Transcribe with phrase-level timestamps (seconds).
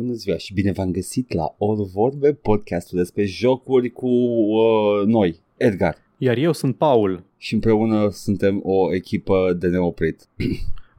[0.00, 5.40] Bună ziua și bine v-am găsit la All Vorbe, podcastul despre jocuri cu uh, noi,
[5.56, 5.96] Edgar.
[6.18, 7.24] Iar eu sunt Paul.
[7.36, 10.28] Și împreună suntem o echipă de neoprit.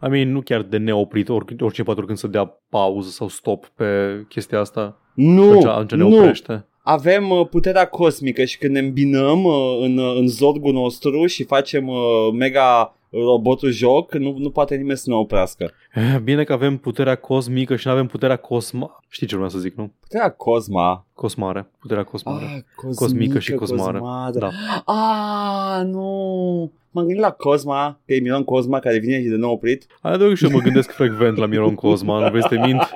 [0.05, 3.71] I mean, nu chiar de neoprit, orice, orice poate când să dea pauză sau stop
[3.75, 3.85] pe
[4.27, 5.01] chestia asta.
[5.15, 6.17] Nu, atunci, atunci ne nu.
[6.17, 6.65] oprește.
[6.91, 11.43] Avem uh, puterea cosmică și când ne îmbinăm uh, în, uh, în zorgul nostru și
[11.43, 11.97] facem uh,
[12.33, 15.71] mega robotul joc, nu, nu poate nimeni să ne oprească.
[15.93, 18.99] Eh, Bine că avem puterea cosmică și nu avem puterea cosma.
[19.09, 19.91] Știi ce vreau să zic, nu?
[19.99, 21.05] Puterea Cosma.
[21.13, 21.67] Cosmare.
[21.79, 22.45] Puterea cosmare.
[22.45, 23.91] Ah, cosmică, Cosmică și cosmară.
[23.99, 24.39] cosmadă.
[24.39, 24.49] Da.
[24.93, 26.71] Ah, nu.
[26.91, 29.85] M-am gândit la Cosma, că e Miron Cosma care vine și de nou oprit.
[30.01, 32.81] Adevăr și eu mă gândesc frecvent la Miron Cosma, nu vrei să te mint?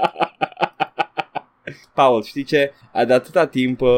[1.93, 2.71] Paul, știi ce?
[3.07, 3.89] De atâta timp uh,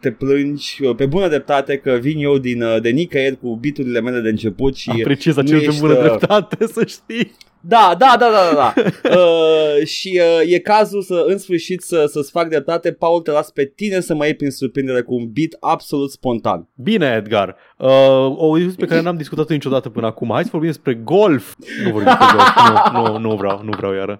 [0.00, 4.00] te plângi uh, pe bună dreptate că vin eu din, uh, de nicăieri cu biturile
[4.00, 4.90] mele de început și...
[4.90, 7.36] Apreciez nu acel de ești, bună uh, dreptate, să știi.
[7.68, 8.72] Da, da, da, da, da, da.
[9.18, 12.92] uh, și uh, e cazul să, în sfârșit, să, să-ți fac dreptate.
[12.92, 16.68] Paul, te las pe tine să mă iei prin surprindere cu un beat absolut spontan.
[16.74, 17.56] Bine, Edgar.
[17.78, 17.88] Uh,
[18.36, 20.30] o discuție pe care n-am discutat niciodată până acum.
[20.32, 21.54] Hai să vorbim despre golf.
[21.84, 22.92] Nu vorbim despre golf.
[22.92, 24.18] Nu, nu, nu vreau, nu vreau iară.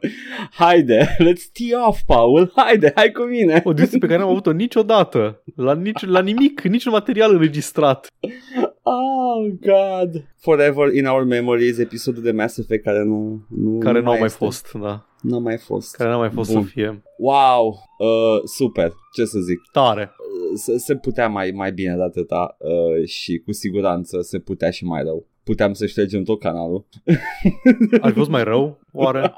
[0.53, 2.53] Haide, let's tee off, Paul.
[2.57, 3.61] Haide, hai cu mine.
[3.65, 5.43] O discuție pe care n-am avut-o niciodată.
[5.57, 8.07] La, nici, la nimic, niciun material înregistrat.
[8.91, 10.25] Oh, God.
[10.37, 13.47] Forever in our memories, episodul de Mass Effect care nu...
[13.49, 14.45] nu Care nu n-au mai este.
[14.45, 15.07] fost, da.
[15.23, 15.95] Nu a mai fost.
[15.97, 16.63] Care n-au mai fost Bun.
[16.63, 17.03] să fie.
[17.19, 19.59] Wow, uh, super, ce să zic.
[19.73, 20.03] Tare.
[20.03, 24.71] Uh, Se, se putea mai, mai bine de atâta uh, și cu siguranță se putea
[24.71, 25.27] și mai rău.
[25.49, 26.85] Puteam să ștergem tot canalul.
[28.01, 29.33] Ar fi fost mai rău, oare?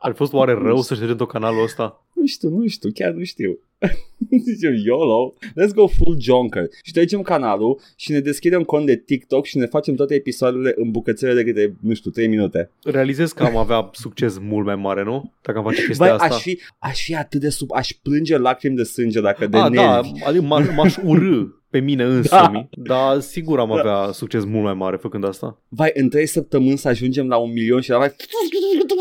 [0.00, 2.04] Ar fi fost oare rău să ștergem tot canalul ăsta?
[2.14, 3.58] Nu știu, nu știu, chiar nu știu.
[4.44, 6.66] Zicem YOLO, let's go full jonker.
[6.82, 10.90] Și trecem canalul și ne deschidem cont de TikTok și ne facem toate episoadele în
[10.90, 12.70] bucățele de câte, nu știu, 3 minute.
[12.84, 15.32] Realizez că am avea succes mult mai mare, nu?
[15.42, 16.34] Dacă am face chestia Băi, asta.
[16.34, 19.68] aș fi, aș fi atât de sub, aș plânge lacrimi de sânge dacă de A,
[19.68, 20.22] da, nervi.
[20.24, 22.94] adică m- m-aș urâ pe mine însumi, da.
[22.94, 25.58] dar sigur am avea succes mult mai mare făcând asta.
[25.68, 28.08] Vai, în 3 săptămâni să ajungem la un milion și la mai...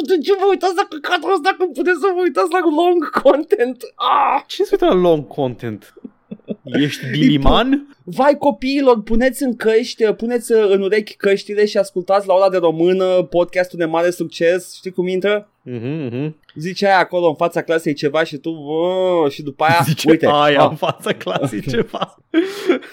[0.07, 3.83] De ce vă uitați la căcatul ăsta când puteți să vă uitați la long content?
[3.95, 4.43] Ah!
[4.47, 5.93] Cine se uită la long content?
[6.63, 7.95] Ești biliman?
[8.03, 13.23] Vai copiilor, puneți în căști, puneți în urechi căștile și ascultați la ora de română
[13.23, 15.49] podcastul de mare succes, știi cum intră?
[15.61, 16.35] Mhm, mhm.
[16.55, 20.27] Zice aia acolo în fața clasei ceva și tu "Bă", și după aia, Zice uite,
[20.31, 22.17] aia ah, în fața clasei ceva.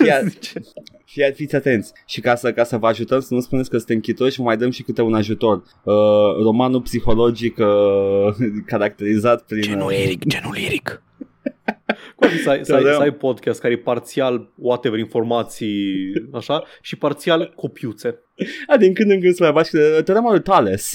[0.07, 0.61] Ia- Zice.
[1.05, 1.93] fii, fiți atenți.
[2.07, 4.57] Și ca să, ca să vă ajutăm să nu spuneți că suntem chitoși, vă mai
[4.57, 5.57] dăm și câte un ajutor.
[5.85, 5.95] Uh,
[6.43, 7.67] romanul psihologic uh,
[8.67, 9.59] caracterizat prin...
[9.59, 9.93] uh, Genul
[10.27, 10.57] genul
[12.17, 12.93] Cum ar fi să ai, să, ai, Da.
[12.93, 18.19] să ai podcast care e parțial whatever informații așa și parțial copiuțe.
[18.67, 20.93] A, din când în când să mai bași că teorema lui Thales.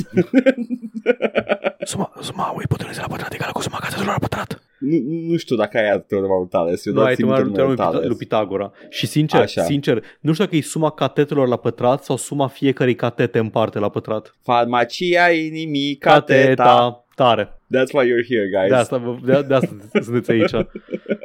[1.84, 4.62] Suma, suma o ipotenuză la pătrat egală cu suma catetelor la pătrat.
[4.80, 4.98] nu,
[5.32, 6.86] nu știu dacă aia teorema lui Thales.
[6.86, 8.18] Eu Nu, doar ai țin teorema minte numele teorema lui Thales.
[8.18, 8.72] Pitagora.
[8.90, 9.64] Și sincer, Așa.
[9.64, 13.80] sincer, nu știu dacă e suma catetelor la pătrat sau suma fiecărei catete în parte
[13.80, 14.36] la pătrat.
[14.44, 17.02] Farmacia inimii, cateta.
[17.18, 17.44] Tare.
[17.76, 18.70] That's why you're here, guys.
[18.70, 20.50] De asta, vă- de, de asta sunteți aici.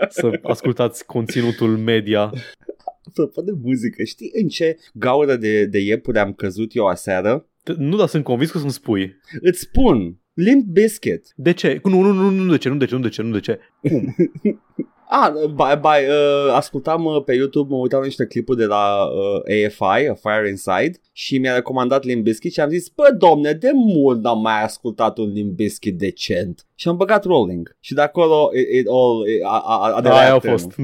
[0.08, 2.32] Să ascultați conținutul media.
[3.08, 7.46] Apropo de muzică, știi în ce gaură de, de iepure am căzut eu aseară?
[7.70, 9.16] T- Nu, dar sunt convins că să-mi spui.
[9.40, 11.32] Îți spun, Limp Bizkit.
[11.36, 11.80] De ce?
[11.84, 13.58] Nu, nu, nu, nu de ce, nu de ce, nu de ce, nu de ce.
[13.80, 14.14] Cum?
[15.14, 19.04] Ah, by, by, uh, ascultam uh, pe YouTube, mă uitam la niște clipuri de la
[19.04, 23.52] uh, AFI, A Fire Inside, și mi-a recomandat Limp Bizkit și am zis, bă, domne,
[23.52, 26.66] de mult n-am mai ascultat un Limp Bizkit decent.
[26.74, 27.76] Și am băgat Rolling.
[27.80, 30.38] Și de acolo, it, it all, it, a, a, a, de la Da, aia a
[30.38, 30.58] trenul.
[30.58, 30.76] fost.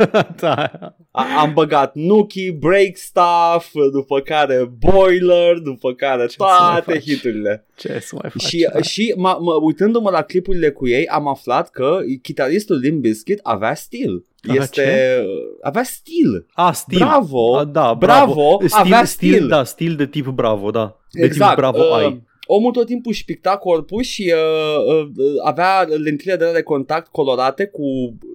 [0.40, 0.70] da.
[1.10, 7.02] A, am băgat Nuki, Break Stuff, după care Boiler, după care să mai toate faci?
[7.02, 7.66] hiturile.
[7.76, 8.42] Ce să mai faci?
[8.42, 8.80] Și, da.
[8.82, 13.74] și m- m- uitându-mă la clipurile cu ei, am aflat că chitaristul din Biscuit avea
[13.76, 14.24] stil.
[14.48, 15.26] Avea Este ce?
[15.62, 16.46] avea stil.
[16.54, 16.98] A, stil.
[16.98, 17.56] Bravo.
[17.56, 18.58] A, da, bravo, bravo.
[18.66, 19.48] Stil, avea stil, stil.
[19.48, 20.96] Da, stil de tip bravo, da.
[21.12, 22.24] De Exact, tip bravo uh, ai.
[22.48, 25.08] Omul tot timpul își picta corpul și uh, uh,
[25.44, 27.82] avea lentile de alea de contact colorate cu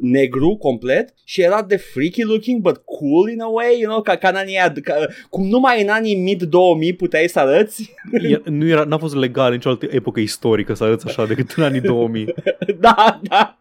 [0.01, 4.15] negru complet și era de freaky looking but cool in a way, you know, ca,
[4.15, 4.95] ca în anii aia, ca,
[5.29, 7.93] cum numai în anii mid-2000 puteai să arăți.
[8.11, 11.51] E- Nu era, n-a fost legal în nicio altă epocă istorică să arăți așa decât
[11.51, 12.33] în anii 2000.
[12.79, 13.55] da, da.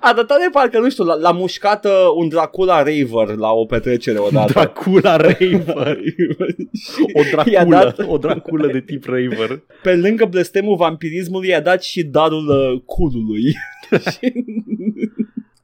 [0.00, 3.64] A dat de parcă, nu știu, l-a, l-a mușcat uh, un Dracula Raver la o
[3.64, 4.52] petrecere odată.
[4.52, 5.98] Dracula Raver.
[7.14, 7.20] O
[7.50, 9.62] I-a draculă, dat- o draculă de tip Raver.
[9.82, 13.54] Pe lângă blestemul vampirismului i-a dat și darul uh, culului.
[14.10, 14.32] Și-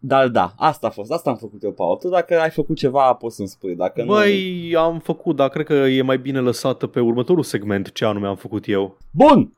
[0.01, 1.97] Dar da, asta a fost, asta am făcut eu, Paul.
[1.97, 3.75] Tu dacă ai făcut ceva, poți să-mi spui.
[3.75, 4.07] Dacă nu...
[4.13, 8.27] Băi, am făcut, dar cred că e mai bine lăsată pe următorul segment ce anume
[8.27, 8.99] am făcut eu.
[9.11, 9.53] Bun!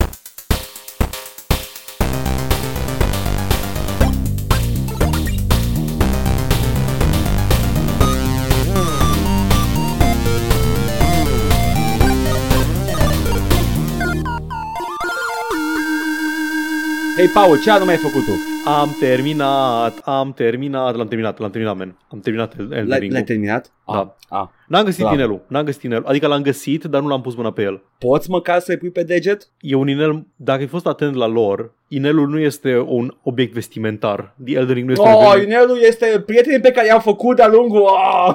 [17.21, 18.33] Hei, Paul, ce anume ai făcut tu?
[18.65, 21.97] Am terminat, am terminat, l-am terminat, l-am terminat, man.
[22.09, 23.13] Am terminat Elden L-ai, Ring.
[23.13, 23.73] l-ai terminat?
[23.93, 24.17] Da.
[24.29, 24.49] Ah, ah.
[24.67, 25.15] N-am găsit Bravo.
[25.15, 26.05] inelul, n-am găsit inelul.
[26.07, 27.83] Adică l-am găsit, dar nu l-am pus mâna pe el.
[27.99, 29.49] Poți măcar să-i pui pe deget?
[29.61, 34.35] E un inel, dacă ai fost atent la lor, inelul nu este un obiect vestimentar.
[34.45, 37.37] The Elden Ring nu este un Oh, obiect inelul este prietenii pe care i-am făcut
[37.37, 37.83] de-a lungul...
[37.87, 38.35] Ah!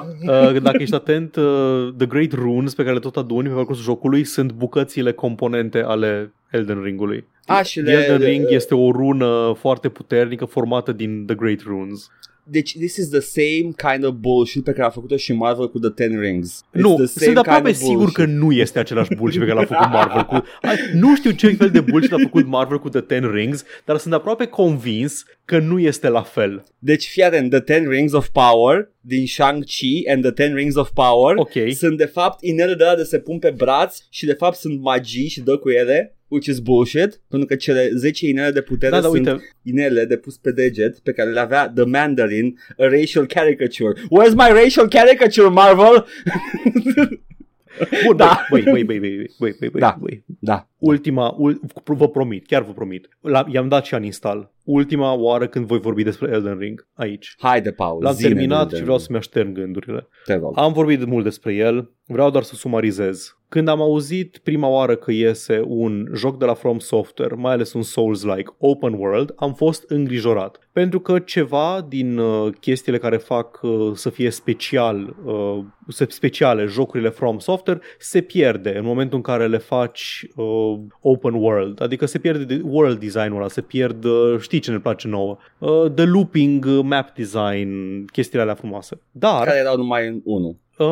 [0.52, 3.84] Uh, dacă ești atent, uh, The Great Runes pe care le tot aduni pe parcursul
[3.84, 7.26] jocului sunt bucățile componente ale Elden Ringului.
[7.46, 11.34] A, și The le, Elden le- Ring este o rună foarte puternică formată din The
[11.34, 12.10] Great Runes.
[12.48, 15.78] Deci, this is the same kind of bullshit pe care a făcut-o și Marvel cu
[15.78, 16.64] The Ten Rings.
[16.64, 18.42] It's nu, the same sunt aproape kind of sigur că bullshit.
[18.42, 20.46] nu este același bullshit pe care l-a făcut Marvel cu...
[20.62, 23.96] Ai, Nu știu ce fel de bullshit a făcut Marvel cu The Ten Rings, dar
[23.96, 26.62] sunt aproape convins că nu este la fel.
[26.78, 30.90] Deci, fii atent, The Ten Rings of Power din Shang-Chi and The Ten Rings of
[30.94, 31.52] Power Ok.
[31.74, 34.80] sunt de fapt inele de alea de se pun pe braț și de fapt sunt
[34.80, 38.90] magii și dă cu ele which is bullshit, pentru că cele 10 inele de putere
[38.90, 42.58] Da, da, sunt uite, inele de pus pe deget pe care le avea The Mandarin,
[42.78, 43.92] a racial caricature.
[44.00, 46.06] Where's my racial caricature, Marvel?
[48.06, 48.46] bun, Da.
[48.50, 49.96] băi, băi, băi, băi, băi, băi, băi, Da.
[50.00, 50.24] băi.
[50.40, 50.68] Da.
[50.86, 53.08] Ultima, ul, vă promit, chiar vă promit.
[53.20, 54.54] La, i-am dat și uninstall.
[54.62, 57.34] Ultima oară când voi vorbi despre Elden Ring aici.
[57.38, 60.08] Haide, Paul, L-am zi-ne terminat de- și vreau să-mi aștern gândurile.
[60.24, 60.52] Te rog.
[60.58, 63.36] Am vorbit mult despre el, vreau doar să sumarizez.
[63.48, 67.72] Când am auzit prima oară că iese un joc de la From Software, mai ales
[67.72, 70.68] un Souls-like open world, am fost îngrijorat.
[70.72, 76.64] Pentru că ceva din uh, chestiile care fac uh, să fie special, uh, se- speciale
[76.64, 81.82] jocurile From Software se pierde în momentul în care le faci uh, open world.
[81.82, 85.36] Adică se pierde de- world design-ul ăla, se pierd, uh, știi ce ne place nouă,
[85.58, 89.00] uh, the looping uh, map design, chestiile alea frumoase.
[89.10, 90.56] Dar Care erau numai în unul.
[90.78, 90.86] Uh,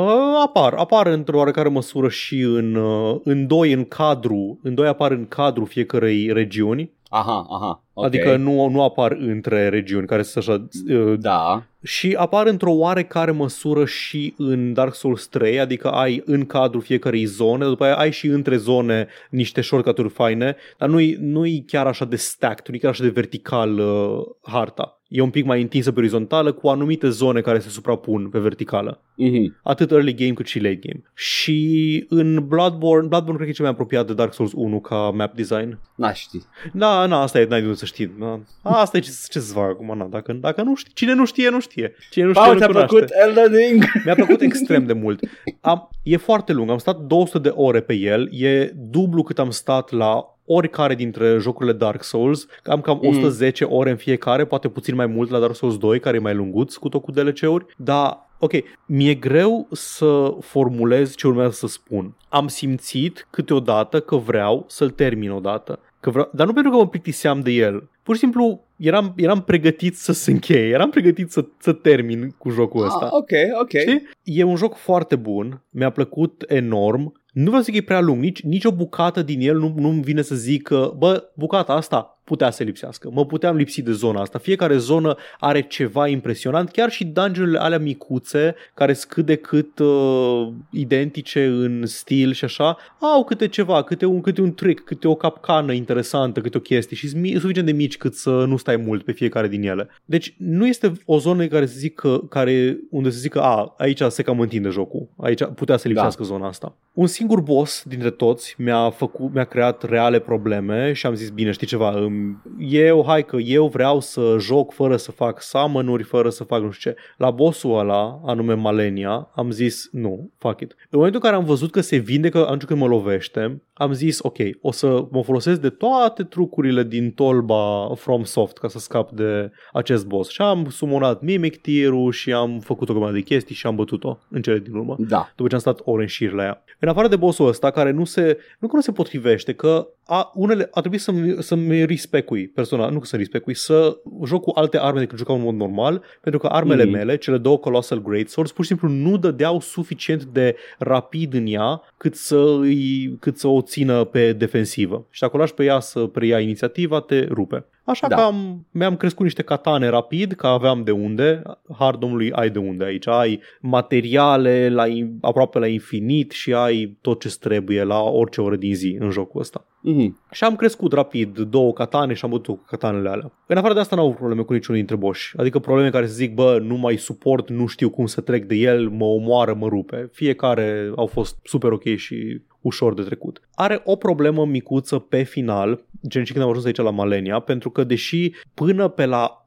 [0.44, 5.10] apar, apar într-o oarecare măsură și în, uh, în doi în cadru, în doi apar
[5.10, 7.82] în cadru fiecărei regiuni, Aha, aha.
[7.94, 8.04] Ok.
[8.04, 11.62] adică nu, nu apar între regiuni care sunt așa uh, Da.
[11.82, 17.24] și apar într-o oarecare măsură și în Dark Souls 3, adică ai în cadrul fiecarei
[17.24, 22.04] zone, după aia ai și între zone niște shortcut-uri faine, dar nu-i, nu-i chiar așa
[22.04, 24.98] de stacked, nu-i chiar așa de vertical uh, harta.
[25.08, 29.00] E un pic mai întinsă pe orizontală cu anumite zone care se suprapun pe verticală
[29.16, 29.56] Mhm.
[29.62, 31.02] atât early game cât și late game.
[31.14, 34.96] Și în Bloodborne, Bloodborne cred că e cel mai apropiat de Dark Souls 1 ca
[34.96, 35.78] map design.
[35.96, 36.38] N-aș ști.
[36.72, 38.10] Da, na, asta e, n-ai de unde să știi.
[38.18, 38.40] Da.
[38.62, 40.04] Asta e ce, ce să fac acum, na.
[40.04, 41.94] Dacă, dacă nu știi, cine nu știe, nu știe.
[42.10, 42.96] Cine nu știe, Paul, nu ți-a cunoaște.
[42.96, 43.84] plăcut Elden Ring?
[44.04, 45.20] Mi-a plăcut extrem de mult.
[45.60, 49.50] Am, e foarte lung, am stat 200 de ore pe el, e dublu cât am
[49.50, 53.08] stat la oricare dintre jocurile Dark Souls, am cam Mm.
[53.08, 56.34] 110 ore în fiecare, poate puțin mai mult la Dark Souls 2, care e mai
[56.34, 58.52] lunguț cu tot cu DLC-uri, dar ok,
[58.86, 62.14] mi-e greu să formulez ce urmează să spun.
[62.28, 65.78] Am simțit câteodată că vreau să-l termin odată.
[66.04, 67.90] Că vreau, dar nu pentru că mă plictiseam de el.
[68.02, 72.50] Pur și simplu eram, eram pregătit să se încheie, eram pregătit să, să termin cu
[72.50, 73.04] jocul ăsta.
[73.04, 73.30] Ah, ok,
[73.60, 73.68] ok.
[73.68, 74.08] Știi?
[74.22, 77.20] E un joc foarte bun, mi-a plăcut enorm.
[77.32, 79.74] Nu vreau să zic că e prea lung, nici, nici o bucată din el nu,
[79.76, 83.10] nu-mi vine să zic că, bă, bucata asta putea să lipsească.
[83.12, 84.38] Mă puteam lipsi de zona asta.
[84.38, 89.78] Fiecare zonă are ceva impresionant, chiar și dungeon alea micuțe, care sunt cât de cât
[89.78, 95.08] uh, identice în stil și așa, au câte ceva, câte un, câte un trick, câte
[95.08, 98.56] o capcană interesantă, câte o chestie și sunt mi- suficient de mici cât să nu
[98.56, 99.88] stai mult pe fiecare din ele.
[100.04, 103.40] Deci nu este o zonă în care să zic că, care, unde să zic că
[103.40, 106.28] a, aici se cam întinde jocul, aici putea să lipsească da.
[106.28, 106.76] zona asta.
[106.92, 111.50] Un singur boss dintre toți mi-a, făcut, mi-a creat reale probleme și am zis, bine,
[111.50, 112.13] știi ceva, îmi-
[112.58, 116.70] eu, hai că eu vreau să joc fără să fac summon fără să fac nu
[116.70, 116.96] știu ce.
[117.16, 120.70] La bossul ăla, anume Malenia, am zis, nu, fuck it.
[120.70, 124.18] În momentul în care am văzut că se vindecă atunci când mă lovește, am zis,
[124.22, 129.10] ok, o să mă folosesc de toate trucurile din tolba From Soft ca să scap
[129.10, 130.30] de acest boss.
[130.30, 134.18] Și am sumonat Mimic tier și am făcut o grămadă de chestii și am bătut-o
[134.28, 135.32] în cele din urmă Da.
[135.36, 136.64] după ce am stat ore în șir la ea.
[136.78, 140.30] În afară de bossul ăsta, care nu se, nu că nu se potrivește, că a,
[140.34, 144.78] unele, a trebuit să-mi, să-mi respecui personal, nu că să respecui, să joc cu alte
[144.80, 146.92] arme decât jucam în mod normal, pentru că armele Mhm.
[146.92, 151.44] mele, cele două Colossal Great Swords, pur și simplu nu dădeau suficient de rapid în
[151.46, 155.06] ea cât să, îi, cât să o țină pe defensivă.
[155.10, 157.64] Și dacă o lași pe ea să preia inițiativa, te rupe.
[157.84, 158.14] Așa Da.
[158.16, 161.42] că am, mi-am crescut niște catane rapid, că aveam de unde.
[161.78, 163.06] Har domnului ai de unde aici.
[163.08, 168.56] Ai materiale la, in- aproape la infinit și ai tot ce trebuie la orice oră
[168.56, 169.66] din zi în jocul ăsta.
[169.86, 170.20] Mhm.
[170.30, 173.32] Și am crescut rapid două catane și am bătut cu catanele alea.
[173.46, 175.34] În afară de asta n-au probleme cu niciunul dintre boși.
[175.36, 178.54] Adică probleme care să zic, bă, nu mai suport, nu știu cum să trec de
[178.54, 180.08] el, mă omoară, mă rupe.
[180.12, 183.40] Fiecare au fost super ok și ușor de trecut.
[183.54, 187.70] Are o problemă micuță pe final, gen și când am ajuns aici la Malenia, pentru
[187.70, 189.44] că deși până pe la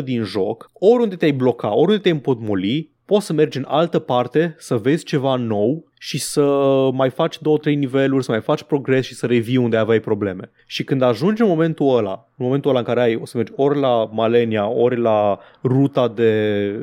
[0.00, 4.54] 80% din joc, oriunde te-ai bloca, oriunde te-ai împotmoli, poți să mergi în altă parte,
[4.58, 6.44] să vezi ceva nou și să
[6.92, 10.50] mai faci două, trei niveluri, să mai faci progres și să revii unde aveai probleme.
[10.66, 13.52] Și când ajungi în momentul ăla, în momentul ăla în care ai, o să mergi
[13.56, 16.32] ori la Malenia, ori la ruta de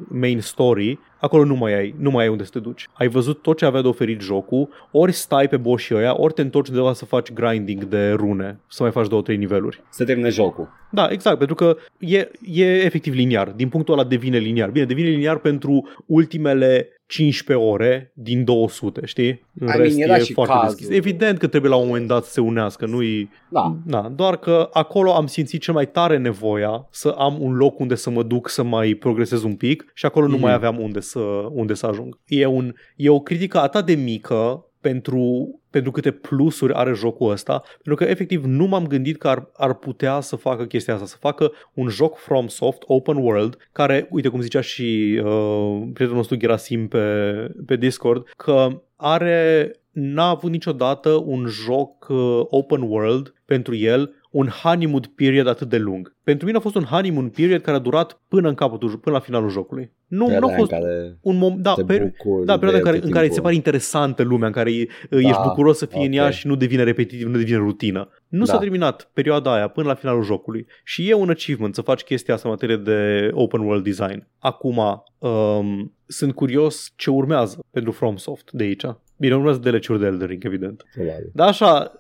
[0.08, 2.88] main story, acolo nu mai ai, nu mai ai unde să te duci.
[2.94, 6.42] Ai văzut tot ce avea de oferit jocul, ori stai pe boșii ăia, ori te
[6.42, 9.84] întorci undeva să faci grinding de rune, să mai faci două, trei niveluri.
[9.90, 10.70] Să termine jocul.
[10.92, 13.50] Da, exact, pentru că e, e efectiv liniar.
[13.50, 14.70] Din punctul ăla devine liniar.
[14.70, 19.46] Bine, devine liniar pentru ultimele 15 ore din 200, știi?
[19.60, 20.76] În I rest mean, era e și foarte cazul.
[20.78, 20.96] deschis.
[20.98, 23.30] Evident că trebuie la un moment dat să se unească, nu-i...
[23.50, 23.76] Da.
[23.86, 27.96] Da, doar că acolo am simțit cel mai tare nevoia să am un loc unde
[27.96, 30.42] să mă duc să mai progresez un pic și acolo nu Mhm.
[30.42, 31.20] mai aveam unde să,
[31.52, 32.20] unde să ajung.
[32.28, 37.64] E, un, e o critică atât de mică pentru, pentru câte plusuri are jocul ăsta,
[37.84, 41.18] pentru că efectiv nu m-am gândit că ar, ar putea să facă chestia asta, să
[41.20, 46.88] facă un joc FromSoft, open world, care, uite cum zicea și uh, prietenul nostru Gerasim
[46.88, 47.32] pe,
[47.66, 54.48] pe Discord, că are n-a avut niciodată un joc uh, open world pentru el un
[54.48, 56.16] honeymoon period atât de lung.
[56.24, 59.22] Pentru mine a fost un honeymoon period care a durat până în capătul, până la
[59.22, 59.92] finalul jocului.
[60.08, 62.60] Nu, nu a Perioada în fost care un moment, da, te pe, bucuri da, de
[62.60, 63.42] perioada în care, tot în care ți se timpul.
[63.44, 66.32] pare interesantă lumea, în care e- Da, ești bucuros să fii în ea ok.
[66.32, 68.10] și nu devine repetitiv, nu devine rutină.
[68.28, 68.52] Nu Da.
[68.52, 72.34] s-a terminat perioada aia până la finalul jocului și e un achievement să faci chestia
[72.34, 74.28] asta în materie de open world design.
[74.40, 74.78] Acum,
[75.18, 78.84] um, sunt curios ce urmează pentru FromSoft de aici.
[79.20, 80.84] Bine, urmează DLC-uri de Elden Ring, evident.
[80.94, 81.30] Probabil.
[81.34, 81.92] Dar așa,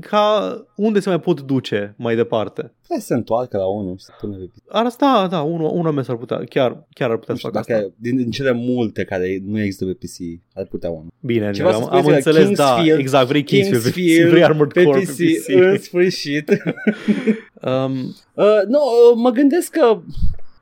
[0.00, 2.72] ca unde se mai pot duce mai departe?
[2.88, 5.92] Hai să se întoarcă la unul și să pună pe Ar asta, da, unul, unul
[5.92, 7.94] mers ar putea, chiar, chiar ar putea Nu să știu, facă dacă asta.
[8.00, 11.12] din, din cele multe care nu există pe PC, ar putea unul.
[11.20, 14.30] Bine, Ceva am, să am spuneți la înțeles, da, Kingsfield, exact, vrei Kingsfield, Kingsfield vrei,
[14.30, 15.60] vrei Armored Pe Core PC, pe PC.
[15.72, 16.50] în sfârșit.
[17.62, 20.00] Um, Uh, nu, uh, mă gândesc că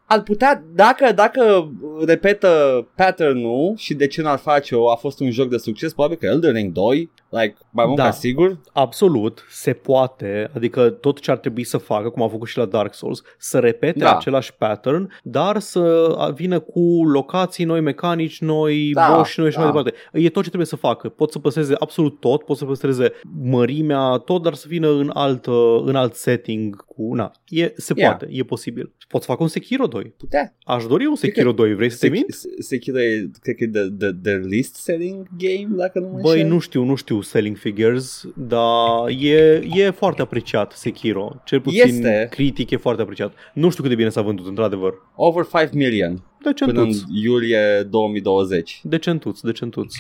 [0.07, 1.73] ar putea, dacă, dacă
[2.07, 2.49] repetă
[2.97, 6.53] pattern-ul și de ce n-ar face-o, a fost un joc de succes, probabil că Elden
[6.53, 8.05] Ring 2, like, mai mult Da.
[8.05, 8.61] ca sigur.
[8.73, 12.65] Absolut, se poate, adică tot ce ar trebui să facă, cum a făcut și la
[12.65, 14.17] Dark Souls, să repete Da.
[14.17, 19.63] același pattern, dar să vină cu locații noi, mecanici noi, Da, boși noi și da.
[19.63, 19.99] mai departe.
[20.13, 21.09] E tot ce trebuie să facă.
[21.09, 25.47] Pot să păstreze absolut tot, pot să păstreze mărimea, tot, dar să vină în alt,
[25.85, 26.85] în alt setting.
[26.85, 28.09] Cu, na, e, se Yeah.
[28.11, 28.93] poate, e posibil.
[29.09, 30.15] Pot să facă un Sekiro 2.
[30.17, 30.57] Putea.
[30.65, 32.33] Aș dori un Cred Sekiro 2, vrei să te mint?
[32.33, 36.19] Se- Sekiro e, cred că e de, de, de list selling game, dacă nu mă
[36.21, 36.49] Băi, înșel.
[36.53, 41.41] nu știu, nu știu selling figures, dar e, e foarte apreciat Sekiro.
[41.45, 42.27] Cel puțin Este.
[42.31, 43.33] critic e foarte apreciat.
[43.55, 44.95] Nu știu cât de bine s-a vândut, într-adăvăr.
[45.17, 46.97] Over 5 million până în Decentuț.
[47.23, 48.81] iulie 2020.
[48.83, 49.95] Decentuț, decentuț.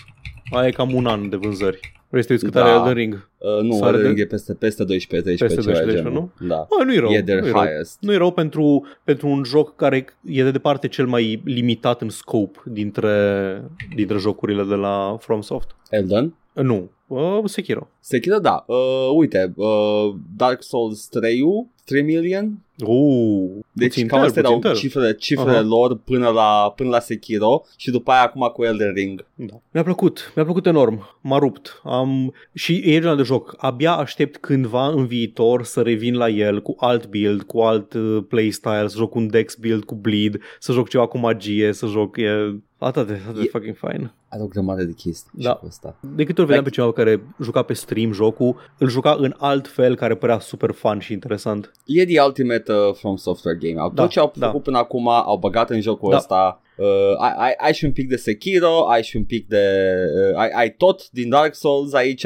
[0.54, 1.80] Aia e cam un an de vânzări.
[2.08, 2.64] Vrei să te uiți cât Da.
[2.64, 3.28] are Elden Ring?
[3.38, 6.30] Uh, nu, Sare Elden de- Ring e peste, peste 12, 13, Peste ceva 12, genul.
[6.40, 6.66] Da.
[6.78, 7.10] Bă, nu-i rău.
[7.10, 7.60] E their nu-i rău.
[7.62, 7.96] highest.
[8.00, 12.08] Nu e rău pentru, pentru un joc care e de departe cel mai limitat în
[12.08, 15.76] scope dintre, dintre jocurile de la FromSoft.
[15.90, 16.34] Elden?
[16.52, 17.88] Nu, uh, Sekiro.
[18.00, 18.64] Sekiro, da.
[18.66, 18.76] Uh,
[19.16, 21.40] uite, uh, Dark Souls 3
[21.84, 22.58] 3 million.
[22.86, 24.80] Uh, Deci puțin cam tăr, astea erau puțin tăr.
[24.80, 25.60] cifrele, cifrele Aha.
[25.60, 29.26] lor până la, până la Sekiro și după aia acum cu Elden Ring.
[29.34, 29.60] Da.
[29.70, 31.80] Mi-a plăcut, mi-a plăcut enorm, m-a rupt.
[31.84, 32.34] Am...
[32.54, 36.74] Și e genul de joc, abia aștept cândva în viitor să revin la el cu
[36.78, 40.88] alt build, cu alt uh, playstyle, să joc un dex build cu bleed, să joc
[40.88, 42.16] ceva cu magie, să joc...
[42.16, 42.54] E...
[42.78, 44.12] Atât de, atât de E- fucking fine.
[44.28, 45.50] Are o grămadă de chestii Da.
[45.50, 45.96] și cu ăsta.
[46.00, 49.68] De câte ori vedeam pe cineva care juca pe stream jocul, îl juca în alt
[49.68, 51.72] fel care părea super fun și interesant.
[51.86, 53.80] E the ultimate uh, from software game.
[53.80, 54.46] Au Da, tot ce au da.
[54.46, 56.16] făcut până acum, au băgat în jocul Da.
[56.16, 56.60] ăsta.
[56.76, 56.86] Uh,
[57.18, 59.94] ai, ai, ai și un pic de Sekiro, ai și un pic de...
[60.30, 62.24] Uh, ai, ai tot din Dark Souls aici.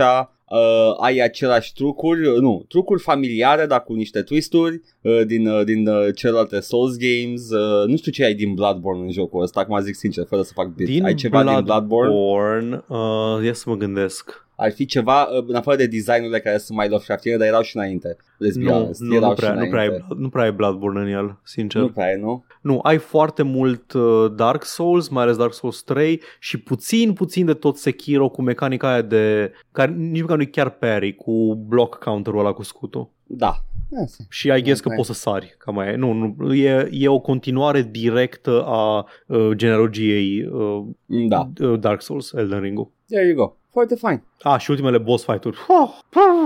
[0.50, 5.64] Uh, ai același trucuri, uh, nu, trucuri familiare, dar cu niște twisturi uh, din, uh,
[5.64, 7.50] din uh, celelalte Souls games.
[7.50, 10.52] Uh, nu știu ce ai din Bloodborne în jocul ăsta, acum zic sincer, fără să
[10.54, 10.86] fac bit.
[10.86, 12.10] Din ai ceva din Bloodborne?
[12.10, 14.47] Bloodborne uh, ia să mă gândesc.
[14.60, 17.76] Ar fi ceva, uh, în afară de designurile care sunt mai Lovecraftiene, dar erau și
[17.76, 18.16] înainte.
[18.16, 20.06] Let's be Nu, honest, nu, erau nu, prea, și nu, prea înainte.
[20.10, 21.80] ai, nu prea ai Bloodborne în el, sincer.
[21.80, 22.44] Nu prea e, nu?
[22.60, 27.46] Nu, ai foarte mult uh, Dark Souls, mai ales Dark Souls 3 și puțin, puțin
[27.46, 29.52] de tot Sekiro cu mecanica aia de...
[29.72, 33.10] care nici măcar nu e chiar parry, cu block counter-ul ăla cu scutul.
[33.24, 33.54] Da.
[34.28, 34.94] Și ai guess că Ok.
[34.94, 35.90] poți să sari, cam aia.
[35.90, 35.96] e.
[35.96, 41.50] Nu, nu e, e o continuare directă a uh, genealogiei uh, Da.
[41.60, 42.90] uh, Dark Souls, Elden Ring-ul.
[43.08, 43.56] There you go.
[43.78, 44.22] Foarte fain.
[44.42, 45.56] A, și ultimele boss fight-uri.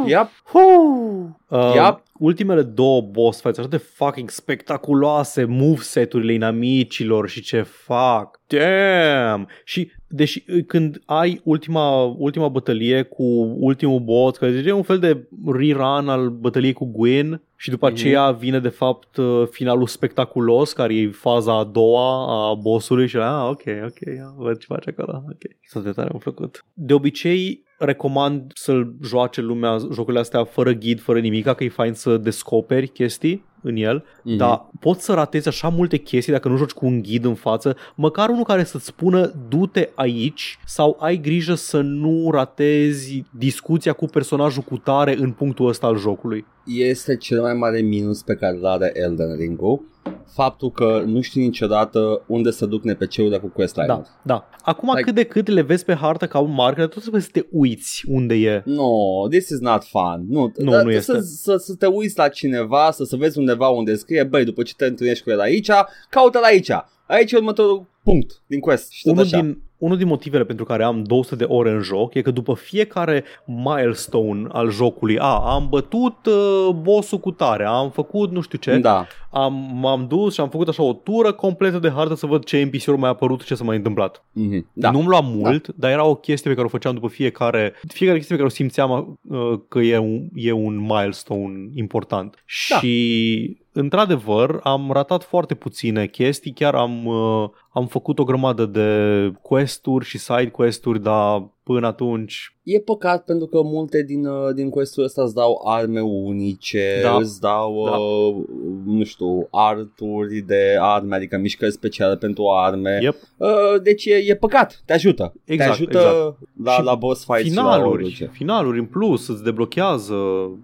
[0.07, 0.29] Yep.
[0.53, 2.03] Uh, Yep.
[2.19, 8.41] Ultimele două boss fights așa de fucking spectaculoase, moveset-urile inamicilor și ce fac.
[8.47, 9.49] Damn!
[9.65, 13.23] Și deși când ai ultima, ultima bătălie cu
[13.59, 17.95] ultimul boss, care e un fel de rerun al bătăliei cu Gwen și după Mhm.
[17.95, 23.17] aceea vine de fapt uh, finalul spectaculos, care e faza a doua a bossului și
[23.17, 25.51] ah, ok, ok, ia, văd ce face acolo, ok.
[25.67, 26.65] Să de tare am făcut.
[26.73, 31.93] De obicei, recomand să-l joace lumea jocurile astea fără ghid, fără nimic, că e fain
[31.95, 34.37] să descoperi chestii în el, Mhm.
[34.37, 37.77] dar poți să ratezi așa multe chestii dacă nu joci cu un ghid în față,
[37.95, 44.07] măcar unul care să-ți spună du-te aici sau ai grijă să nu ratezi discuția cu
[44.07, 46.45] personajul cu tare în punctul ăsta al jocului.
[46.67, 49.91] Este cel mai mare minus pe care îl are Elden Ring-ul.
[50.33, 54.49] Faptul că nu știi niciodată unde să duc NPC-urile cu questline Da, da.
[54.63, 57.29] Acum Like- cât de cât le vezi pe hartă ca un marker, tot trebuie să
[57.33, 58.63] te uiți unde e.
[58.65, 58.89] No,
[59.31, 60.25] this is not fun.
[60.29, 61.21] Nu, Nu, dar nu să, este.
[61.21, 64.75] Să, să te uiți la cineva, să, să vezi undeva unde scrie, băi, după ce
[64.77, 65.69] te întâlnești cu el aici,
[66.11, 66.71] caută-l aici.
[67.07, 69.41] Aici e următorul punct din quest și tot Unul așa.
[69.41, 72.55] din, unul din motivele pentru care am 200 de ore în joc e că după
[72.55, 78.59] fiecare milestone al jocului, a, am bătut uh, bossul cu tare, am făcut nu știu
[78.59, 79.07] ce, Da.
[79.31, 82.63] am, m-am dus și am făcut așa o tură completă de hartă să văd ce
[82.65, 84.25] NPC-uri mai apărut, ce s-a mai întâmplat.
[84.25, 84.63] Mm-hmm.
[84.73, 84.91] Da.
[84.91, 88.37] Nu-mi lua mult, dar era o chestie pe care o făceam după fiecare, fiecare chestie
[88.37, 92.45] pe care o simțeam uh, că e un, e un milestone important.
[92.71, 92.79] Da.
[92.79, 99.33] Și într-adevăr am ratat foarte puține chestii, chiar am, uh, am făcut o grămadă de
[99.43, 104.71] quest-uri și side quest-uri, dar până atunci E păcat pentru că multe din, uh, din
[104.71, 107.17] quest-ul ăsta îți dau arme unice, Da.
[107.17, 107.97] îți dau, Da.
[107.97, 108.45] uh,
[108.87, 112.99] nu știu, arturi de arme, adică mișcări speciale pentru arme.
[113.03, 113.49] yep, Uh,
[113.83, 115.33] deci e, e păcat, te ajută.
[115.45, 116.37] Exact, te ajută exact.
[116.65, 118.31] la, Și la boss fights și la finaluri, orice.
[118.33, 120.15] finaluri în plus, îți deblochează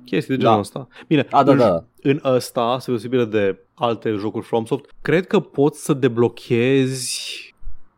[0.05, 0.47] chestii de Da.
[0.49, 0.89] genul ăsta.
[1.09, 1.85] Bine, A, da, în, da.
[2.03, 7.47] în ăsta, spre deosebire de alte jocuri FromSoft, cred că poți să deblochezi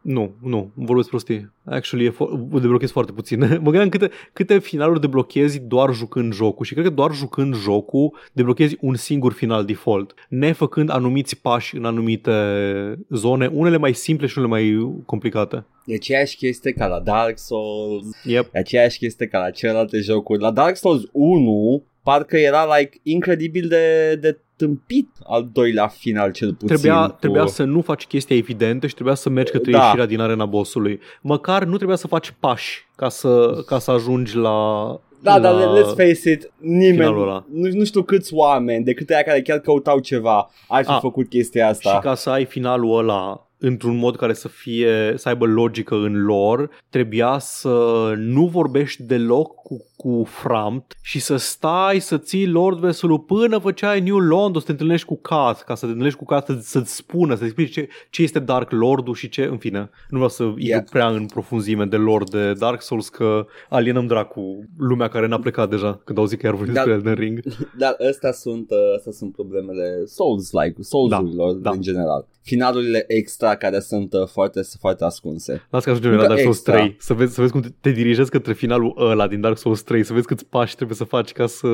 [0.03, 1.51] nu, nu, vorbesc prostii.
[1.65, 3.39] Actually, e fo- deblochezi foarte puțin.
[3.65, 8.17] mă gândeam câte, câte finaluri deblochezi doar jucând jocul și cred că doar jucând jocul
[8.33, 12.33] deblochezi un singur final default, nefăcând anumiți pași în anumite
[13.11, 15.65] zone, unele mai simple și unele mai complicate.
[15.85, 18.49] E aceeași chestie ca la Dark Souls, Yep.
[18.55, 20.41] e aceeași chestie ca la celelalte jocuri.
[20.41, 26.55] La Dark Souls 1 parcă era like incredibil de, de tâmpit al doilea final cel
[26.55, 26.77] puțin.
[26.77, 27.17] Trebuia, cu...
[27.21, 29.83] trebuia să nu faci chestii evidente și trebuia să mergi către Da.
[29.85, 31.01] ieșirea din arena bossului.
[31.21, 34.89] Măcar nu trebuia să faci pași ca să, ca să ajungi la...
[35.23, 35.41] Da, la...
[35.41, 37.45] dar let's face it, nimeni, finalul ăla.
[37.53, 41.29] nu, nu știu câți oameni, decât aia care chiar căutau ceva, ar fi Ah, făcut
[41.29, 41.91] chestia asta.
[41.91, 46.23] Și ca să ai finalul ăla într-un mod care să fie să aibă logică în
[46.25, 52.79] lor, trebuia să nu vorbești deloc cu, cu Framt și să stai să ții Lord
[52.79, 56.25] Veselu până făceai New London, să te întâlnești cu Kat, ca să te întâlnești cu
[56.25, 59.79] Kat să, să-ți spună, să-ți explici ce, ce este Dark Lord-ul și ce, în fine,
[59.79, 60.57] nu vreau să Yeah.
[60.57, 60.85] yeah.
[60.91, 65.71] prea în profunzime de Lord de Dark Souls că alienăm dracu lumea care n-a plecat
[65.71, 66.85] deja când auzi că iar vorbim Da.
[66.85, 67.41] despre Elden Ring.
[67.79, 71.71] Dar astea sunt, uh, astea sunt problemele Souls-like, Souls-urilor Da, da.
[71.71, 72.27] în general.
[72.43, 75.67] Finalurile extra care sunt uh, foarte, foarte ascunse.
[75.71, 76.75] Las că ajungem Încă la Dark Souls extra.
[76.75, 79.83] 3 să vezi, să vezi cum te, te dirigezi către finalul ăla din Dark Souls
[79.83, 81.69] 3 Să vezi câți pași trebuie să faci ca să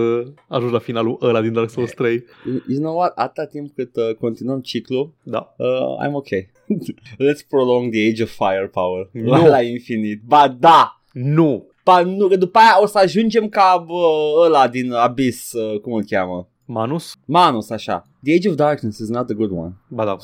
[0.49, 3.13] ajungi la finalul ăla din Dark Souls 3 You you know what?
[3.15, 6.29] Atâta timp cât uh, continuăm ciclul, Da uh, I'm ok.
[7.27, 9.09] Let's prolong the age of firepower.
[9.13, 9.31] Nu.
[9.31, 10.23] La, la infinit.
[10.23, 11.01] Ba da!
[11.13, 15.81] Nu Ba nu, că după aia o să ajungem ca uh, ăla din Abyss, uh,
[15.81, 16.49] cum îl cheamă?
[16.67, 17.13] Manus?
[17.25, 18.07] Manus, așa.
[18.25, 19.73] The Age of Darkness is not a good one.
[19.89, 20.17] Ba da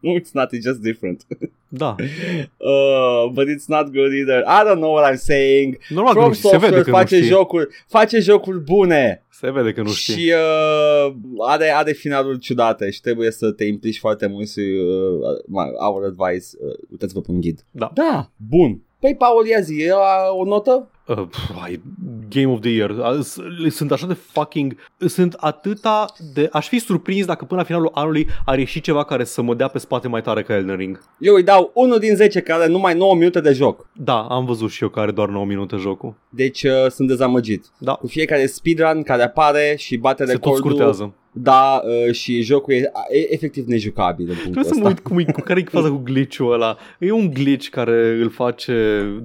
[0.00, 1.26] No, it's not, it's just different.
[1.68, 1.94] Da
[2.70, 4.44] uh, but it's not good either.
[4.46, 5.78] I don't know what I'm saying.
[5.88, 8.60] Normal că From nu știi, se vede Software că nu face știi jocuri, face jocuri
[8.60, 11.14] bune Se vede că nu știi și uh,
[11.46, 16.04] are, are finaluri ciudate și trebuie să te implici foarte mult și uh, my- our
[16.04, 17.64] advice, uh, uitați-vă pe un ghid.
[17.70, 18.80] Da Da, bun.
[19.02, 20.88] Păi, Paul, ia zi, e la o notă?
[21.06, 21.82] uh, pf, ai,
[22.28, 23.38] Game of the Year A, s-
[23.70, 28.26] Sunt așa de fucking Sunt atâta de Aș fi surprins dacă până la finalul anului
[28.44, 31.34] Ar ieși ceva care să mă dea pe spate mai tare ca Elden Ring Eu
[31.34, 33.86] îi dau 1 din 10 care are numai 9 minute de joc.
[33.92, 37.64] Da, am văzut și eu că are doar 9 minute jocul Deci uh, sunt dezamăgit.
[37.78, 40.70] Da, Cu fiecare speedrun care apare și bate se tot recordul.
[40.70, 44.88] scurtează Da, uh, și jocul e, e efectiv nejucabil în punctul Trebuie să mă ăsta.
[44.88, 46.76] uit cum e, cu care e faza cu glitch-ul ăla.
[46.98, 48.74] E un glitch care îl face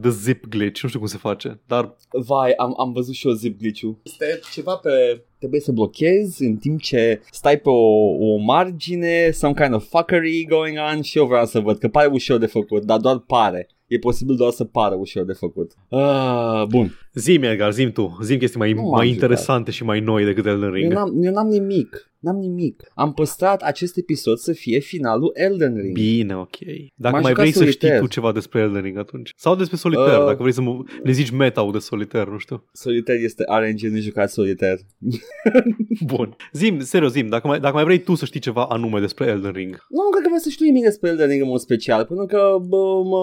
[0.01, 3.33] the zip glitch, nu știu cum se face, dar Vai, am, am văzut și eu
[3.33, 3.97] zip glitch-ul.
[4.03, 5.21] Este ceva pe...
[5.37, 10.45] Trebuie să blochezi în timp ce stai pe o, o margine, some kind of fuckery
[10.49, 13.67] going on și eu vreau să văd, că pare ușor de făcut, dar doar pare.
[13.87, 15.71] E posibil doar să pară ușor de făcut.
[15.89, 16.97] Uh, bun.
[17.17, 18.17] Zim, Edgar, zim tu.
[18.21, 19.21] Zim chestii mai, Nu am mai jucat.
[19.21, 20.93] interesante și mai noi decât Elden Eu Ring.
[20.93, 22.11] n-am, eu n-am nimic.
[22.19, 22.91] N-am nimic.
[22.95, 25.93] Am păstrat acest episod să fie finalul Elden Ring.
[25.93, 26.57] Bine, ok.
[26.95, 27.99] Dacă M-am mai jucat vrei să știi solitaire.
[27.99, 29.31] tu ceva despre Elden Ring atunci.
[29.35, 30.25] Sau despre solitaire, Uh.
[30.25, 32.63] dacă vrei să mă, ne zici meta de solitaire, nu știu.
[32.71, 34.79] Solitaire este RNG, nu jucat solitaire.
[36.05, 36.35] Bun.
[36.53, 39.51] Zim, serios, zim, dacă mai, dacă mai vrei tu să știi ceva anume despre Elden
[39.51, 39.69] Ring.
[39.89, 42.25] Nu, nu cred că vreau să știu nimic despre Elden Ring în mod special, pentru
[42.25, 43.17] că bă, mă,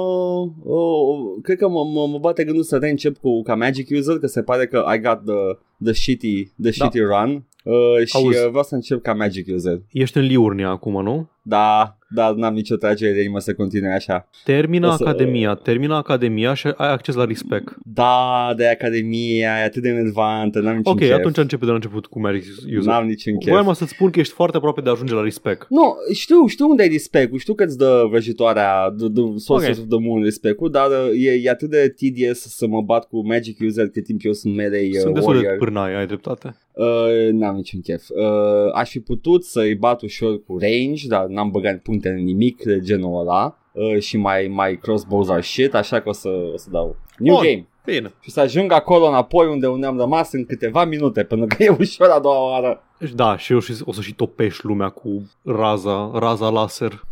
[0.65, 4.27] o, cred că mă, mă, mă bate gândul să reîncep cu ca Magic User, că
[4.27, 6.71] se pare că I got the, the shitty, the Da.
[6.71, 8.39] shitty run uh, și Auzi.
[8.39, 9.81] uh, vreau să încep ca Magic User.
[9.93, 11.29] Ești în Liurnia acum, nu?
[11.43, 14.29] Da, dar n-am nicio tragere de inimă să continui așa.
[14.45, 17.75] Termină O să- Academia, termină Academia și ai acces la respect.
[17.83, 21.13] Da, de Academia, e atât de enervantă, n-am niciun Ok, chef.
[21.13, 22.43] atunci începe de la început cu Magic
[22.79, 22.93] User.
[22.93, 23.49] N-am niciun chef.
[23.53, 25.67] Voiam să-ți spun că ești foarte aproape de a ajunge la respect.
[25.69, 29.83] Nu, știu, știu unde e respect știu că îți dă vrăjitoarea, the, the Sources Ok.
[29.83, 33.27] of the Moon respect dar uh, e, e atât de tedious să mă bat cu
[33.27, 35.59] Magic User cât timp eu sunt melee uh, Sunt destul de warrior.
[35.65, 36.57] pârnai, ai dreptate.
[36.73, 38.03] Uh, n-am niciun chef.
[38.09, 42.63] Uh, aș fi putut să-i bat ușor cu range, dar n-am băgat puncte în nimic
[42.63, 43.59] de genul ăla.
[43.73, 47.35] Uh, și mai, mai crossbows are shit, așa că o să, o să dau new
[47.35, 47.45] Bun.
[47.45, 47.67] game.
[47.85, 48.13] Bine.
[48.21, 51.77] Și să ajung acolo înapoi unde, unde am rămas în câteva minute, pentru că e
[51.79, 52.83] ușor a doua oară.
[53.15, 57.03] Da, și eu și, o să și topești lumea cu raza, raza laser.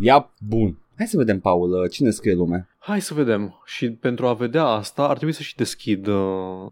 [0.00, 0.76] Ia, bun.
[1.02, 2.68] Hai să vedem, Paul, uh, cine scrie lumea?
[2.78, 3.60] Hai să vedem.
[3.64, 6.14] Și pentru a vedea asta ar trebui să și deschid uh,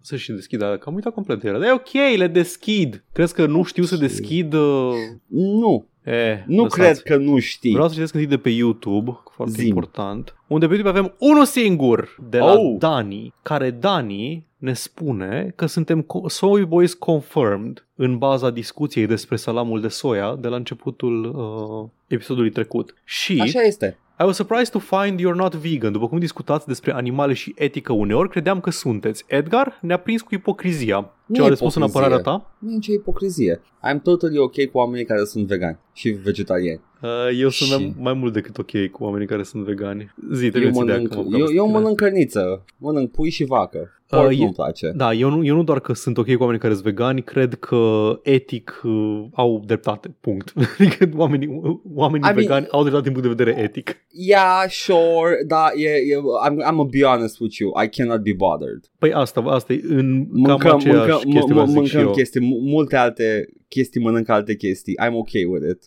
[0.00, 1.58] să și deschid, dar că am uitat complet de ele.
[1.58, 3.04] Dar e ok, le deschid.
[3.12, 4.00] Crezi că nu știu să Ok.
[4.00, 4.52] deschid?
[4.52, 4.92] Uh...
[5.28, 6.80] Nu, E, nu lăsați.
[6.80, 7.72] cred că nu știi.
[7.72, 9.66] Vreau să citesc întâi de pe YouTube, foarte Zim.
[9.66, 12.76] important, unde pe YouTube avem unul singur de la Oh.
[12.78, 19.36] Dani, care Dani ne spune că suntem co- Soy Boys confirmed în baza discuției despre
[19.36, 22.94] salamul de soia de la începutul uh, episodului trecut.
[23.04, 23.98] Și Așa este.
[24.20, 25.92] I was surprised to find you're not vegan.
[25.92, 29.24] După cum discutați despre animale și etică uneori, credeam că sunteți.
[29.26, 31.12] Edgar ne-a prins cu ipocrizia.
[31.26, 32.06] Nu Ce e au de spus în ipocrizie.
[32.06, 32.50] apărarea ta?
[32.58, 33.60] Nu e nicio ipocrizie.
[33.60, 36.80] I'm totally ok cu oamenii care sunt vegani și vegetariani.
[37.02, 37.08] Uh,
[37.38, 40.14] eu sunt Și- mai- mai mult decât ok cu oamenii care sunt vegani.
[40.32, 43.10] Zi, te Eu vieți ideea mănânc, că mă eu, băgăm eu pe mănânc cărniță, mănânc
[43.10, 43.88] pui și vacă.
[44.06, 44.92] Porc Uh, e- nu-mi place.
[44.96, 47.54] Da, eu nu, eu nu doar că sunt ok cu oamenii care sunt vegani, cred
[47.54, 47.78] că
[48.22, 50.52] etic uh, au dreptate, punct.
[50.78, 53.96] Adică oamenii, oamenii I mean- vegani au dreptate din punct de vedere etic.
[54.10, 56.16] Yeah, sure, da, e, e,
[56.48, 58.80] I'm, I'm gonna be honest with you, I cannot be bothered.
[58.98, 62.00] Păi asta, asta e în cam Mâncăm, aceeași mâncăm, chestie, mă, mă, zic și mâncăm
[62.00, 62.10] eu.
[62.10, 64.94] chestii, mu- multe alte chestii, mănânc alte chestii.
[65.04, 65.82] I'm ok with it.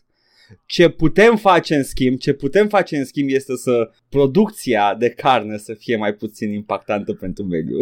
[0.65, 5.58] Ce putem face în schimb, ce putem face în schimb este să producția de carne
[5.58, 7.77] să fie mai puțin impactantă pentru mediu.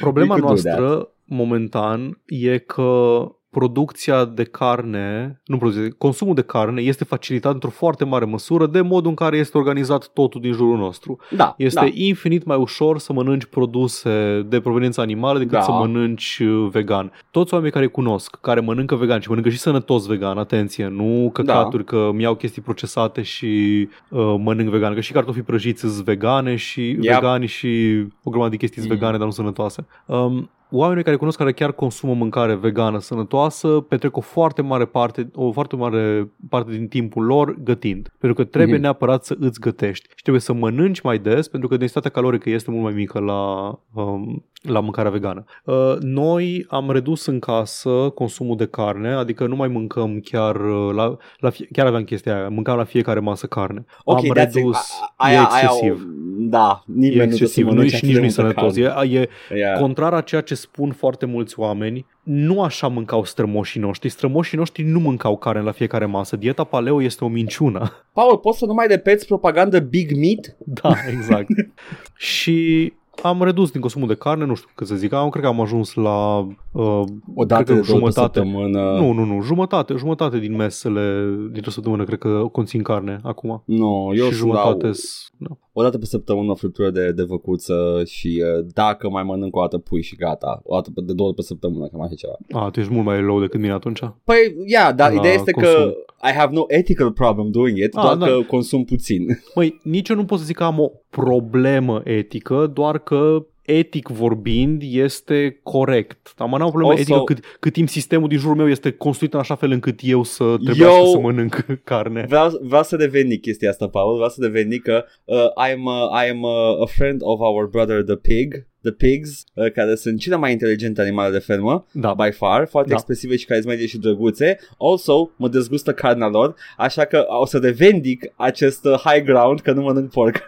[0.00, 3.20] Problema We could do noastră, momentan, e că
[3.60, 8.80] producția de carne, nu producția, consumul de carne este facilitat într-o foarte mare măsură de
[8.80, 11.18] modul în care este organizat totul din jurul nostru.
[11.36, 11.86] Da, Este da.
[11.92, 15.60] infinit mai ușor să mănânci produse de proveniență animală decât Da.
[15.60, 17.12] să mănânci uh, vegan.
[17.30, 21.30] Toți oamenii care îi cunosc, care mănâncă vegan și mănâncă și sănătos vegan, atenție, nu
[21.32, 21.90] căcaturi Da.
[21.90, 26.80] că mi-au chestii procesate și uh, mănânc vegan, că și cartofii prăjiți sunt vegane și
[26.80, 26.98] Yep.
[27.14, 28.98] vegani și o grămadă de chestii sunt Mm.
[28.98, 29.86] vegane, dar nu sănătoase.
[30.06, 35.30] Um, Oamenii care cunosc care chiar consumă mâncare vegană sănătoasă petrec o foarte mare parte,
[35.34, 38.12] o foarte mare parte din timpul lor gătind.
[38.18, 38.82] Pentru că trebuie Mhm.
[38.82, 42.70] neapărat să îți gătești și trebuie să mănânci mai des pentru că densitatea calorică este
[42.70, 43.68] mult mai mică la,
[44.02, 45.44] um, la mâncarea vegană.
[45.64, 50.94] Uh, noi am redus în casă consumul de carne, adică nu mai mâncăm chiar uh,
[50.94, 53.84] la, la fie, chiar aveam chestia aia, mâncam la fiecare masă carne.
[54.04, 54.54] Ok, am that's it.
[54.54, 54.76] redus,
[55.16, 56.06] A- e aia, aia, excesiv.
[56.38, 58.32] da, nimeni E nu trebuie să excesiv, nu mănânce și atât nici de nu e
[58.36, 58.94] multă sănătos.
[58.94, 59.10] carne.
[59.18, 59.78] E, e Yeah.
[59.80, 64.08] contrar a ceea ce spun foarte mulți oameni, nu așa mâncau strămoșii noștri.
[64.08, 66.36] Strămoșii noștri nu mâncau carne la fiecare masă.
[66.36, 67.90] Dieta paleo este o minciună.
[68.12, 70.56] Paul, poți să nu mai repeți propaganda Big Meat?
[70.82, 71.46] Da, exact.
[72.14, 72.92] și
[73.22, 75.60] am redus din consumul de carne, nu știu cât să zic, am, cred că am
[75.60, 76.38] ajuns la
[76.72, 77.02] uh,
[77.34, 78.38] O dată cred de că două pe jumătate.
[78.38, 78.80] săptămână.
[78.98, 83.62] Nu, nu, nu, jumătate, jumătate din mesele dintr-o săptămână cred că conțin carne acum.
[83.66, 85.48] Nu, eu și sunt la jumătate s- da.
[85.78, 89.60] O dată pe săptămână o friptură de, de văcuță și uh, dacă mai mănânc o
[89.60, 90.60] dată pui și gata.
[90.64, 92.64] O dată pe, de două ori pe săptămână, cam așa ceva.
[92.64, 94.00] A, tu ești mult mai low decât mine atunci.
[94.24, 94.36] Păi,
[94.66, 95.72] yeah, dar La ideea este consum.
[95.72, 95.94] că
[96.28, 98.26] I have no ethical problem doing it, Ah, doar da.
[98.26, 99.26] că consum puțin.
[99.54, 104.08] Măi, nici eu nu pot să zic că am o problemă etică, doar că etic
[104.08, 106.32] vorbind, este corect.
[106.36, 108.90] Dar mă n-am o problemă Also- etică cât, cât timp sistemul din jurul meu este
[108.90, 112.24] construit în așa fel încât eu să trebuiască Eu- să mănânc carne.
[112.28, 114.14] Vreau, vreau să revenic chestia asta, Paul.
[114.14, 118.16] Vreau să revenic că uh, I'm, a, I'm a, a friend of our brother the
[118.16, 118.66] pig.
[118.82, 122.14] The pigs, uh, care sunt cele mai inteligente animale de fermă, Da.
[122.14, 122.94] by far, foarte Da.
[122.94, 124.58] expresive și carismatice și drăguțe.
[124.78, 129.72] Also, mă dezgustă carnea lor, așa că o să revendic acest uh, high ground că
[129.72, 130.36] nu mănânc porc.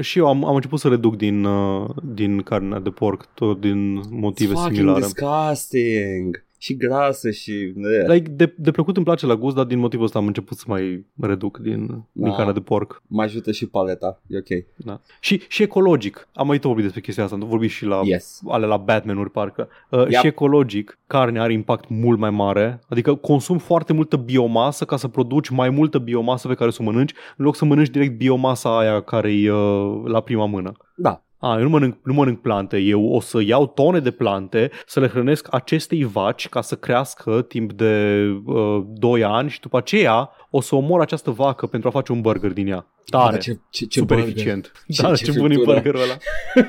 [0.00, 3.94] Și eu am, am început să reduc din, uh, din carnea de porc, tot din
[4.10, 5.00] motive It's fucking similare.
[5.00, 6.44] disgusting.
[6.66, 7.72] Și grasă și...
[8.06, 10.64] Like, de, de plăcut îmi place la gust, dar din motivul ăsta am început să
[10.66, 12.34] mai reduc din, din Da.
[12.34, 13.02] carnea de porc.
[13.06, 14.64] Mă ajută și paleta, e ok.
[14.76, 15.00] Da.
[15.20, 16.28] Și, și ecologic.
[16.34, 18.40] Am mai tot vorbit despre chestia asta, am vorbit și la Yes.
[18.48, 19.68] ale la Batman-uri parcă.
[19.90, 20.10] Uh, Yep.
[20.10, 25.08] Și ecologic, carnea are impact mult mai mare, adică consumi foarte multă biomasă ca să
[25.08, 28.78] produci mai multă biomasă pe care să o mănânci, în loc să mănânci direct biomasa
[28.78, 30.72] aia care e uh, la prima mână.
[30.96, 31.20] Da.
[31.46, 35.00] A, eu nu mănânc, nu mănânc plante, eu o să iau tone de plante, să
[35.00, 40.30] le hrănesc acestei vaci ca să crească timp de uh, 2 ani și după aceea
[40.50, 42.86] o să omor această vacă pentru a face un burger din ea.
[43.10, 44.34] Tare, Da, ce, ce, ce super burger.
[44.34, 44.72] eficient.
[44.88, 45.74] Ce- da, ce ce, bun e friptură.
[45.80, 46.16] burgerul ăla.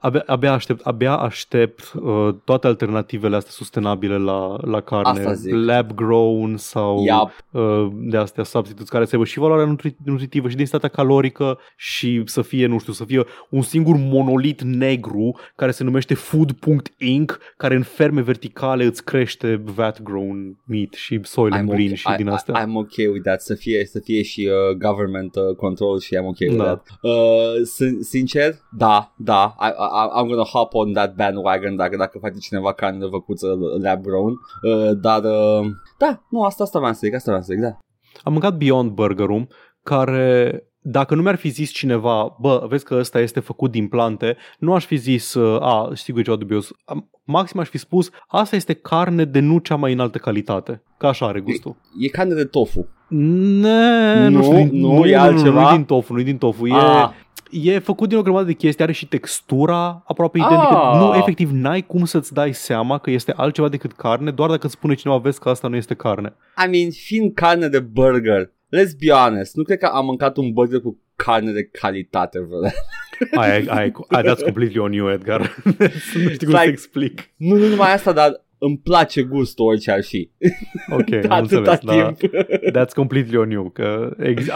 [0.00, 5.52] abia, abia aștept, abia aștept uh, toate alternativele astea sustenabile la, la carne, Asta zic.
[5.54, 7.62] lab grown sau Yep.
[7.62, 12.22] uh, de astea substituți care să aibă și valoarea nutri- nutritivă și densitatea calorică și
[12.24, 17.74] să fie, nu știu, să fie un singur monolit negru care se numește food.inc care
[17.74, 22.26] în ferme verticale îți crește vat grown meat și soylent I'm green okay, și din
[22.26, 22.60] I, astea.
[22.60, 23.40] I, I'm okay with that.
[23.40, 26.64] Să fie, să fie și uh, government uh, control și I'm okay with Da.
[26.64, 26.86] that.
[27.02, 29.54] Uh, sin- sincer, da, da.
[29.60, 33.46] I, I, I'm gonna hop on that bandwagon dacă, dacă face cineva carne făcută
[33.82, 34.32] lab grown.
[34.62, 35.66] Uh, dar, uh,
[35.98, 37.78] da, nu, asta, asta vreau să zic, asta vreau să zic, da.
[38.22, 39.46] Am mâncat Beyond Burger-ul,
[39.82, 44.36] care dacă nu mi-ar fi zis cineva, bă, vezi că ăsta este făcut din plante,
[44.58, 46.70] nu aș fi zis, uh, a, știi că e ceva dubios.
[46.84, 50.82] Am- Maxim aș fi spus, asta este carne de nu cea mai înaltă calitate.
[50.98, 51.76] Că așa are gustul.
[52.00, 52.86] E carne de tofu.
[53.08, 55.60] Ne, nu, Nu, știu, din, nu, nu, e nu, altceva?
[55.62, 56.66] Nu, nu, din tofu, nu din tofu.
[56.66, 57.10] E, Ah,
[57.50, 60.74] e făcut din o grămadă de chestii, are și textura aproape identică.
[60.76, 60.98] Ah.
[61.00, 64.74] Nu, efectiv, n-ai cum să-ți dai seama că este altceva decât carne, doar dacă îți
[64.74, 66.34] spune cineva, vezi că asta nu este carne.
[66.66, 70.52] I mean, fiind carne de burger, let's be honest, nu cred că am mâncat un
[70.52, 72.74] burger cu carne de calitate vreodată.
[73.34, 75.56] Ai, ai, ai, that's completely on you, Edgar.
[76.22, 77.30] nu știu cum Like- să explic.
[77.36, 80.30] Nu, nu numai asta, dar îmi place gustul orice ar fi.
[80.92, 82.12] Ok, am Atâta înțeles, da.
[82.12, 82.32] timp.
[82.78, 84.46] That's completely on you, că ex-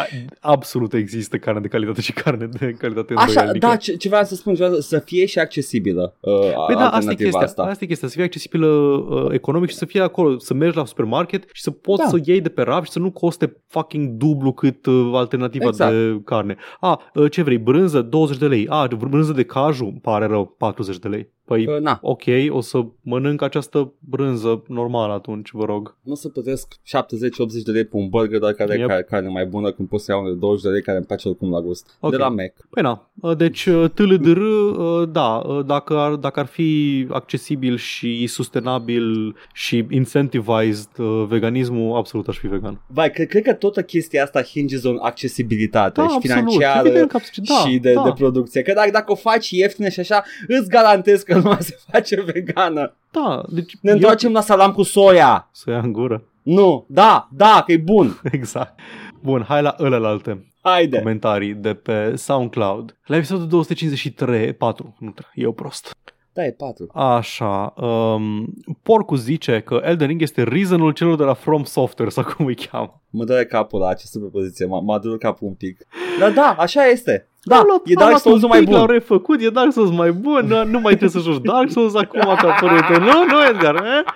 [0.40, 3.66] absolut există carne de calitate și carne de calitate Așa, îndoielnică.
[3.66, 6.80] da, ce, ce vreau să spun, vreau să fie și accesibilă uh, Păi da, asta
[6.80, 7.62] e alternativa chestia, asta.
[7.62, 10.84] asta e chestia, să fie accesibilă uh, economic și să fie acolo, să mergi la
[10.84, 12.08] supermarket și să poți Da.
[12.08, 15.66] să o iei de pe raft și să nu coste fucking dublu cât uh, alternativa
[15.66, 15.92] Exact.
[15.92, 16.56] de carne.
[16.80, 20.54] A, uh, ce vrei, brânză 20 de lei, a, brânză de caju, îmi pare rău,
[20.58, 21.32] 40 de lei.
[21.44, 25.96] Păi, Uh, na, ok, o să mănânc această brânză normală atunci, vă rog.
[26.02, 28.80] nu o să plătesc 70-80 de lei pe un burger, dar care Yep.
[28.80, 28.88] yep.
[28.88, 30.96] care, care e mai bună când poți să iau unul de 20 de lei care
[30.96, 31.96] îmi place oricum la gust.
[32.00, 32.10] Ok.
[32.10, 32.52] De la Mac.
[32.70, 37.76] Păi na, uh, deci uh, TLDR, uh, da, uh, dacă ar, dacă ar fi accesibil
[37.76, 42.80] și sustenabil și incentivized uh, veganismul, absolut aș fi vegan.
[42.86, 46.36] Vai, cred, cred că toată chestia asta hinges on accesibilitate Da, și absolut.
[46.36, 47.48] financiară Evident că absolut.
[47.48, 48.02] Da, și de, da.
[48.02, 48.62] de producție.
[48.62, 52.96] Că dacă, dacă o faci ieftină și așa, îți garantez că lumea se face vegană.
[53.10, 55.48] Da, deci Ne întoarcem la salam cu soia.
[55.52, 56.22] Să ia în gură.
[56.42, 58.20] Nu, da, da, că e bun.
[58.32, 58.78] Exact.
[59.22, 60.98] Bun, hai la ălălalte Haide.
[60.98, 62.96] comentarii de pe SoundCloud.
[63.06, 65.96] La episodul 253, 4, nu 3, eu prost.
[66.32, 66.86] Da, e 4.
[66.92, 72.24] Așa, um, Porcu zice că Elden Ring este reasonul celor de la From Software, sau
[72.24, 73.02] cum îi cheamă.
[73.10, 75.86] Mă doare capul la această propoziție, m-a, m-a durut capul un pic.
[76.18, 77.28] Dar da, așa este.
[77.44, 78.94] Da, Am luat- e am Dark luat Souls un mai pic, L-au bun.
[78.94, 82.20] refăcut, e Dark Souls mai bun, nu, nu mai trebuie să joci Dark Souls acum
[82.40, 82.88] că a apărut.
[82.88, 84.12] Nu, nu, Edgar, eh?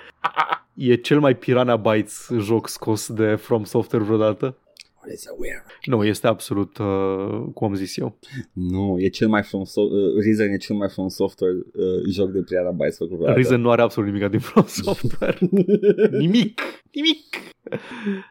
[0.74, 4.54] E cel mai Piranha Bytes joc scos de From Software vreodată?
[5.00, 5.62] What is a weird?
[5.84, 8.18] Nu, este absolut, uh, cum am zis eu.
[8.52, 12.30] Nu, e cel mai from so- uh, Reason e cel mai from software uh, joc
[12.30, 13.38] de Piranha Bytes făcut vreodată.
[13.38, 15.38] Reason nu are absolut nimic din From Software.
[16.24, 16.60] nimic,
[16.92, 17.36] nimic.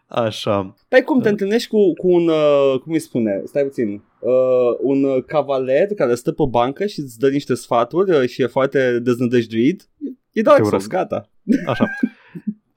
[0.08, 0.76] Așa.
[0.88, 5.04] Păi cum te întâlnești cu, cu un, uh, cum îi spune, stai puțin, uh, un
[5.04, 9.00] uh, cavaler care stă pe bancă și îți dă niște sfaturi uh, și e foarte
[9.00, 9.90] deznădăjduit,
[10.32, 10.90] e Dark Te Souls, urăsc.
[10.90, 11.30] gata.
[11.66, 11.86] Așa.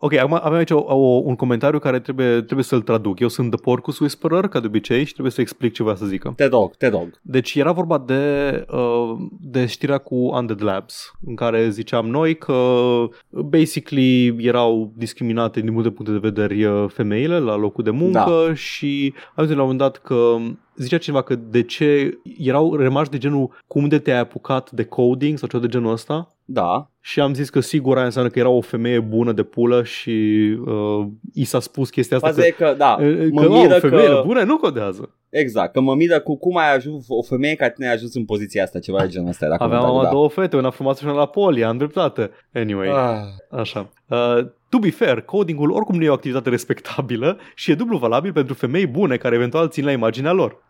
[0.02, 3.20] Ok, acum avem aici o, o, un comentariu care trebuie, trebuie să-l traduc.
[3.20, 6.06] Eu sunt The Porcus Whisperer, ca de obicei, și trebuie să explic ce vrea să
[6.06, 6.32] zică.
[6.36, 7.20] Te rog, te rog.
[7.22, 12.74] Deci era vorba de, uh, de știrea cu Undead Labs, în care ziceam noi că
[13.28, 18.54] basically erau discriminate din multe puncte de vedere uh, femeile la locul de muncă da.
[18.54, 20.36] și am zis la un moment dat că
[20.83, 25.38] zicea cineva că de ce erau remarci de genul cum de te-ai apucat de coding
[25.38, 26.90] sau ceva de genul ăsta Da.
[27.01, 30.11] și am zis că sigur aia înseamnă că era o femeie bună de pulă și
[30.66, 33.61] uh, i s-a spus chestia asta Faza că, e că, da, că, mă că oh,
[33.62, 34.23] miră femeile că...
[34.27, 35.14] bune nu codează.
[35.29, 38.25] Exact, că mă miră cu cum ai ajuns, o femeie ca tine a ajuns în
[38.25, 40.09] poziția asta, ceva de genul ăsta era Aveam comentariul, da.
[40.09, 40.14] da.
[40.14, 42.31] două fete, una frumoasă și una la poli, am dreptate.
[42.55, 43.59] Anyway, Ah.
[43.61, 43.90] așa.
[44.11, 48.33] Uh, to be fair, codingul oricum nu e o activitate respectabilă și e dublu valabil
[48.33, 50.62] pentru femei bune care eventual țin la imaginea lor.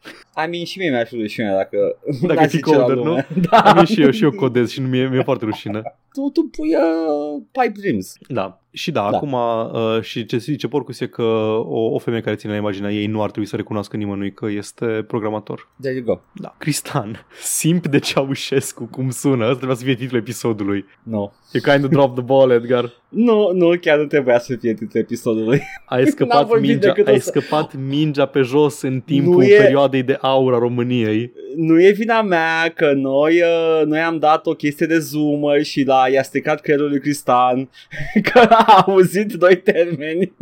[0.46, 1.98] I mean, și mie mi-aș fi rușine dacă...
[2.20, 3.26] Dacă n-aș fi zice la coder, lume.
[3.34, 3.40] nu?
[3.50, 3.58] Da.
[3.58, 5.82] Am și eu, și eu codez și nu mi-e, mi-e foarte rușine.
[6.12, 8.14] Tu, tu pui uh, pipe dreams.
[8.28, 8.60] Da.
[8.72, 9.10] Și da, Da.
[9.10, 9.16] da.
[9.16, 12.92] acum uh, și ce zice Porcus e că o, o femeie care ține la imaginea
[12.92, 15.68] ei nu ar trebui să recunoască nimănui că este programator.
[15.80, 16.20] There you go.
[16.34, 16.54] Da.
[16.58, 17.26] Cristan,
[17.60, 19.42] simp de Ceaușescu, cum sună?
[19.44, 20.84] Asta trebuia să fie titlul episodului.
[21.02, 21.30] No.
[21.52, 22.90] You kind of dropped the ball, Edgar.
[23.10, 25.62] Nu, nu, chiar nu trebuia să fie titlul episodului.
[25.86, 29.32] Ai N-am scăpat, vorbit mingea, decât ai o să- scăpat mingea pe jos în timpul
[29.34, 31.32] Nu e- perioadei de aur a României.
[31.56, 35.82] Nu e vina mea că noi, uh, noi am dat o chestie de zoom și
[35.84, 37.68] la, i-a stricat creierul lui Cristan
[38.32, 40.32] că a auzit doi termeni.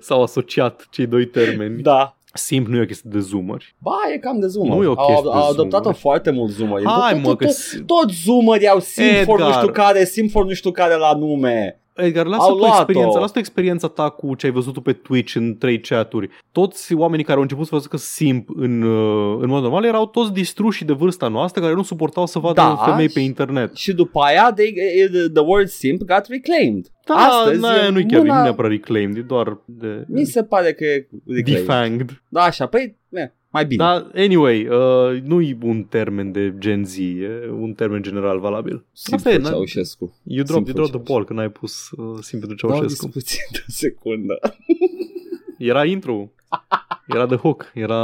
[0.00, 1.82] S-au asociat cei doi termeni.
[1.82, 2.17] Da.
[2.32, 3.74] Simp nu e o chestie de zoomări.
[3.78, 4.68] Ba, e cam de zoom.
[4.68, 5.96] Nu e o au, chestie de au adoptat-o zoomări.
[6.00, 6.84] foarte mult zoomări.
[6.84, 7.44] Hai tot, mă, tot, că...
[7.46, 9.60] tot, tot zoomări au Simfor nu Edgar.
[9.60, 11.80] știu care, Simfor nu știu care la nume.
[12.04, 12.74] Edgar, lasă Au tu luat-o.
[12.76, 16.28] experiența, lasă tu experiența ta cu ce ai văzut tu pe Twitch în trei chaturi.
[16.52, 20.32] Toți oamenii care au început să facă simp în, uh, în mod normal erau toți
[20.32, 23.74] distruși de vârsta noastră care nu suportau să vadă Da, femei pe și- internet.
[23.74, 24.72] Și după aia, they,
[25.12, 26.86] the, the word simp got reclaimed.
[27.06, 28.42] Da, Astăzi na, e nu-i chiar mâna- mâna...
[28.42, 31.44] neapărat reclaimed, e doar de Mi se pare că e reclaimed.
[31.66, 32.22] defanged.
[32.28, 33.84] Da, așa, păi, e, mai bine.
[33.84, 38.84] Dar, anyway, uh, nu-i un termen de Gen Z, e un termen general valabil.
[38.94, 40.16] Asta e, Simfur na- Ceaușescu.
[40.24, 41.12] You drop, Simfur you drop the Ceaușescu.
[41.12, 43.08] ball când ai pus uh, simp pentru Dau Ceaușescu.
[43.08, 44.38] puțin de o secundă.
[45.58, 46.30] Era intro.
[47.06, 47.70] Era the hook.
[47.74, 48.00] Era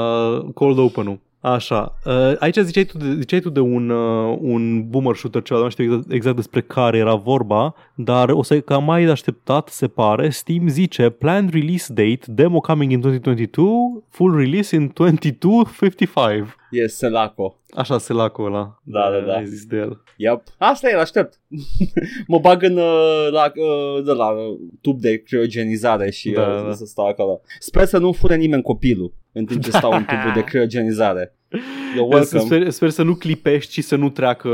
[0.55, 1.19] cold open-ul.
[1.45, 1.95] Așa.
[2.05, 5.69] Uh, aici ziceai tu de, ziceai tu de un, uh, un boomer shooter ceva, nu
[5.69, 9.89] știu exact, exact despre care era vorba, dar o să cam mai de așteptat, se
[9.89, 10.31] pare.
[10.31, 16.57] Steam zice planned release date, demo coming in 2022, full release in 2255.
[16.75, 17.61] E Selaco.
[17.71, 18.81] Așa se lacul ăla.
[18.83, 19.33] Da, da, da.
[19.35, 20.03] Ai zis de el.
[20.17, 20.43] Yep.
[20.59, 21.41] Asta e, aștept.
[22.27, 26.67] mă bag în uh, la, uh, de la uh, tub de criogenizare și Da, uh,
[26.67, 26.73] da.
[26.73, 27.41] să stau acolo.
[27.59, 31.37] Sper să nu fure nimeni copilul în timp ce stau în tubul de criogenizare.
[31.59, 32.41] You're welcome.
[32.41, 34.49] Sper, sper să nu clipești și să nu treacă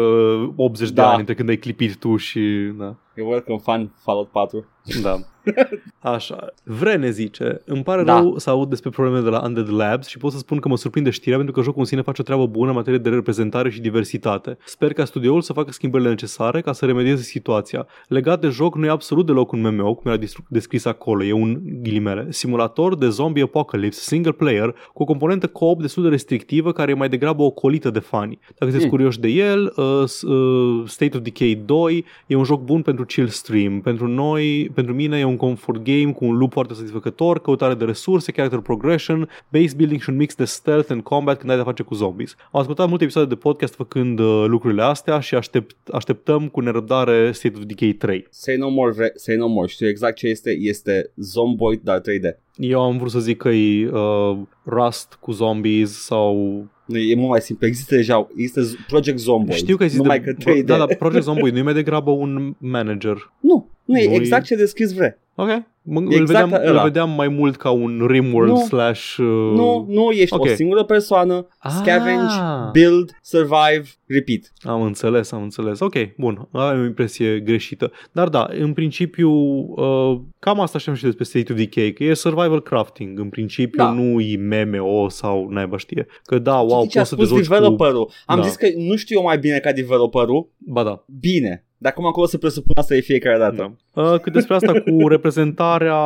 [0.57, 1.09] 80 de Da.
[1.11, 2.41] ani între când ai clipit tu și...
[2.79, 2.97] Da.
[3.13, 4.67] You're welcome, fan Fallout 4.
[5.03, 5.17] Da.
[6.15, 6.47] Așa.
[6.65, 8.13] Vrene zice, îmi pare Da.
[8.15, 8.21] da.
[8.21, 10.77] rău să aud despre probleme de la Undead Labs și pot să spun că mă
[10.77, 13.71] surprinde știrea pentru că jocul în sine face o treabă bună în materie de reprezentare
[13.71, 14.57] și diversitate.
[14.65, 17.87] Sper ca studioul să facă schimbările necesare ca să remedieze situația.
[18.09, 21.33] Legat de joc, nu e absolut deloc un MMO, cum era distru- descris acolo, e
[21.33, 22.27] un ghilimele.
[22.31, 26.95] Simulator de zombie apocalypse, single player, cu o componentă co-op destul de restrictivă care e
[26.95, 28.39] mai degrabă o colită de fani.
[28.41, 28.91] Dacă sunteți Mm.
[28.91, 33.05] curioși de el, uh, s- uh, State of Decay 2 e un joc bun pentru
[33.05, 33.81] chill stream.
[33.81, 37.85] Pentru noi, pentru mine e un comfort game cu un loop foarte satisfăcător, căutare de
[37.85, 41.63] resurse, character progression, base building și un mix de stealth and combat când ai de
[41.63, 42.35] face cu zombies.
[42.53, 47.33] Am ascultat multe episoade de podcast făcând uh, lucrurile astea și aștept, așteptăm cu nerăbdare
[47.33, 48.27] State of Decay 3.
[48.31, 49.67] Say no more, vre- say no more.
[49.69, 50.51] Știu exact ce este.
[50.61, 52.39] Este Zomboid, dar 3D.
[52.57, 56.65] Eu am vrut să zic că e uh, Rust cu zombies sau...
[56.91, 57.67] Nu, e mult mai simplu.
[57.67, 59.59] Există deja, există Z- Project Zomboid.
[59.59, 60.33] Știu că ai zis numai de...
[60.33, 60.65] că 3D.
[60.65, 63.33] Da, dar Project Zomboid nu e mai degrabă un manager.
[63.41, 65.21] Nu, nu e Nu e- exact ce descris vre.
[65.35, 65.49] Ok.
[65.83, 66.83] Mă, Exact îl, vedeam, îl ăla.
[66.83, 68.57] vedeam mai mult ca un Rimworld Nu.
[68.61, 69.17] slash...
[69.17, 69.25] Uh...
[69.27, 70.45] Nu, nu, ești ok.
[70.45, 71.71] o singură persoană, Ah.
[71.77, 72.35] scavenge,
[72.73, 74.53] build, survive, repeat.
[74.63, 75.81] Am înțeles, am înțeles.
[75.81, 76.49] Ok, bun.
[76.53, 77.93] Am o impresie greșită.
[78.13, 82.15] Dar da, în principiu, uh, cam asta știam și despre State of Decay, că e
[82.15, 83.19] survival crafting.
[83.19, 83.91] În principiu Da.
[83.91, 86.07] nu e MMO sau naiba știe.
[86.25, 87.53] Că da, wow, Știi ce a poți să te spus joci cu...
[87.53, 88.11] developerul?
[88.27, 88.47] Am Da.
[88.47, 90.49] zis că nu știu eu mai bine ca developerul.
[90.59, 91.05] Ba da.
[91.21, 91.65] Bine.
[91.83, 93.77] Dar acum acolo să presupun asta de fiecare dată.
[93.95, 94.03] Da.
[94.03, 95.97] Uh, cât despre asta cu reprezentarea,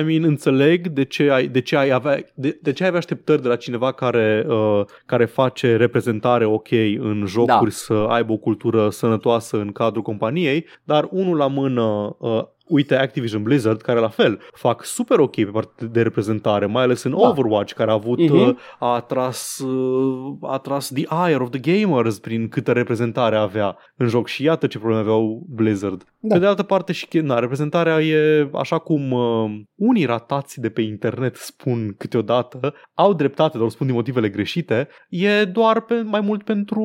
[0.00, 3.00] I mean, înțeleg de ce ai, de ce ai avea, de, de ce ai avea
[3.00, 7.70] așteptări de la cineva care, uh, care face reprezentare ok în jocuri Da.
[7.70, 13.42] să aibă o cultură sănătoasă în cadrul companiei, dar unul la mână uh, Uite Activision
[13.42, 17.28] Blizzard, care la fel fac super ok pe partea de reprezentare, mai ales în Da.
[17.28, 18.34] Overwatch, care a avut Mhm.
[18.36, 23.76] uh, a atras, uh, a atras the ire of the gamers prin câtă reprezentare avea
[23.96, 26.04] în joc și iată ce probleme aveau Blizzard.
[26.18, 26.34] Da.
[26.34, 30.80] Pe de altă parte și na, reprezentarea e așa cum uh, unii ratați de pe
[30.80, 36.20] internet spun câteodată, au dreptate, dar o spun din motivele greșite, e doar pe, mai
[36.20, 36.82] mult pentru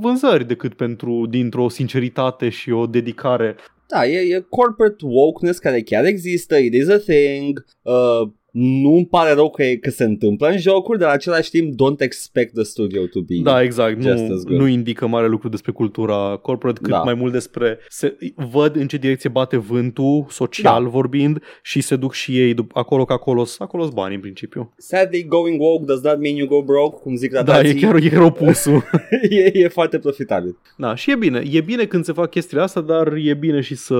[0.00, 3.56] vânzări decât pentru dintr-o sinceritate și o dedicare
[3.90, 7.64] Da, e, e corporate wokeness care chiar există, it is a thing.
[7.82, 11.72] Uh, nu-mi pare rău că, e, că se întâmplă în jocuri, dar în același timp
[11.74, 14.02] don't expect the studio to be Da, exact.
[14.02, 14.58] just Nu, as good.
[14.60, 17.02] nu indică mare lucru despre cultura corporate, cât Da.
[17.02, 17.78] mai mult despre...
[17.88, 18.16] Se,
[18.50, 20.88] văd în ce direcție bate vântul, social Da.
[20.88, 24.72] vorbind, și se duc și ei dup- acolo că acolo acolo bani în principiu.
[24.76, 27.74] Sadly, going woke does not mean you go broke, cum zic Da, e ratații.
[27.80, 28.82] chiar, e chiar opusul.
[29.30, 30.56] e, e foarte profitabil.
[30.76, 31.42] da, și e bine.
[31.50, 33.94] E bine când se fac chestiile astea, dar e bine și să...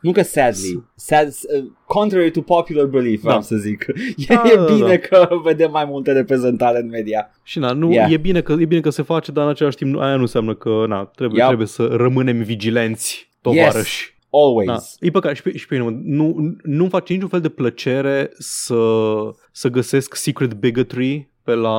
[0.00, 3.28] Nu că sadly, sad, uh, contrary to popular belief, Da.
[3.28, 3.73] vreau să zic.
[4.28, 4.98] E, Da, e da, bine da.
[4.98, 7.30] că vedem mai multe reprezentare în media.
[7.42, 8.12] Și na, nu, Yeah.
[8.12, 10.20] e, bine că, e bine că se face, dar în același timp nu- aia nu
[10.20, 11.46] înseamnă că na, trebuie, Yep.
[11.46, 14.12] trebuie să rămânem vigilenți, tovarăși.
[14.30, 14.66] Always.
[15.00, 18.30] Da, e păcat și pe, și pe mine, nu, nu-mi face niciun fel de plăcere
[18.38, 18.76] să,
[19.52, 21.78] să găsesc secret bigotry pe la,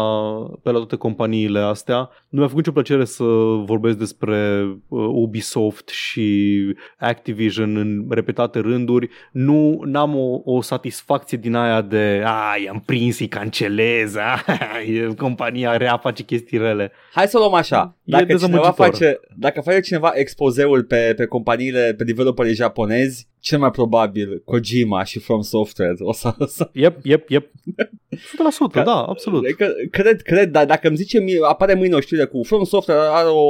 [0.63, 2.09] pe la toate companiile astea.
[2.29, 3.23] Nu mi-a făcut nicio plăcere să
[3.65, 6.55] vorbesc despre uh, Ubisoft și
[6.97, 9.09] Activision în repetate rânduri.
[9.31, 14.43] Nu am o, o satisfacție din aia de a, i-am prins, îi cancelez, a,
[14.87, 16.91] e compania rea face chestii rele.
[17.13, 17.95] Hai să o luăm așa.
[18.03, 18.85] E Dacă cineva dezamăgitor.
[18.85, 25.03] face, dacă face cineva expozeul pe, pe companiile, pe developerii japonezi, cel mai probabil Kojima
[25.03, 27.51] și From Software o să, o să Yep, yep, yep.
[28.15, 29.55] 100%, Ca- da, absolut.
[29.55, 32.99] Că, cred, cred, dar dacă îmi zice, mie- apare mâine o știre cu From Software
[33.01, 33.41] are o,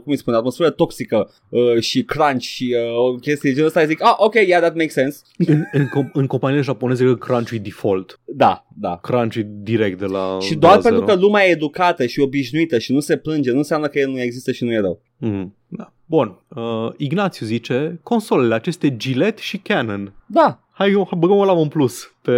[0.00, 3.84] cum îi spune, atmosferă toxică uh, și crunch și uh, o chestie de genul ăsta,
[3.84, 5.20] zic, ah, ok, yeah, that makes sense.
[5.38, 8.20] În, în, com- în companiile japoneze cred că crunch e default.
[8.24, 8.96] Da, da.
[9.02, 11.12] Crunch e direct de la Și de doar la pentru zero.
[11.14, 14.20] că lumea e educată și obișnuită și nu se plânge, nu înseamnă că el nu
[14.20, 15.00] există și nu e rău.
[15.18, 15.92] Mm, da.
[16.06, 16.38] Bun.
[16.48, 20.14] Uh, Ignațiu zice, consolele aceste Gillette și Canon.
[20.26, 22.32] Da, Hai, eu băgăm o lamă în plus pe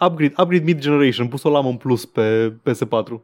[0.00, 3.20] upgrade, upgrade mid-generation, pus o lamă în plus pe PS4.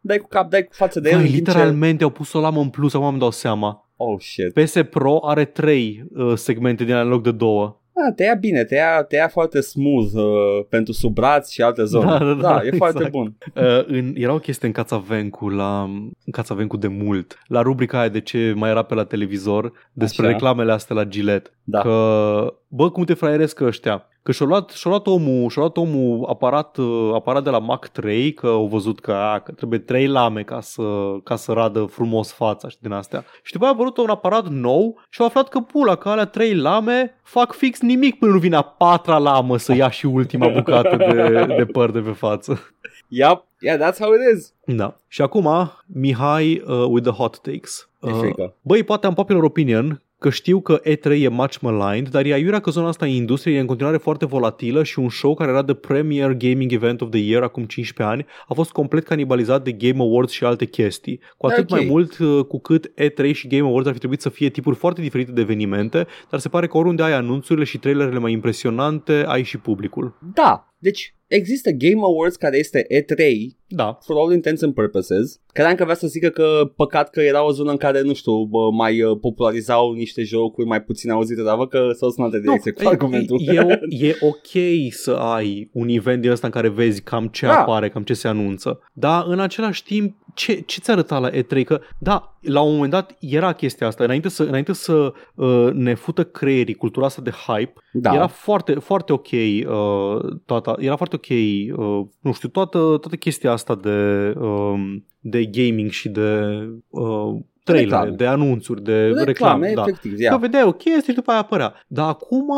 [0.00, 1.16] dai cu cap, dai cu față de el.
[1.16, 3.88] Vai, în timp ce- literalmente au pus o lamă în plus, acum îmi dau seama.
[3.96, 4.52] Oh, shit.
[4.52, 7.81] PS Pro are trei uh, segmente din alea în loc de două.
[7.94, 11.62] Da, te ia bine, te ia, te ia foarte smooth uh, pentru sub braț și
[11.62, 12.04] alte zone.
[12.04, 12.76] Da, da, da, e exact.
[12.76, 13.36] foarte bun.
[13.54, 15.82] Uh, în, era o chestie în Cațavencu, la,
[16.24, 20.22] în Cațavencu de mult, la rubrica aia de ce mai era pe la televizor, despre
[20.22, 20.32] Așa.
[20.32, 21.50] reclamele astea la Gillette.
[21.64, 21.80] Da.
[21.80, 24.06] Că, bă, cum te fraieresc ăștia?
[24.22, 27.86] Că și-a luat, și-a luat omul, și-a luat omul aparat, uh, aparat de la Mac
[27.86, 30.82] 3, că au văzut că, a, că trebuie trei lame ca să,
[31.24, 33.24] ca să radă frumos fața și din astea.
[33.42, 36.24] Și după aia a apărut un aparat nou și au aflat că pula, că alea
[36.24, 40.48] trei lame fac fix nimic până nu vine a patra lamă să ia și ultima
[40.48, 42.60] bucată de, de păr de pe față.
[43.08, 44.52] Yep, yeah, that's how it is.
[44.76, 44.96] Da.
[45.08, 47.88] Și acum, Mihai uh, with the hot takes.
[47.98, 48.54] Uh, E frică.
[48.60, 52.60] băi, poate am popular opinion că știu că E3 e much maligned, dar e aiurea
[52.60, 55.64] că zona asta în industrie e în continuare foarte volatilă și un show care era
[55.64, 59.72] the premier gaming event of the year acum 15 ani a fost complet canibalizat de
[59.72, 61.20] Game Awards și alte chestii.
[61.36, 61.78] Cu atât Ok.
[61.78, 64.76] mai mult uh, cu cât E3 și Game Awards ar fi trebuit să fie tipuri
[64.76, 69.24] foarte diferite de evenimente, dar se pare că oriunde ai anunțurile și trailerele mai impresionante,
[69.26, 70.18] ai și publicul.
[70.34, 73.24] Da, deci există Game Awards care este E3
[73.66, 75.40] Da, for all intents and purposes.
[75.52, 78.44] Credeam că vrea să zică că păcat că era o zonă în care, nu știu,
[78.44, 82.38] bă, mai uh, popularizau niște jocuri mai puțin auzite, dar văd că s-au în altă
[82.38, 83.40] direcție cu e- argumentul.
[83.46, 87.46] E, e, e ok să ai un event din ăsta în care vezi cam ce
[87.46, 87.60] Da.
[87.60, 88.80] apare, cam ce se anunță.
[88.92, 91.64] Dar în același timp, ce, ce ți arăta la E3?
[91.64, 94.04] Că, da, la un moment dat era chestia asta.
[94.04, 98.14] Înainte să, înainte să uh, ne fută creierii cultura asta de hype, da.
[98.14, 103.52] era foarte, foarte ok uh, toată, era foarte ok, uh, nu știu, toată, toată chestia
[103.52, 106.48] asta de, um, de gaming și de
[106.88, 108.16] uh, trailere, Reclame.
[108.16, 109.72] de anunțuri, de reclame, reclame.
[109.74, 109.82] Da.
[109.86, 110.36] efectiv, Că ia.
[110.36, 111.74] vedeai o chestie și după aia apărea.
[111.86, 112.48] Dar acum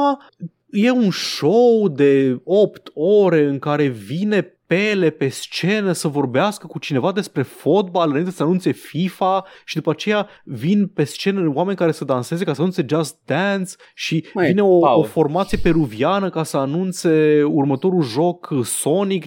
[0.70, 6.78] e un show de 8 ore în care vine Pele pe scenă să vorbească cu
[6.78, 11.92] cineva despre fotbal înainte să anunțe FIFA și după aceea vin pe scenă oameni care
[11.92, 15.00] să danseze ca să anunțe Just Dance și Măi, vine o, Paul.
[15.00, 19.24] o formație peruviană ca să anunțe următorul joc Sonic.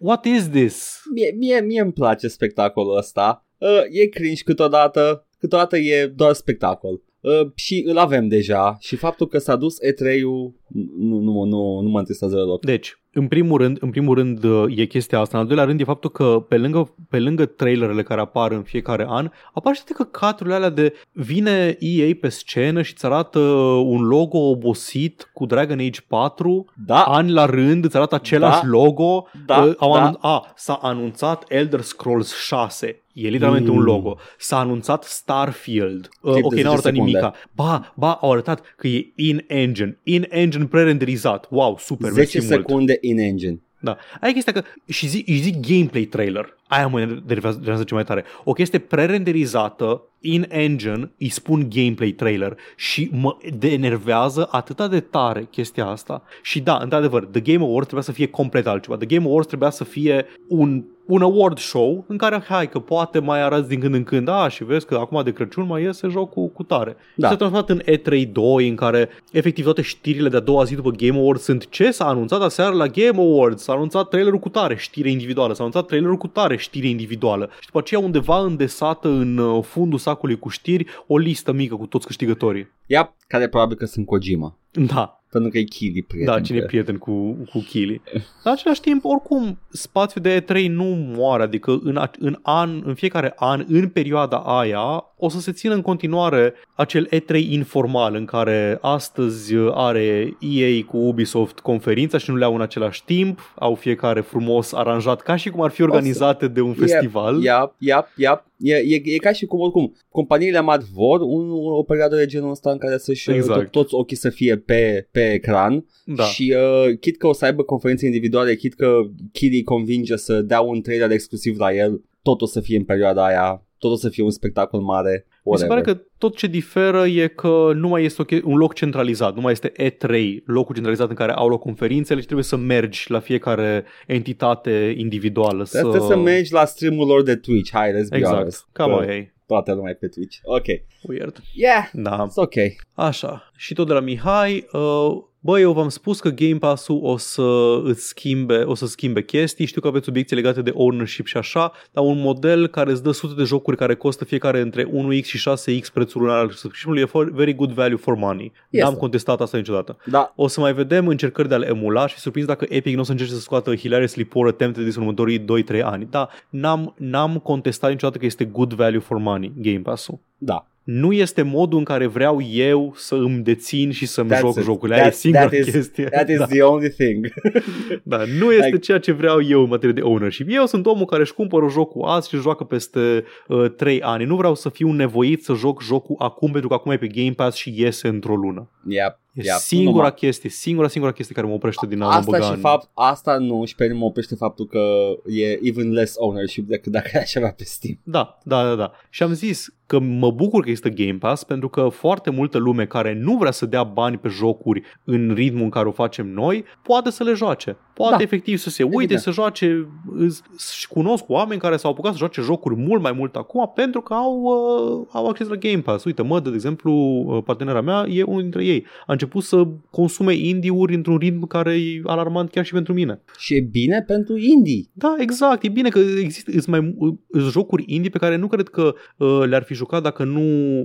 [0.00, 1.00] What is this?
[1.14, 3.46] Mie, mie, mie îmi place spectacolul ăsta.
[3.58, 7.02] Uh, e cringe câteodată, câteodată e doar spectacol.
[7.20, 10.52] Uh, și îl avem deja și faptul că s-a dus E3-ul
[10.98, 12.64] nu, nu, nu, nu mă întristează deloc.
[12.64, 15.36] Deci, în primul rând, în primul rând uh, e chestia asta.
[15.36, 18.62] În al doilea rând e faptul că pe lângă, pe lângă trailerele care apar în
[18.62, 23.38] fiecare an, apar și toate căcaturile alea de vine EA pe scenă și îți arată
[23.84, 28.68] un logo obosit cu Dragon Age 4 Da, ani la rând, îți arată același Da.
[28.68, 29.26] logo.
[29.46, 30.00] Da, Uh, au da.
[30.10, 33.02] anun- a, s-a anunțat Elder Scrolls 6.
[33.12, 33.76] E literalmente Mm.
[33.76, 34.16] un logo.
[34.38, 36.08] S-a anunțat Starfield.
[36.22, 37.10] Uh, Timp ok, de n-au 10 arătat secunde.
[37.10, 37.32] nimica.
[37.54, 39.98] Ba, ba, au arătat că e in-engine.
[40.02, 41.46] In-engine pre-renderizat.
[41.50, 42.48] Wow, super, 10 mersi mult.
[42.48, 43.60] secunde in engine.
[43.80, 43.96] Da.
[44.20, 46.57] Aia e chestia că și zic, îi zic gameplay trailer.
[46.68, 48.24] Aia mă enervează enervează ce mai tare.
[48.44, 55.86] O chestie pre-renderizată in-engine, îi spun gameplay trailer și mă denervează atâta de tare chestia
[55.86, 56.22] asta.
[56.42, 58.96] Și da, într-adevăr, The Game Awards trebuia să fie complet altceva.
[58.96, 63.18] The Game Awards trebuia să fie un un award show în care, hai că poate
[63.18, 66.08] mai arăți din când în când, a, și vezi că acum de Crăciun mai iese
[66.08, 66.96] jocul cu tare.
[67.14, 67.26] Da.
[67.26, 70.90] Și s-a transformat în E3 2 în care efectiv toate știrile de-a doua zi după
[70.90, 74.76] Game Awards sunt ce s-a anunțat aseară la Game Awards, s-a anunțat trailerul cu tare,
[74.76, 77.50] știre individuală, s-a anunțat trailerul cu tare, știre individuală.
[77.60, 81.86] Și după aceea undeva îndesată în uh, fundul sacului cu știri o listă mică cu
[81.86, 82.72] toți câștigătorii.
[82.86, 84.58] Ia, care probabil că sunt Kojima.
[84.70, 86.34] Da, pentru că e Kili prieten.
[86.34, 88.02] Da, cine e prieten cu, cu Kili.
[88.44, 90.84] În același timp, oricum, spațiul de E3 nu
[91.16, 95.74] moare, adică în, în an, în fiecare an, în perioada aia, o să se țină
[95.74, 102.36] în continuare acel E3 informal în care astăzi are EA cu Ubisoft conferința și nu
[102.36, 106.48] le au în același timp, au fiecare frumos aranjat ca și cum ar fi organizate
[106.48, 107.42] de un festival.
[107.42, 108.46] Yep, yep, yep.
[108.58, 112.50] E, e, e ca și cum, oricum, companiile mari vor un, o perioadă de genul
[112.50, 113.60] ăsta în care să-și exact.
[113.60, 116.24] tot, toți ochii să fie pe, pe ecran da.
[116.24, 119.00] și uh, chit că o să aibă conferințe individuale, chit că
[119.32, 123.24] Kiri convinge să dea un trailer exclusiv la el, tot o să fie în perioada
[123.24, 125.26] aia, tot o să fie un spectacol mare.
[125.42, 125.76] Whatever.
[125.76, 129.34] Mi se pare că tot ce diferă e că nu mai este un loc centralizat,
[129.34, 133.10] nu mai este E3, locul centralizat în care au loc conferințele și trebuie să mergi
[133.10, 135.64] la fiecare entitate individuală.
[135.64, 136.06] Trebuie să...
[136.06, 138.36] să mergi la streamul lor de Twitch, hai, let's be exact.
[138.36, 138.66] honest.
[138.72, 139.36] Cam ai.
[139.48, 140.38] Toată lumea pe Twitch.
[140.42, 140.64] Ok.
[141.08, 141.42] Weird.
[141.54, 142.26] Yeah, Da.
[142.26, 142.54] it's ok.
[142.94, 143.50] Așa.
[143.56, 145.16] Și tot de la Mihai, uh,
[145.48, 149.66] Bă, eu v-am spus că Game Pass-ul o să îți schimbe, o să schimbe chestii,
[149.66, 153.10] știu că aveți obiecții legate de ownership și așa, dar un model care îți dă
[153.10, 157.04] sute de jocuri care costă fiecare între 1x și 6x prețul lunar al subscription e
[157.04, 158.52] for, very good value for money.
[158.70, 158.98] Yes, N-am da.
[158.98, 159.96] contestat asta niciodată.
[160.04, 163.04] Da, O să mai vedem încercări de a-l emula și surprins dacă Epic nu o
[163.04, 165.44] să încerce să scoată hilariously poor attempted în următorii 2-3
[165.82, 166.06] ani.
[166.10, 170.18] Da, n-am, n-am contestat niciodată că este good value for money Game Pass-ul.
[170.38, 170.66] da.
[170.90, 174.62] Nu este modul în care vreau eu să îmi dețin și să-mi That's joc it.
[174.62, 174.96] jocurile.
[174.96, 176.04] Aia e That- singura that is- chestie.
[176.04, 176.46] That is da.
[176.46, 177.26] the only thing.
[178.02, 180.46] Da, nu este Like- ceea ce vreau eu în materie de ownership.
[180.50, 184.24] Eu sunt omul care își cumpără jocul azi și îl joacă peste uh, 3 ani.
[184.24, 187.32] Nu vreau să fiu nevoit să joc jocul acum pentru că acum e pe Game
[187.36, 188.70] Pass și iese într-o lună.
[188.88, 189.56] yep, E yep.
[189.58, 192.50] singura Numai- chestie, singura, singura chestie care mă oprește din a mă Asta băga și
[192.50, 194.80] în- fapt, asta nu și pe mine mă oprește faptul că
[195.26, 197.98] e even less ownership decât dacă aș avea pe Steam.
[198.02, 198.92] Da, da, da, da.
[199.10, 202.86] Și am zis că mă bucur că există Game Pass pentru că foarte multă lume
[202.86, 206.64] care nu vrea să dea bani pe jocuri în ritmul în care o facem noi,
[206.82, 207.76] poate să le joace.
[207.94, 208.22] Poate Da.
[208.22, 209.20] efectiv să se uite, Evident.
[209.20, 213.36] să joace, îs- și cunosc oameni care s-au apucat să joace jocuri mult mai mult
[213.36, 216.04] acum pentru că au, uh, au acces la Game Pass.
[216.04, 218.86] Uite, mă, de exemplu, uh, partenera mea e unul dintre ei.
[219.06, 223.20] A început să consume indie-uri într-un ritm care e alarmant chiar și pentru mine.
[223.38, 224.84] Și e bine pentru indie.
[224.92, 225.62] Da, exact.
[225.62, 226.94] E bine că există îs mai,
[227.28, 230.42] îs jocuri indie pe care nu cred că uh, le-ar fi jucat dacă nu...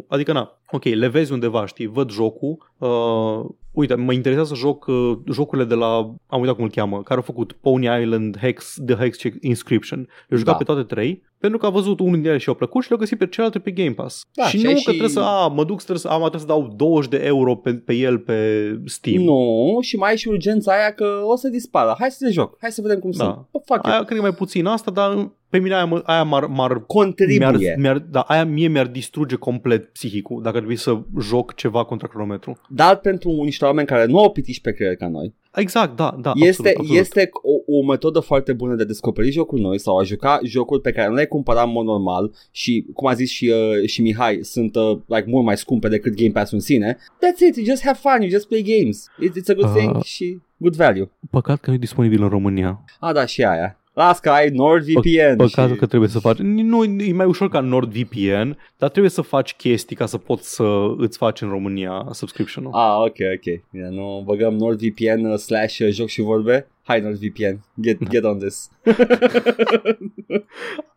[0.07, 2.71] Adică, na, ok, le vezi undeva, știi, văd jocul.
[2.77, 5.87] Uh, uite, mă interesează să joc uh, jocurile de la...
[6.27, 9.97] Am uitat cum îl cheamă, care au făcut Pony Island, Hex, The Hex Check Inscription.
[10.27, 10.57] Le-au jucat Da.
[10.57, 12.99] pe toate trei pentru că a văzut unul dintre ele și i-au plăcut și le-au
[13.01, 14.21] găsit pe celelalte pe Game Pass.
[14.33, 16.19] Da, și și nu ai că și- trebuie să, a, mă duc, trebuie să, am
[16.19, 18.37] trebuie să dau 20 de euro pe, pe el pe
[18.85, 19.23] Steam.
[19.23, 21.95] Nu, și mai e și urgența aia că o să dispară.
[21.99, 22.57] Hai să le joc.
[22.61, 23.23] Hai să vedem cum Da.
[23.23, 23.35] sunt.
[23.51, 23.91] Bă, fac eu.
[23.91, 26.83] Aia cred că e mai puțin asta, dar pe mine aia, mă- aia m-ar, m-ar
[26.85, 27.37] Contribuie.
[27.37, 31.83] mi-ar, mi-ar, da, aia mie mi-ar distruge complet psihicul dacă ar trebui să joc ceva
[31.85, 32.57] contra cronometru.
[32.69, 36.31] Dar pentru niște oameni care nu au pitiși pe creier ca noi, Exact, da, da.
[36.35, 36.99] este, absolut, absolut.
[36.99, 40.81] este o, o metodă foarte bună de a descoperi jocuri noi sau a juca jocuri
[40.81, 43.47] pe care nu le-ai cumpărat în mod normal și, cum a zis și,
[43.81, 46.95] uh, și Mihai, sunt uh, like, mult mai scumpe decât Game Pass în sine.
[46.95, 49.09] That's it, you just have fun, you just play games.
[49.23, 49.75] It's, it's a good Uh.
[49.75, 51.09] thing și good value.
[51.29, 52.83] Păcat că nu e disponibil în România.
[52.99, 53.77] Ah, da, și aia.
[53.93, 55.35] Las că ai NordVPN.
[55.37, 55.79] Păcatul și...
[55.79, 56.37] că trebuie să faci.
[56.37, 60.93] Nu, e mai ușor ca NordVPN, dar trebuie să faci chestii ca să poți să
[60.97, 62.73] îți faci în România subscription-ul.
[62.73, 63.61] Ah, ok, ok.
[63.71, 66.67] Bine, nu băgăm NordVPN uh, slash uh, joc și vorbe.
[66.85, 68.69] Hai NordVPN, get, get on this.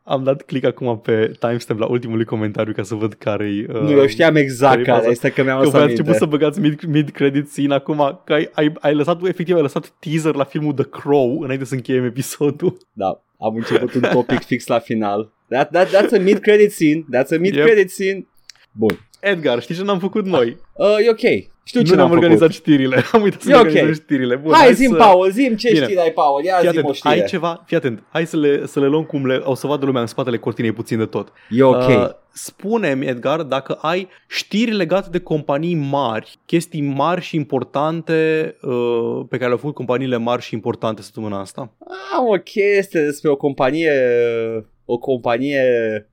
[0.02, 3.60] Am dat click acum pe timestamp la ultimul comentariu ca să văd care-i...
[3.68, 5.10] Uh, nu, eu știam exact care-i care faza.
[5.10, 6.24] este că mi-am Că lăsat voi ați început minte.
[6.24, 10.34] să băgați mid, mid-credit scene acum, că ai, ai, ai lăsat, efectiv, ai lăsat teaser
[10.34, 12.76] la filmul The Crow înainte să încheiem episodul.
[12.92, 15.32] Da, am început un topic fix la final.
[15.48, 17.04] That, that, that's a mid-credit scene.
[17.16, 18.26] That's a mid-credit scene.
[18.72, 19.05] Bun.
[19.20, 20.56] Edgar, știi ce n-am făcut noi?
[20.72, 21.44] Uh, e ok.
[21.64, 22.54] Știu ce nu ne-am n-am organizat făcut.
[22.54, 23.04] știrile.
[23.12, 23.64] Am uitat să E ne ok.
[23.66, 24.36] organizăm știrile.
[24.36, 24.96] Bun, Hai, zim, să...
[24.96, 25.84] Paul, zim ce Bine.
[25.84, 26.44] știri ai, Paul.
[26.44, 27.14] Ia Fii zi o atent, știre.
[27.14, 27.62] ai ceva?
[27.66, 28.02] Fii atent.
[28.10, 30.72] Hai să le, să le luăm cum le, o să vadă lumea în spatele cortinei
[30.72, 31.32] puțin de tot.
[31.50, 31.88] E ok.
[31.88, 39.20] Uh, spune-mi, Edgar, dacă ai știri legate de companii mari, chestii mari și importante uh,
[39.28, 41.72] pe care le-au făcut companiile mari și importante săptămâna asta.
[42.16, 43.92] Am o chestie despre o companie
[44.86, 45.60] o companie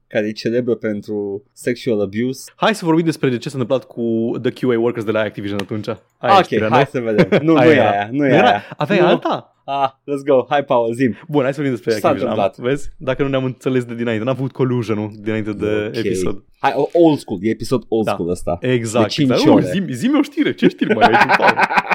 [0.08, 2.52] care e celebră pentru sexual abuse.
[2.56, 5.88] Hai să vorbim despre ce s-a întâmplat cu the QA workers de la Activision atunci.
[5.88, 5.98] Ai
[6.32, 7.00] ok, inspirat, hai nu?
[7.00, 7.42] să vedem.
[7.46, 8.64] Nu, nu e aia, nu e Era- aia.
[8.78, 9.06] Aveai Nu.
[9.06, 9.48] alta?
[9.66, 10.46] Ah, let's go.
[10.50, 11.16] Hai, Paul, zim.
[11.28, 12.40] Bun, hai să vorbim despre Ce s-a Activision.
[12.40, 12.72] Am, întâmplat?
[12.74, 12.90] vezi?
[12.98, 15.96] Dacă nu ne-am înțeles de dinainte, n-am făcut collusion dinainte de Ok.
[15.96, 16.44] episod.
[16.60, 18.12] Hai, o- old school, e episod old Da.
[18.12, 18.58] school ăsta.
[18.62, 19.06] Exact.
[19.06, 19.50] De cinci exact.
[19.50, 19.64] ore.
[19.64, 20.54] Uh, zi, zi-mi o știre.
[20.54, 21.58] Ce știri mai ai tu, Paul?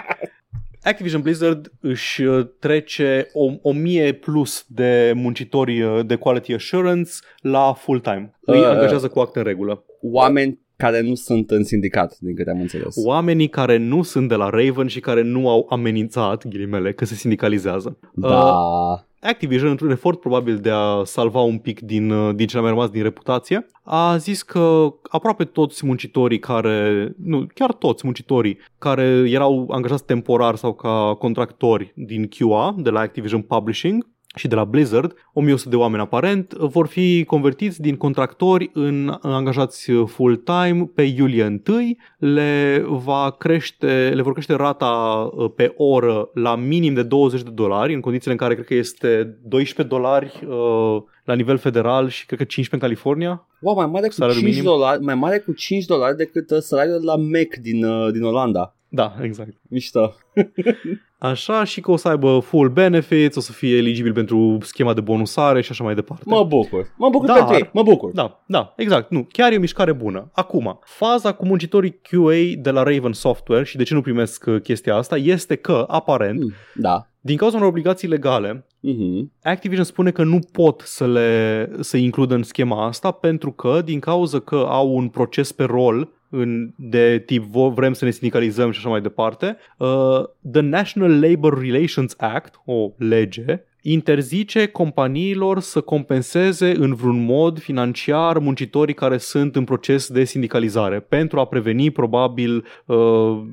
[0.82, 7.10] Activision Blizzard își uh, trece o, o mie plus de muncitori uh, de quality assurance
[7.40, 8.34] la full-time.
[8.40, 8.64] Îi Uh.
[8.66, 9.84] angajează cu act în regulă.
[10.02, 12.94] Oameni care nu sunt în sindicat, din câte am înțeles.
[13.04, 17.14] Oamenii care nu sunt de la Raven și care nu au amenințat, ghilimele, că se
[17.14, 17.98] sindicalizează.
[18.14, 19.07] Uh, Da.
[19.20, 22.70] Activision, într-un efort probabil de a salva un pic din, uh, din ce a mai
[22.70, 29.02] rămas din reputație, a zis că aproape toți muncitorii care, nu, chiar toți muncitorii care
[29.26, 34.64] erau angajați temporar sau ca contractori din QA, de la Activision Publishing, și de la
[34.64, 41.60] Blizzard, 1100 de oameni aparent, vor fi convertiți din contractori în angajați full-time pe iulie
[41.68, 41.96] 1.
[42.18, 44.86] Le, va crește, le vor crește rata
[45.34, 48.74] uh, pe oră la minim de 20 de dolari, în condițiile în care cred că
[48.74, 53.46] este 12 dolari uh, la nivel federal și cred că 15 în California.
[53.60, 54.70] Wow, mai mare cu Salariul 5 minim?
[54.70, 58.22] dolari, mai mare cu 5 dolari decât uh, salariul de la Mac din, uh, din
[58.22, 58.76] Olanda.
[58.88, 59.52] Da, exact.
[59.68, 60.14] Mișto.
[61.18, 65.00] Așa și că o să aibă full benefits, o să fie eligibil pentru schema de
[65.00, 66.22] bonusare și așa mai departe.
[66.26, 66.92] Mă bucur.
[66.96, 67.70] Mă bucur Dar- pentru ei.
[67.72, 68.12] Mă bucur.
[68.12, 69.10] Da, da, exact.
[69.10, 70.30] Nu, chiar e o mișcare bună.
[70.32, 74.60] Acum, faza cu muncitorii QA de la Raven Software și de ce nu primesc uh,
[74.60, 77.08] chestia asta este că, aparent, Mm, Da.
[77.28, 79.32] Din cauza unor obligații legale, Mhm.
[79.42, 83.98] Activision spune că nu pot să le să includă în schema asta pentru că din
[84.00, 88.70] cauza că au un proces pe rol în, de tip vo- vrem să ne sindicalizăm
[88.70, 90.22] și așa mai departe, uh,
[90.52, 98.38] The National Labor Relations Act, o lege, interzice companiilor să compenseze în vreun mod financiar
[98.38, 102.96] muncitorii care sunt în proces de sindicalizare pentru a preveni probabil, uh,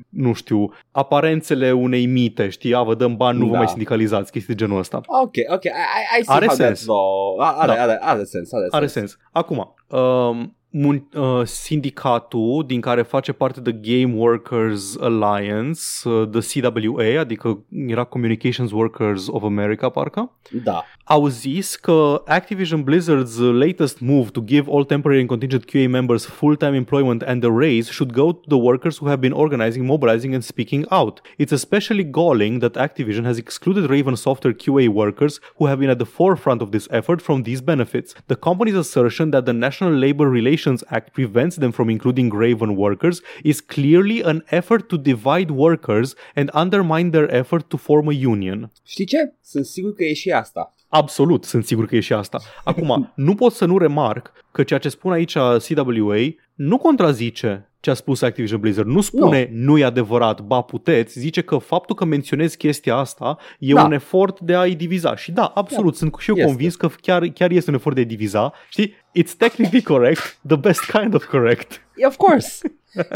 [0.08, 3.58] nu știu, aparențele unei mite, știi, a, vă dăm bani, nu vă Da.
[3.58, 5.00] mai sindicalizați, chestii de genul ăsta.
[5.06, 5.64] Ok, ok.
[5.64, 6.82] I, I, I see Are how sens.
[6.82, 7.36] that's law.
[7.38, 7.82] A- Are, Da.
[7.82, 9.10] are, are sens, are, Are sens.
[9.10, 9.18] sens.
[9.32, 16.40] Acum, um, mun- uh, sindicatul din care face parte The Game Workers Alliance, uh, the
[16.40, 20.32] CWA, adică era Communications Workers of America, parcă,
[20.64, 20.84] Da.
[21.04, 26.24] au zis că Activision Blizzard's latest move to give all temporary and contingent QA members
[26.26, 30.34] full-time employment and a raise should go to the workers who have been organizing, mobilizing
[30.34, 31.20] and speaking out.
[31.36, 35.98] It's especially galling that Activision has excluded Raven Software QA workers who have been at
[35.98, 38.14] the forefront of this effort from these benefits.
[38.26, 40.55] The company's assertion that the National Labor Relations
[40.86, 46.50] Act prevents them from including Raven workers is clearly an effort to divide workers and
[46.54, 48.72] undermine their effort to form a union.
[48.86, 49.32] Știi ce?
[49.42, 50.74] Sunt sigur că e și asta.
[50.88, 52.38] Absolut, sunt sigur că e și asta.
[52.64, 55.32] Acum, nu pot să nu remarc că ceea ce spun aici
[55.68, 56.16] CWA
[56.54, 58.88] nu contrazice ce a spus Activision Blizzard.
[58.88, 63.38] Nu spune nu, nu e adevărat, ba puteți, zice că faptul că menționezi chestia asta
[63.58, 63.84] e Da.
[63.84, 65.16] un efort de a-i diviza.
[65.16, 66.48] Și da, absolut, sunt și eu Este.
[66.48, 68.52] convins că chiar, chiar este un efort de a-i diviza.
[68.70, 68.94] Știi?
[69.16, 71.80] It's technically correct, the best kind of correct.
[72.06, 72.60] Of course.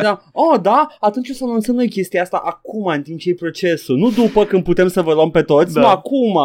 [0.02, 0.22] da.
[0.32, 0.88] Oh, da?
[1.00, 3.96] Atunci o să anunțăm noi chestia asta acum, în timp ce e procesul.
[3.96, 5.80] Nu după când putem să vă luăm pe toți, Da.
[5.80, 5.86] da.
[5.86, 6.38] mă, acum.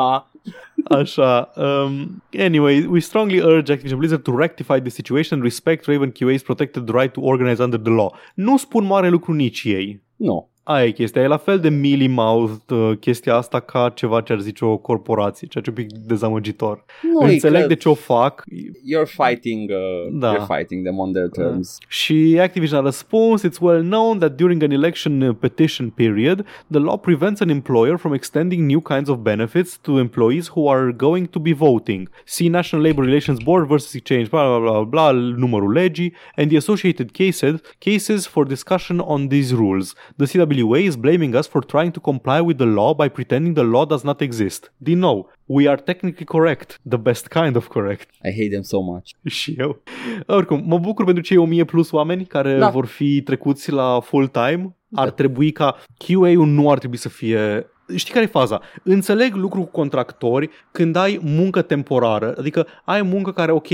[0.90, 1.52] Așa.
[1.56, 6.44] Um, anyway, we strongly urge Activision Blizzard to rectify the situation and respect Raven QA's
[6.44, 8.14] protected right to organize under the law.
[8.34, 10.02] Nu spun mare lucru nici ei.
[10.16, 10.50] Nu.
[10.68, 11.22] Aia e chestia.
[11.22, 15.48] E la fel de mealy-mouthed uh, chestia asta ca ceva ce ar zice o corporație,
[15.48, 16.86] ceea ce e un pic dezamăgitor.
[17.02, 20.34] Nu Înțeleg că de ce o fac You're fighting, uh, Da.
[20.36, 21.78] you're fighting them on their terms.
[21.88, 26.80] și Activision a răspuns, it's well known that during an election uh, petition period, the
[26.80, 31.30] law prevents an employer from extending new kinds of benefits to employees who are going
[31.30, 32.10] to be voting.
[32.26, 36.58] See National Labor Relations Board versus Exchange, bla bla bla bla, numărul legii, and the
[36.58, 39.94] associated cases, cases for discussion on these rules.
[40.18, 43.64] The CWA is blaming us for trying to comply with the law by pretending the
[43.64, 44.74] law does not exist.
[44.78, 48.10] Din nou, we are technically correct, the best kind of correct.
[48.24, 49.10] I hate them so much.
[49.26, 49.82] Și eu.
[50.28, 52.70] Oricum, mă bucur pentru cei 1000 plus oameni care Da.
[52.70, 54.76] vor fi trecuți la full-time.
[54.94, 58.62] Ar trebui ca QA-ul nu ar trebui să fie Știi care e faza?
[58.84, 63.68] Înțeleg lucru cu contractori când ai muncă temporară, adică ai muncă care, ok,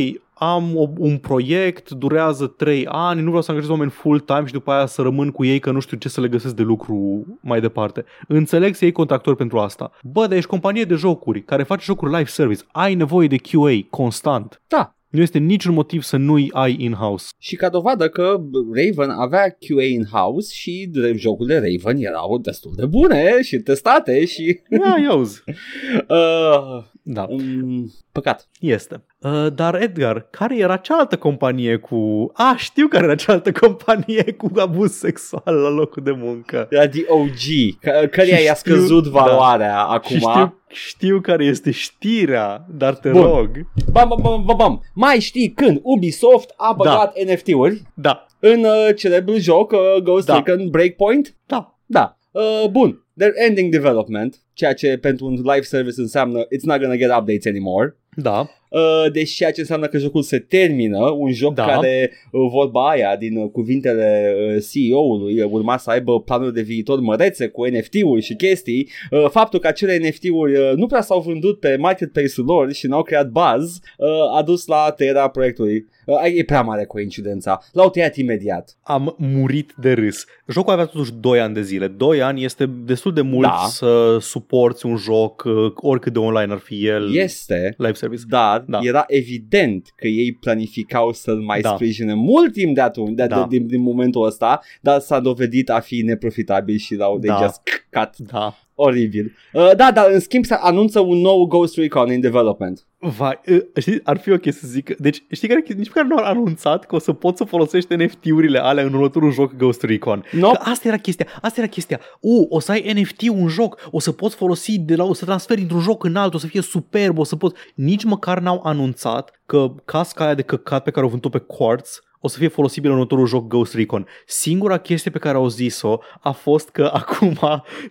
[0.44, 4.72] am o, un proiect, durează 3 ani, nu vreau să angajez oameni full-time și după
[4.72, 7.62] aia să rămân cu ei că nu știu ce să le găsesc de lucru mai
[7.62, 8.06] departe.
[8.28, 9.92] Înțeleg să iei contractori pentru asta.
[10.04, 13.80] Bă, dar ești companie de jocuri care face jocuri live service, ai nevoie de QA
[13.90, 14.62] constant.
[14.68, 14.96] Da.
[15.10, 17.26] Nu este niciun motiv să nu-i ai in-house.
[17.38, 18.42] Și ca dovadă că
[18.74, 24.62] Raven avea QA in-house și jocurile Raven erau destul de bune și testate și...
[24.70, 25.44] Ia, iauzi.
[26.10, 28.50] uh, Da, um, păcat.
[28.60, 29.04] este.
[29.24, 32.30] Uh, dar Edgar, care era cealaltă companie cu...
[32.34, 36.68] A, știu care era cealaltă companie cu abuz sexual la locul de muncă.
[36.70, 39.10] Era The OG, că, căreia Și i-a știu- scăzut da.
[39.10, 40.16] valoarea acum.
[40.16, 43.22] Și știu, știu care este știrea, dar te Bun.
[43.22, 43.50] rog.
[43.92, 44.82] Bam, bam, bam, bam, bam.
[44.94, 50.42] Mai știi când Ubisoft a băgat NFT-uri Da, în uh, celebrul joc uh, Ghost Da.
[50.46, 51.36] Recon Breakpoint?
[51.46, 51.76] da.
[51.86, 52.18] Da.
[52.32, 53.06] Uh, bun.
[53.22, 57.46] They're ending development, ceea ce pentru un live service înseamnă it's not gonna get updates
[57.46, 57.96] anymore.
[58.16, 61.66] Da, Uh, deci ceea ce înseamnă că jocul se termină, un joc Da.
[61.66, 66.62] care, uh, vorba aia din uh, cuvintele uh, CEO-ului, uh, urma să aibă planuri de
[66.62, 68.90] viitor mărețe cu NFT-uri și chestii.
[69.12, 73.04] Uh, faptul că acele NFT-uri uh, nu prea s-au vândut pe marketplace-ul lor și n-au
[73.04, 75.86] creat buzz, uh, a dus la tăierea proiectului.
[76.06, 77.62] Uh, e prea mare coincidența.
[77.72, 78.78] L-au tăiat imediat.
[78.84, 80.26] am murit de râs.
[80.48, 81.88] Jocul avea totuși 2 ani de zile.
[81.88, 83.66] 2 ani este destul de mult Da.
[83.70, 88.22] să suporți un joc, uh, oricât de online ar fi el, Este, live service.
[88.30, 88.80] dar Da.
[88.82, 91.70] era evident că ei planificau să-l mai Da.
[91.74, 93.36] sprijine mult timp de atunci, de, Da.
[93.50, 97.38] de, din, din momentul ăsta, dar s-a dovedit a fi neprofitabil și l-au Da.
[97.38, 98.28] de just cut.
[98.32, 98.56] Da.
[98.84, 99.36] Oribil.
[99.54, 102.86] Uh, da, dar în schimb se anunță un nou Ghost Recon in development.
[102.98, 106.24] Vai, uh, știi, ar fi ok să zic, deci știi care, nici măcar nu au
[106.24, 110.24] anunțat că o să poți să folosești NFT-urile alea în următorul joc Ghost Recon.
[110.32, 110.52] No.
[110.52, 112.00] Că asta era chestia, asta era chestia.
[112.20, 115.26] U, o să ai NFT un joc, o să poți folosi de la, o să
[115.26, 117.56] transferi într-un joc în altul, o să fie superb, o să poți.
[117.76, 122.02] Nici măcar n-au anunțat că casca aia de căcat pe care o vândut pe Quartz
[122.22, 124.08] o să fie folosibilă în următorul joc Ghost Recon.
[124.26, 127.40] Singura chestie pe care au zis-o a fost că acum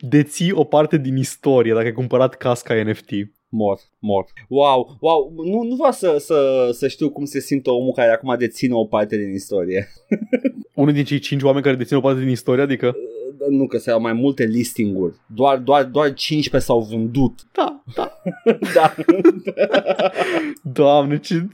[0.01, 3.11] deții o parte din istorie dacă ai cumpărat casca NFT.
[3.53, 4.25] Mor, mor.
[4.49, 8.35] Wow, wow, nu, nu vreau să, să, să știu cum se simte omul care acum
[8.39, 9.89] deține o parte din istorie.
[10.75, 12.97] Unul din cei cinci oameni care dețin o parte din istorie, adică...
[13.41, 15.15] Uh, Nu că se au mai multe listinguri.
[15.27, 17.41] Doar, doar, doar 15 s-au vândut.
[17.53, 18.13] Da, da.
[18.75, 18.95] da.
[20.81, 21.47] Doamne, ce...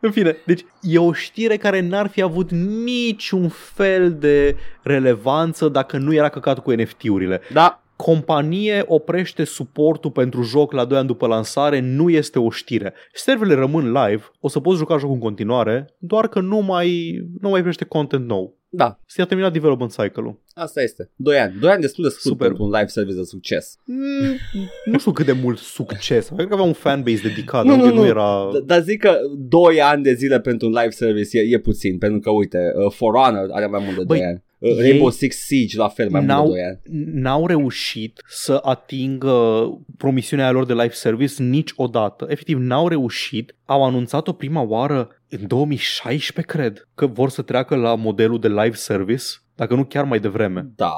[0.00, 2.50] În fine, deci e o știre care n-ar fi avut
[2.84, 7.40] niciun fel de relevanță dacă nu era căcat cu NFT-urile.
[7.52, 12.94] da, Companie oprește suportul pentru joc la 2 ani după lansare, nu este o știre.
[13.12, 17.48] Serverele rămân live, o să poți juca jocul în continuare, doar că nu mai, nu
[17.48, 18.56] mai primește content nou.
[18.74, 18.98] Da.
[19.06, 20.40] S-a terminat development cycle-ul.
[20.54, 21.10] Asta este.
[21.16, 21.54] 2 ani.
[21.60, 22.46] 2 ani destul de scurt Super.
[22.46, 23.78] pentru un live service de succes.
[23.84, 24.36] Mm,
[24.84, 26.28] nu știu cât de mult succes.
[26.28, 28.06] Cred că avea un fanbase dedicat, Nu, nu, nu, nu, nu.
[28.06, 28.48] era...
[28.48, 31.98] D- Dar zic că 2 ani de zile pentru un live service e, e puțin,
[31.98, 34.42] pentru că uite, uh, For Honor are mai mult de 2 Băi, ani.
[34.58, 36.80] Uh, ei Rainbow Six Siege la fel mai mult n-au- de 2 ani.
[37.14, 39.66] n-au reușit să atingă
[39.96, 42.26] promisiunea lor de live service niciodată.
[42.28, 43.54] Efectiv, n-au reușit.
[43.64, 45.08] Au anunțat-o prima oară
[45.40, 49.24] în 2016, cred, că vor să treacă la modelul de live service,
[49.54, 50.70] dacă nu chiar mai devreme.
[50.76, 50.92] Da,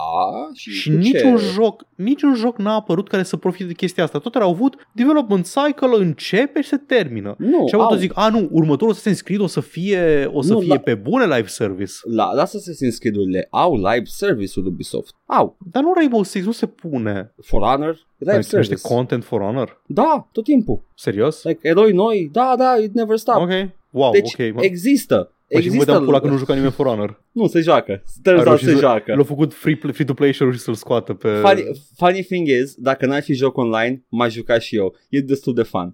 [0.55, 1.45] și, Și cu niciun ce?
[1.53, 4.19] joc, niciun joc n-a apărut care să profite de chestia asta.
[4.19, 7.35] Tot au avut development cycle, începe și se termină.
[7.39, 7.87] Nu, și au au.
[7.87, 10.69] avut să zic, a nu, următorul Assassin's Creed o să fie, o să Nu, fie
[10.75, 10.79] da.
[10.79, 11.93] pe bune live service.
[12.11, 13.47] La, lasă să se înscriurile.
[13.51, 15.15] Au live service-ul Ubisoft.
[15.27, 15.57] Au.
[15.73, 17.35] Dar nu Rainbow Six, nu se pune.
[17.43, 18.89] For Honor, live Mai primește service.
[18.95, 19.83] content for honor?
[19.87, 20.85] Da, tot timpul.
[20.95, 21.43] Serios?
[21.43, 23.37] Like, eroi noi, da, da, it never stop.
[23.37, 23.51] Ok,
[23.95, 24.55] wow, deci ok.
[24.55, 25.15] Mă, există.
[25.15, 25.85] mă, și Există.
[25.85, 27.23] vedeam pula că nu juca nimeni For Honor.
[27.33, 27.93] Nu, se joacă.
[27.93, 29.15] A Turns out reușit se să- joacă.
[29.15, 31.29] L-a făcut free, free to play și a reușit să-l scoată pe...
[31.29, 31.65] Funny,
[31.97, 34.95] funny thing is, dacă n-ar fi joc online, m-aș juca și eu.
[35.09, 35.91] E destul de fun.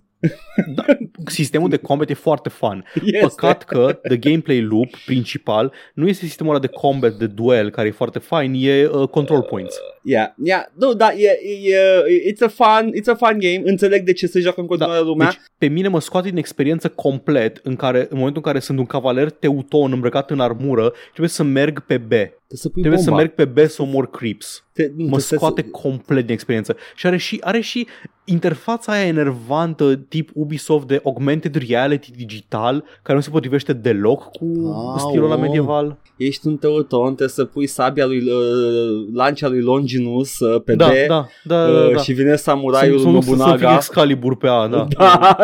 [1.27, 2.85] Sistemul de combat e foarte fun.
[2.95, 3.18] Este.
[3.21, 7.89] Păcat că the gameplay loop principal nu este sistemul ăla de combat, de duel, care
[7.89, 9.79] e foarte fain, e uh, control points.
[10.03, 13.62] Yeah, yeah, nu, da, e, e, e, it's a fun, it's a fun game.
[13.64, 15.27] Înțeleg de ce se joacă în continuare lumea.
[15.27, 18.79] Deci, pe mine mă scoate din experiență complet în care, în momentul în care sunt
[18.79, 22.09] un cavaler teuton îmbrăcat în armură, trebuie să merg pe B.
[22.09, 23.23] Trebuie să pui Trebuie să bomba.
[23.23, 24.64] merg pe B să omor creeps.
[24.83, 26.76] Te, nu, Mă trebuie scoate Să, complet din experiență.
[26.95, 27.87] Și are și, are și
[28.24, 34.45] interfața aia enervantă tip Ubisoft de augmented reality digital care nu se potrivește deloc cu
[34.74, 35.41] Au, stilul ăla oh.
[35.41, 35.99] medieval.
[36.16, 40.87] ești un teuton, trebuie să pui sabia lui, uh, lancia lui Longinus uh, pe Da,
[40.89, 42.01] D da, da, da, uh, da.
[42.01, 43.74] și vine samuraiul Să- să nu- să- Să fie Nobunaga.
[43.74, 44.87] Excalibur pe A, da.
[44.99, 45.37] Da.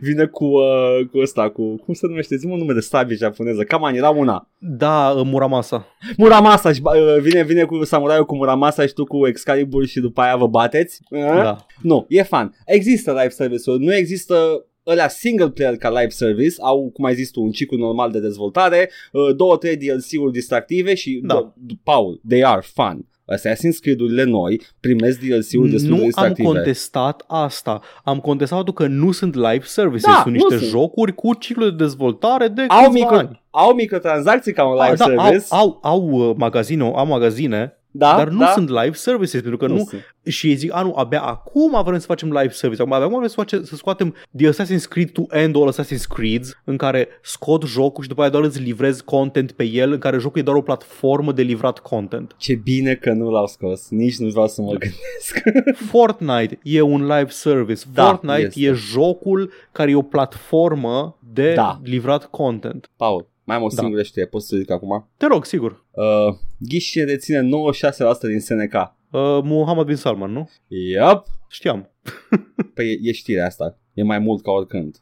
[0.00, 3.62] Vine cu, uh, cu ăsta, cu, cum se numește, zi un nume de sabie japoneză,
[3.62, 4.48] Kaman, era una.
[4.58, 5.86] Da, uh, Muramasa.
[6.16, 10.00] Muramasa, și, ba- uh, vine, vine cu samuraiul cu Muramasa și tu cu Excalibur și
[10.00, 11.00] după aia vă bateți.
[11.10, 11.18] Uh?
[11.20, 11.56] Da.
[11.82, 12.54] Nu, e fan.
[12.66, 17.30] Există live service-uri, nu există ălea single player ca live service, au, cum ai zis
[17.30, 21.52] tu, un ciclu normal de dezvoltare, uh, două, trei DLC-uri distractive și, Da.
[21.56, 23.08] d- Paul, they are fun.
[23.34, 26.48] Assassin's Creed-urile noi primesc DLC-uri destul de nu am distractive.
[26.48, 27.80] contestat asta.
[28.04, 30.70] Am contestat faptul că nu sunt live services, Da, sunt nu niște sunt.
[30.70, 33.42] jocuri cu ciclu de dezvoltare de au, câțiva micro, ani.
[33.50, 35.46] au microtransacții ca un live da, service.
[35.48, 38.46] au, au, au, uh, magazine, au magazine, da, dar nu da?
[38.46, 40.14] sunt live services, pentru că nu, sunt.
[40.24, 43.16] și ei zic, a, nu, abia acum vrem să facem live service, acum abia acum
[43.16, 47.08] vrem să, face, să scoatem The Assassin's Creed to End All Assassin's Creeds, în care
[47.22, 50.44] scot jocul și după aia doar îți livrezi content pe el, în care jocul e
[50.44, 52.34] doar o platformă de livrat content.
[52.36, 53.88] Ce bine că nu l-au scos.
[53.88, 55.42] Nici nu vreau să mă gândesc.
[55.90, 57.82] Fortnite e un live service.
[57.92, 58.60] Da, Fortnite este.
[58.60, 61.80] e jocul care e o platformă de Da.
[61.82, 62.90] livrat content.
[62.96, 63.82] Paul, mai am o Da.
[63.82, 65.08] singură știre, poți să zic acum?
[65.16, 65.84] Te rog, sigur.
[65.90, 68.72] Uh, Ghiși cine deține 96% din SNK.
[68.74, 70.48] Uh, Muhammad bin Salman, nu?
[70.68, 71.24] Yup.
[71.48, 71.90] Știam.
[72.74, 73.76] Păi e, e știrea asta.
[73.94, 74.96] E mai mult ca oricând.
[74.96, 75.00] 96%.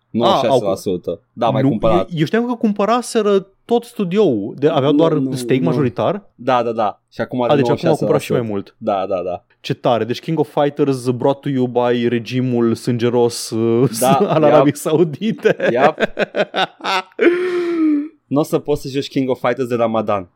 [0.48, 2.08] au- da, mai nu, cumpărat.
[2.10, 4.54] Eu, eu știam că cumpăraseră tot studioul.
[4.58, 5.64] De, aveau Nu, doar nu, stake nu.
[5.64, 6.30] majoritar.
[6.34, 7.02] Da, da, da.
[7.12, 7.98] Și acum are A, deci acum au 96%.
[7.98, 8.74] cumpărat și mai mult.
[8.78, 9.44] Da, da, da.
[9.60, 10.04] Ce tare.
[10.04, 14.52] Deci King of Fighters brought to you by regimul sângeros uh, Da, al yep.
[14.52, 15.56] Arabiei Saudite.
[15.70, 15.98] Yep.
[18.28, 20.30] Nu o să poți să joci King of Fighters de Ramadan.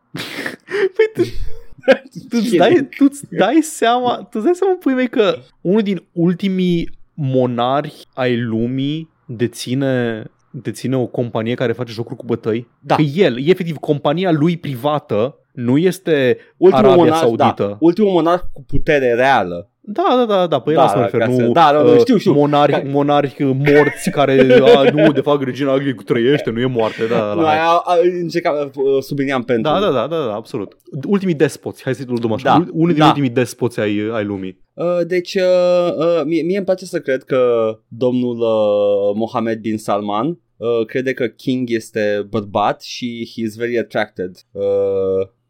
[0.97, 1.23] Păi tu,
[2.29, 5.83] tu îți dai, tu îți dai seama, tu îți dai seama, pui mei, că unul
[5.83, 12.69] din ultimii monari ai lumii deține, deține o companie care face jocuri cu bătăi?
[12.81, 12.95] Da.
[12.95, 17.67] Că el, efectiv, compania lui privată nu este Ultimul Arabia monarh, Saudită.
[17.69, 19.67] Da, ultimul monarh cu putere reală.
[19.85, 21.83] Da, da, da, da, pe el Da, asta mă refer, ca să- nu da, da,
[21.83, 22.33] da, uh, știu, știu.
[22.33, 24.33] monarhi, Ca- monarhi morți care,
[24.77, 27.49] a, nu, de fapt, regina Angliei trăiește, nu e moarte, da, da, Nu, da.
[27.49, 29.73] aia, a, încercam, uh, subliniam pentru.
[29.73, 30.77] Da, da, da, da, da, absolut.
[31.07, 32.45] Ultimii despoți, hai să-i luăm așa.
[32.45, 33.07] Da, Da, Unul din da.
[33.07, 34.61] ultimii despoți ai, ai lumii.
[34.75, 37.41] Uh, deci, uh, uh, mie, mie îmi place să cred că
[37.89, 40.27] domnul uh, Mohammed bin Salman
[40.57, 44.31] uh, crede că King este bărbat și he is very attracted.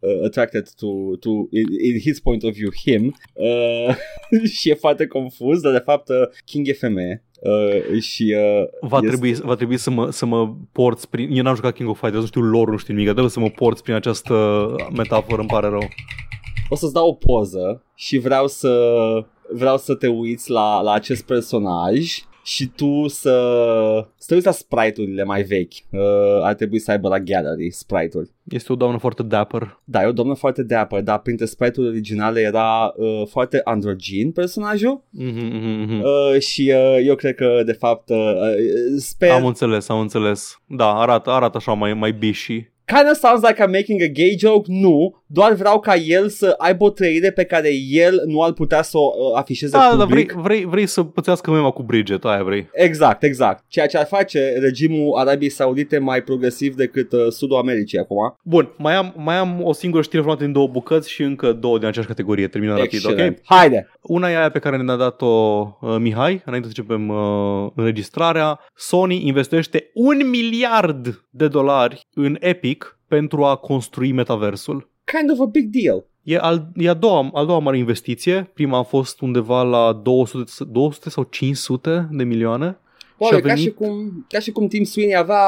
[0.03, 3.95] Uh, uh, attracted to, to in, in his point of view, him uh,
[4.59, 8.97] și e foarte confuz, dar de fapt uh, King e femeie uh, și uh, Va,
[8.97, 11.31] este- trebui, va trebui să mă, să mă porți prin...
[11.33, 13.49] Eu n-am jucat King of Fighters, nu știu lore, nu știu nimic, trebuie să mă
[13.51, 15.89] porți prin această metaforă, îmi pare rău.
[16.69, 18.99] o să-ți dau o poză și vreau să
[19.55, 23.31] vreau să te uiți la, la acest personaj și tu să,
[24.17, 25.73] să te uiți la sprite-urile mai vechi.
[25.91, 26.01] Uh,
[26.43, 28.31] ar trebui să aibă la gallery sprite-uri.
[28.49, 29.81] Este o doamnă foarte dapper.
[29.85, 35.03] Da, e o doamnă foarte dapper, dar printre sprite-urile originale era uh, foarte androgyn personajul
[35.21, 36.01] Mm-hmm, mm-hmm.
[36.03, 38.55] uh, și uh, eu cred că de fapt uh, uh,
[38.97, 39.31] sper...
[39.31, 40.61] Am înțeles, am înțeles.
[40.67, 42.71] Da, arată, arată așa mai, mai bishi.
[42.85, 46.55] Kind of sounds like I'm making a gay joke, nu, doar vreau ca el să
[46.59, 50.05] aibă o trăire pe care el nu ar putea să o uh, afișeze Da, da,
[50.05, 50.33] public.
[50.33, 52.69] vrei, vrei, vrei să pățească mema cu Bridget, aia vrei.
[52.73, 53.65] Exact, exact.
[53.69, 58.37] Ceea ce ar face regimul Arabiei Saudite mai progresiv decât uh, Sudul Americii acum.
[58.43, 61.79] Bun, mai am, mai am o singură știre formată din două bucăți și încă două
[61.79, 62.49] din aceeași categorie.
[62.49, 63.11] Terminăm rapid, ok?
[63.11, 63.41] Excelent.
[63.45, 63.89] Haide!
[64.03, 65.27] Una e aia pe care ne-a dat-o
[65.81, 68.61] uh, Mihai, înainte să începem uh, înregistrarea.
[68.75, 74.91] Sony investește un miliard de dolari în Epic pentru a construi metaversul.
[75.05, 76.05] Kind of a big deal.
[76.23, 78.51] E, al, e a, doua, a doua mare investiție.
[78.55, 82.77] Prima a fost undeva la 200, 200 sau 500 de milioane.
[83.19, 85.45] Oare, a ca, și venit- cum, ca și cum Tim Sweeney avea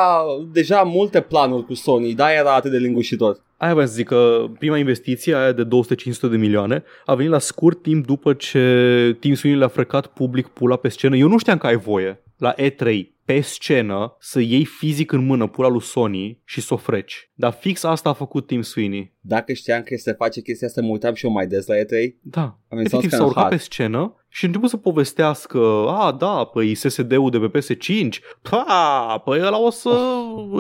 [0.53, 3.43] deja multe planuri cu Sony, dar era atât de lingușitor.
[3.57, 7.39] Aia vreau să zic că prima investiție, aia de 200-500 de milioane, a venit la
[7.39, 11.17] scurt timp după ce Tim Sweeney le-a frecat public pula pe scenă.
[11.17, 15.47] Eu nu știam că ai voie la E3 pe scenă să iei fizic în mână
[15.47, 17.31] pula lui Sony și să o freci.
[17.35, 19.13] Dar fix asta a făcut Tim Sweeney.
[19.21, 21.91] Dacă știam că se face chestia asta, mă uitam și eu mai des la E3.
[22.21, 22.59] Da.
[22.71, 23.51] I mean, sounds Efectiv kinda s-a urcat hot.
[23.51, 25.59] pe scenă și a început să povestească,
[25.89, 28.09] a, da, păi SSD-ul de pe PS5,
[28.51, 29.91] pa, păi ăla o să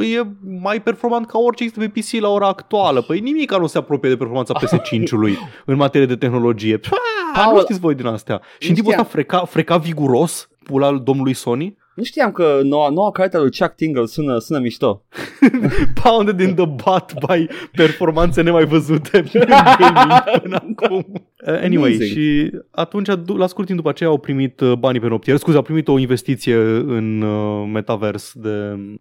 [0.03, 0.27] e
[0.61, 4.09] mai performant ca orice există pe PC la ora actuală, păi nimic nu se apropie
[4.09, 5.33] de performanța PS5-ului
[5.67, 6.77] în materie de tehnologie.
[6.79, 6.97] Pa,
[7.35, 8.41] Paul, nu știți voi din astea.
[8.59, 9.25] Și în nu timpul ăsta știam.
[9.25, 13.75] freca, freca viguros pula domnului Sony, Nu știam că noua, noua carte a lui Chuck
[13.75, 15.05] Tingle sună, sună mișto.
[16.03, 19.25] pounded in the butt by performanțe nemai văzute în
[19.79, 20.97] gaming până acum.
[21.47, 22.11] Uh, Anyway, Amazing.
[22.19, 25.39] și atunci, du- la scurt timp după aceea, au primit uh, banii pe noptiere.
[25.39, 26.55] Scuze, au primit o investiție
[26.87, 28.51] în uh, metavers de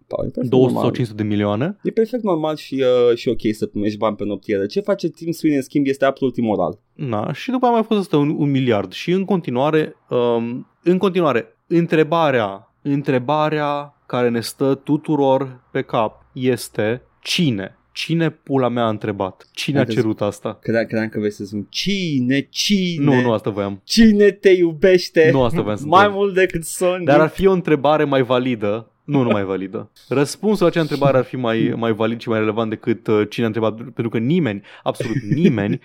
[0.08, 0.92] Da, e perfect 200 sau normal.
[0.92, 1.78] 500 de milioane.
[1.84, 4.66] E perfect normal și, uh, și ok să primești bani pe noptiere.
[4.66, 6.80] Ce face Tim Sweeney în schimb este absolut imoral.
[6.94, 8.92] Na, și după aia mai fost asta un, un miliard.
[8.92, 17.02] Și în continuare, um, în continuare, întrebarea, întrebarea care ne stă tuturor pe cap este
[17.22, 17.78] cine?
[17.92, 19.48] Cine pula mea a întrebat?
[19.52, 19.98] Cine a Haideți.
[20.00, 20.58] cerut asta?
[20.62, 23.82] Credeam, credeam că vei să spun cine, cine, Nu, nu asta voiam.
[23.84, 26.20] cine te iubește Nu asta voiam să mai întreb.
[26.22, 27.08] mult decât Sonic.
[27.08, 28.88] Dar ar fi o întrebare mai validă.
[29.04, 29.92] Nu, nu mai validă.
[30.08, 33.44] Răspunsul la acea întrebare ar fi mai, mai valid și mai relevant decât uh, cine
[33.44, 33.76] a întrebat.
[33.76, 35.80] Pentru că nimeni, absolut nimeni,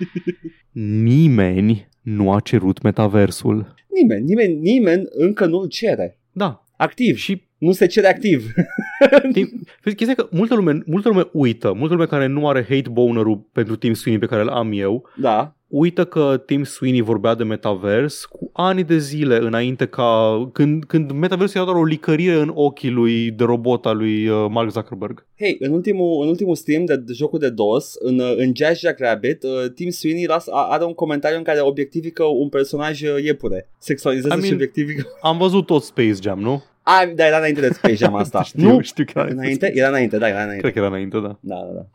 [1.03, 3.75] nimeni nu a cerut metaversul.
[3.95, 6.19] Nimeni, nimeni, nimeni încă nu-l cere.
[6.33, 6.65] Da.
[6.79, 7.17] Activ.
[7.17, 8.53] Și Nu se cere activ.
[9.33, 9.51] Tim,
[9.83, 12.89] vezi, chestia e că multă lume, multă lume uită, multă lume care nu are hate
[12.91, 15.55] boner-ul pentru Tim Sweeney pe care îl am eu, da.
[15.69, 21.11] uită că Tim Sweeney vorbea de metavers cu ani de zile înainte ca când, când
[21.11, 25.27] metaversul era doar o licărire în ochii lui de robot al lui uh, Mark Zuckerberg.
[25.39, 28.79] Hei, în ultimul, în ultimul stream de, de jocul de DOS, în, uh, în Jazz
[28.79, 33.03] Jack Rabbit, uh, Tim Sweeney las, a, are un comentariu în care obiectifică un personaj
[33.03, 33.71] uh, iepure.
[33.79, 35.07] Sexualizează I mean- și obiectifică.
[35.21, 36.63] Am văzut tot Space Jam, nu?
[36.91, 38.43] A, da, era înainte de Space Jam asta.
[38.49, 38.81] știu, nu?
[38.81, 39.73] știu că era Înainte?
[39.75, 40.61] Era înainte, da, era înainte.
[40.61, 41.39] Cred că era înainte, da.
[41.41, 41.87] Da, da, da.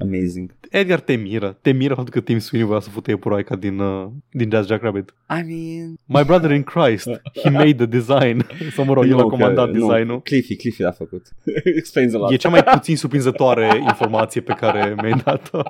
[0.00, 0.54] Amazing.
[0.70, 4.08] Edgar te miră, te miră faptul că Tim Sweeney voia să fute iepuroaica din, uh,
[4.30, 5.14] din Jazz Jack Rabbit.
[5.28, 5.94] I mean...
[6.04, 7.08] My brother in Christ,
[7.42, 8.46] he made the design.
[8.76, 9.86] Sau mă rog, el a Nu, comandat că- nu.
[9.88, 10.22] designul.
[10.22, 11.26] Cliffy, Cliffy l-a făcut.
[11.64, 12.30] Explains a lot.
[12.30, 15.62] E cea mai puțin surprinzătoare informație pe care mi-ai dat-o.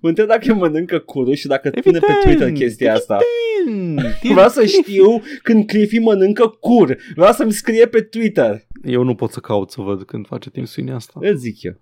[0.00, 3.18] Mă întreb dacă mănâncă curul și dacă pune pe Evident, Twitter chestia asta.
[3.66, 4.22] Evident.
[4.22, 6.96] Vreau să știu când Cliffy mănâncă cur.
[7.14, 8.66] Vreau să-mi scrie pe Twitter.
[8.84, 11.12] Eu nu pot să caut să văd când face Tim Sweeney asta.
[11.22, 11.80] Îl zic eu.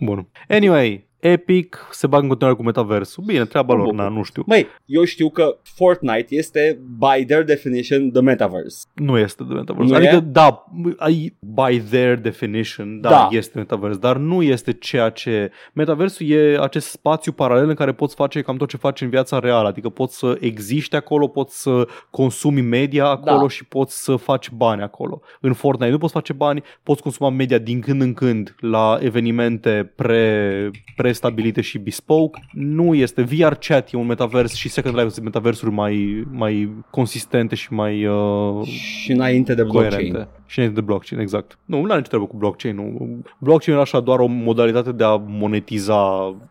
[0.00, 0.28] Bun.
[0.48, 3.22] Anyway, Epic se bag în continuare cu metaversul.
[3.26, 3.96] Bine, treaba lor, Bun.
[3.96, 4.42] na, nu știu.
[4.46, 8.84] Măi, eu știu că Fortnite este, by their definition, the metaverse.
[8.94, 9.90] Nu este de metaverse.
[9.90, 10.20] Nu adică, e?
[10.20, 10.64] da,
[10.96, 13.28] ai, by their definition, da, Da.
[13.30, 15.50] este metaverse, dar nu este ceea ce...
[15.72, 19.38] Metaversul e acest spațiu paralel în care poți face cam tot ce faci în viața
[19.38, 23.48] reală, adică poți să existi acolo, poți să consumi media acolo Da.
[23.48, 25.20] și poți să faci bani acolo.
[25.40, 29.92] În Fortnite nu poți face bani, poți consuma media din când în când la evenimente
[29.96, 30.70] pre,
[31.16, 32.40] prestabilite și bespoke.
[32.52, 33.22] Nu este.
[33.22, 38.06] VR chat e un metavers și Second Life sunt metaversuri mai, mai consistente și mai...
[38.06, 39.90] Uh, Și înainte de blockchain.
[39.90, 40.28] coerente.
[40.46, 41.58] Și înainte de blockchain, exact.
[41.64, 42.74] Nu, nu are nicio treabă cu blockchain.
[42.76, 43.18] Nu.
[43.38, 45.94] Blockchain e așa doar o modalitate de a monetiza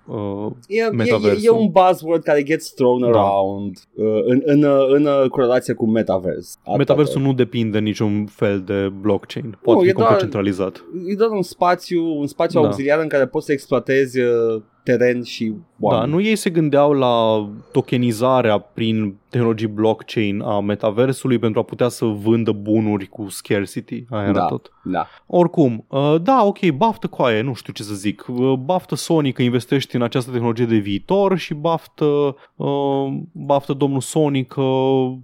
[0.05, 1.45] uh, E, e, e, Metaversul.
[1.45, 3.07] e un buzzword care gets thrown Da.
[3.07, 6.57] around uh, în, în, uh, în uh, corelație cu metaverse.
[6.63, 6.77] Atât.
[6.77, 9.57] Metaversul nu depinde niciun fel de blockchain.
[9.61, 10.83] Poate Nu, fi e complet doar- centralizat.
[11.07, 12.65] E doar un spațiu, un spațiu Da.
[12.65, 16.11] auxiliar în care poți să exploatezi uh, the teren și Da, oameni.
[16.11, 22.05] nu ei se gândeau la tokenizarea prin tehnologii blockchain a metaversului pentru a putea să
[22.05, 24.05] vândă bunuri cu scarcity.
[24.09, 24.45] Aia era Da.
[24.45, 24.71] tot.
[24.83, 25.07] Da.
[25.27, 28.25] Oricum, uh, da, ok, baftă coaie, nu știu ce să zic.
[28.27, 34.01] Uh, Baftă Sony că investești în această tehnologie de viitor și baftă, uh, baftă domnul
[34.01, 34.63] Sony că,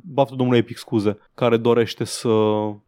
[0.02, 2.30] baftă domnul Epic, scuze, care dorește să,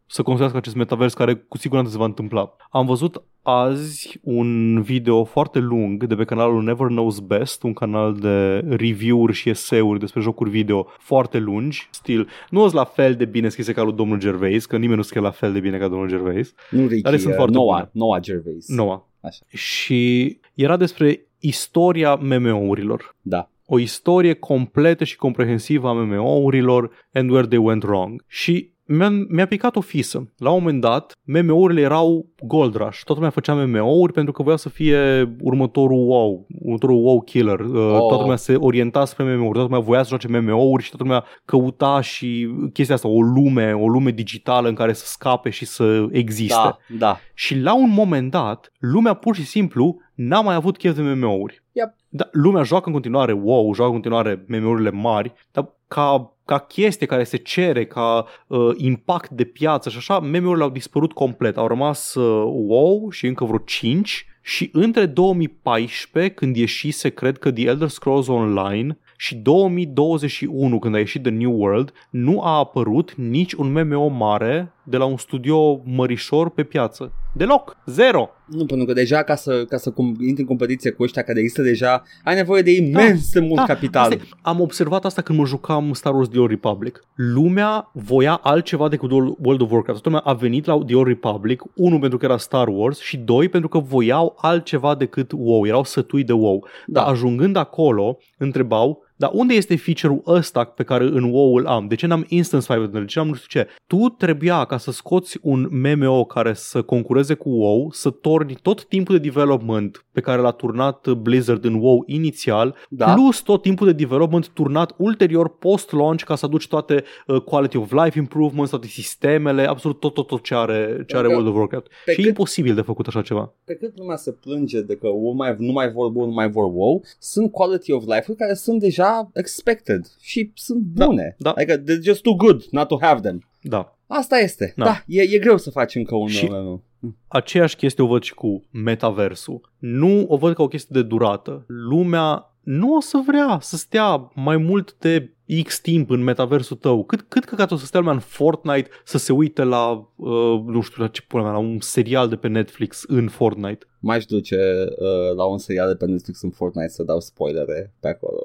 [0.06, 2.56] să construiască acest metavers care cu siguranță se va întâmpla.
[2.70, 8.14] Am văzut azi un video foarte lung de pe canalul Never Knows Best, un canal
[8.14, 13.24] de review-uri și eseuri despre jocuri video foarte lungi, stil, nu sunt la fel de
[13.24, 15.88] bine scrise ca lui domnul Gervais, că nimeni nu scrie la fel de bine ca
[15.88, 17.90] domnul Gervais, Nu Ricky, Care sunt uh, foarte Noah, bune.
[17.92, 18.68] Noah Gervais.
[18.68, 19.08] Noua.
[19.20, 19.44] Așa.
[19.48, 23.16] Și era despre istoria MMO-urilor.
[23.20, 23.50] Da.
[23.66, 28.24] O istorie completă și comprehensivă a MMO-urilor and where they went wrong.
[28.26, 30.32] Și mi-a, mi-a picat o fisă.
[30.36, 33.00] La un moment dat, MMO-urile erau gold rush.
[33.04, 37.60] Toată lumea făcea MMO-uri pentru că voia să fie următorul WoW, următorul WoW killer.
[37.60, 37.98] Oh.
[37.98, 41.24] Toată lumea se orienta spre MMO-uri, toată lumea voia să joace MMO-uri și toată lumea
[41.44, 46.06] căuta și chestia asta, o lume, o lume digitală în care să scape și să
[46.10, 46.54] existe.
[46.54, 47.18] Da, da.
[47.34, 51.62] Și la un moment dat, lumea pur și simplu n-a mai avut chef de MMO-uri.
[51.80, 51.94] Yep.
[52.08, 57.06] Da, lumea joacă în continuare WoW, joacă în continuare MMO-urile mari, dar ca, ca chestie
[57.06, 61.56] care se cere, ca uh, impact de piață și așa, MMO-urile au dispărut complet.
[61.56, 67.52] Au rămas uh, WoW și încă vreo 5 și între 2014, când ieșise, cred că
[67.52, 73.14] The Elder Scrolls Online, și 2021, când a ieșit The New World, nu a apărut
[73.14, 77.12] nici un MMO mare de la un studio mărișor pe piață.
[77.32, 77.76] Deloc.
[77.86, 78.28] Zero.
[78.46, 81.38] Nu, pentru că deja ca să, ca să cum, intri în competiție cu ăștia care
[81.38, 84.02] există deja, ai nevoie de imens de mult Da, capital.
[84.02, 87.04] Asta e- am observat asta când mă jucam Star Wars The Old Republic.
[87.14, 90.02] Lumea voia altceva decât World of Warcraft.
[90.02, 93.16] Toată lumea a venit la The Old Republic, unul pentru că era Star Wars și
[93.16, 95.66] doi pentru că voiau altceva decât WoW.
[95.66, 96.64] Erau sătui de WoW.
[96.86, 97.00] Da.
[97.00, 101.86] Dar ajungând acolo, întrebau Dar unde este feature-ul ăsta pe care în WoW îl am?
[101.86, 102.98] De ce n-am Instance 500?
[102.98, 103.68] De ce n-am nu știu ce?
[103.86, 108.84] Tu trebuia ca să scoți un MMO care să concureze cu WoW, să torni tot
[108.84, 113.12] timpul de development pe care l-a turnat Blizzard în WoW inițial, Da.
[113.14, 117.92] plus tot timpul de development turnat ulterior post-launch ca să aduci toate uh, quality of
[117.92, 121.54] life improvements, toate sistemele, absolut tot, tot, tot ce are, ce are Că- World of
[121.56, 121.86] Warcraft.
[122.04, 123.52] pe Și e cât- imposibil de făcut așa ceva.
[123.64, 126.50] Pe cât lumea se plânge de că nu mai, nu mai vor WoW, nu mai
[126.50, 131.34] vor WoW, sunt quality of life-uri care sunt deja expected și sunt Da, bune.
[131.38, 131.50] da.
[131.50, 133.48] Adică they're just too good not to have them.
[133.62, 133.98] Da.
[134.06, 134.72] Asta este.
[134.76, 135.02] Da, Da.
[135.06, 136.80] e, e greu să faci încă un Și- MMO.
[137.28, 139.72] Aceeași chestie o văd și cu metaversul.
[139.78, 141.64] Nu o văd ca o chestie de durată.
[141.66, 145.32] Lumea nu o să vrea să stea mai mult de
[145.62, 147.04] X timp în metaversul tău.
[147.04, 150.80] Cât, cât căcat o să stea lumea în Fortnite să se uite la, uh, nu
[150.80, 153.86] știu, la ce pula mea, la un serial de pe Netflix în Fortnite.
[153.98, 154.56] M-aș duce
[154.88, 158.42] uh, la un serial de pe Netflix în Fortnite să dau spoilere pe acolo.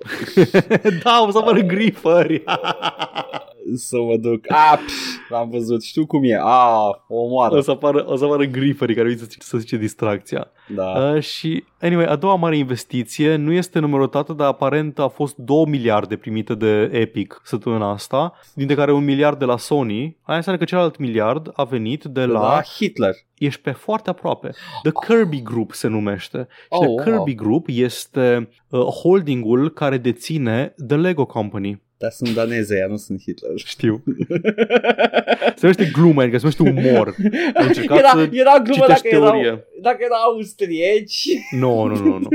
[1.04, 2.44] da, o să apară grifări.
[3.76, 4.46] să mă duc.
[4.48, 4.94] Ah, pș,
[5.30, 5.84] l-am văzut.
[5.84, 6.36] Știu cum e.
[6.36, 7.56] Ah, o omoară.
[7.58, 10.52] o, să apară, o să apară grifării care vin să, să zice distracția.
[10.68, 10.84] Da.
[11.14, 15.66] Uh, și, anyway, a doua mare investiție nu este numerotată, dar aparent a fost 2
[15.68, 20.18] miliarde primite de Epic săptămâna asta, dintre care un miliard de la Sony.
[20.22, 22.40] Aia înseamnă că celălalt miliard a venit de De la...
[22.40, 23.14] la Hitler.
[23.38, 24.50] Ești pe foarte aproape.
[24.82, 26.48] The Kirby Group se numește.
[26.62, 27.04] Și Oh, The wow.
[27.04, 31.84] Kirby Group este uh, holdingul care deține The Lego Company.
[31.98, 33.52] Dar sunt daneze, ea nu sunt Hitler.
[33.58, 34.04] Știu.
[35.56, 37.08] se numește glumă, adică se numește umor.
[37.60, 39.64] Am încercat Era, să era glumă dacă citești erau, teorie.
[39.82, 41.28] dacă erau austrieci.
[41.52, 42.28] Nu, nu, nu, nu.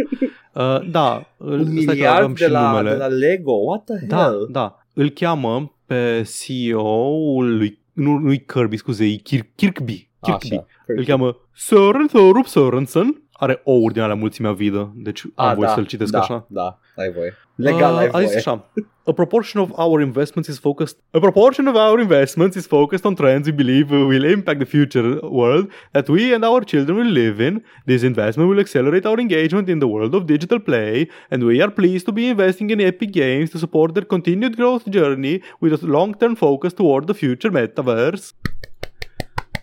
[0.55, 2.91] Uh, da, Un stai că miliard avem de și la, numele.
[2.91, 3.53] de la Lego.
[3.53, 4.49] What the Da, hell?
[4.51, 4.85] da.
[4.95, 10.09] Îl cheamă pe CEO-ul lui, nu, nu Kirby, scuze, e Kir- Kirkby.
[10.21, 10.53] Kirkby.
[10.55, 10.67] Așa.
[10.87, 13.23] Îl cheamă Søren Thorup Sørensen.
[13.33, 16.47] Are O-uri din alea mulțimea vidă, deci am Ah, voie da, să-l citesc da, așa.
[16.49, 17.33] Da, ai voie.
[17.67, 18.37] Uh, a zis voie.
[18.37, 18.71] așa.
[19.07, 20.97] A proportion of our investments is focused.
[21.11, 25.19] A proportion of our investments is focused on trends we believe will impact the future
[25.23, 27.55] world that we and our children will live in.
[27.87, 31.71] This investment will accelerate our engagement in the world of digital play, and we are
[31.71, 35.87] pleased to be investing in Epic Games to support their continued growth journey with a
[35.87, 38.27] long-term focus toward the future metaverse.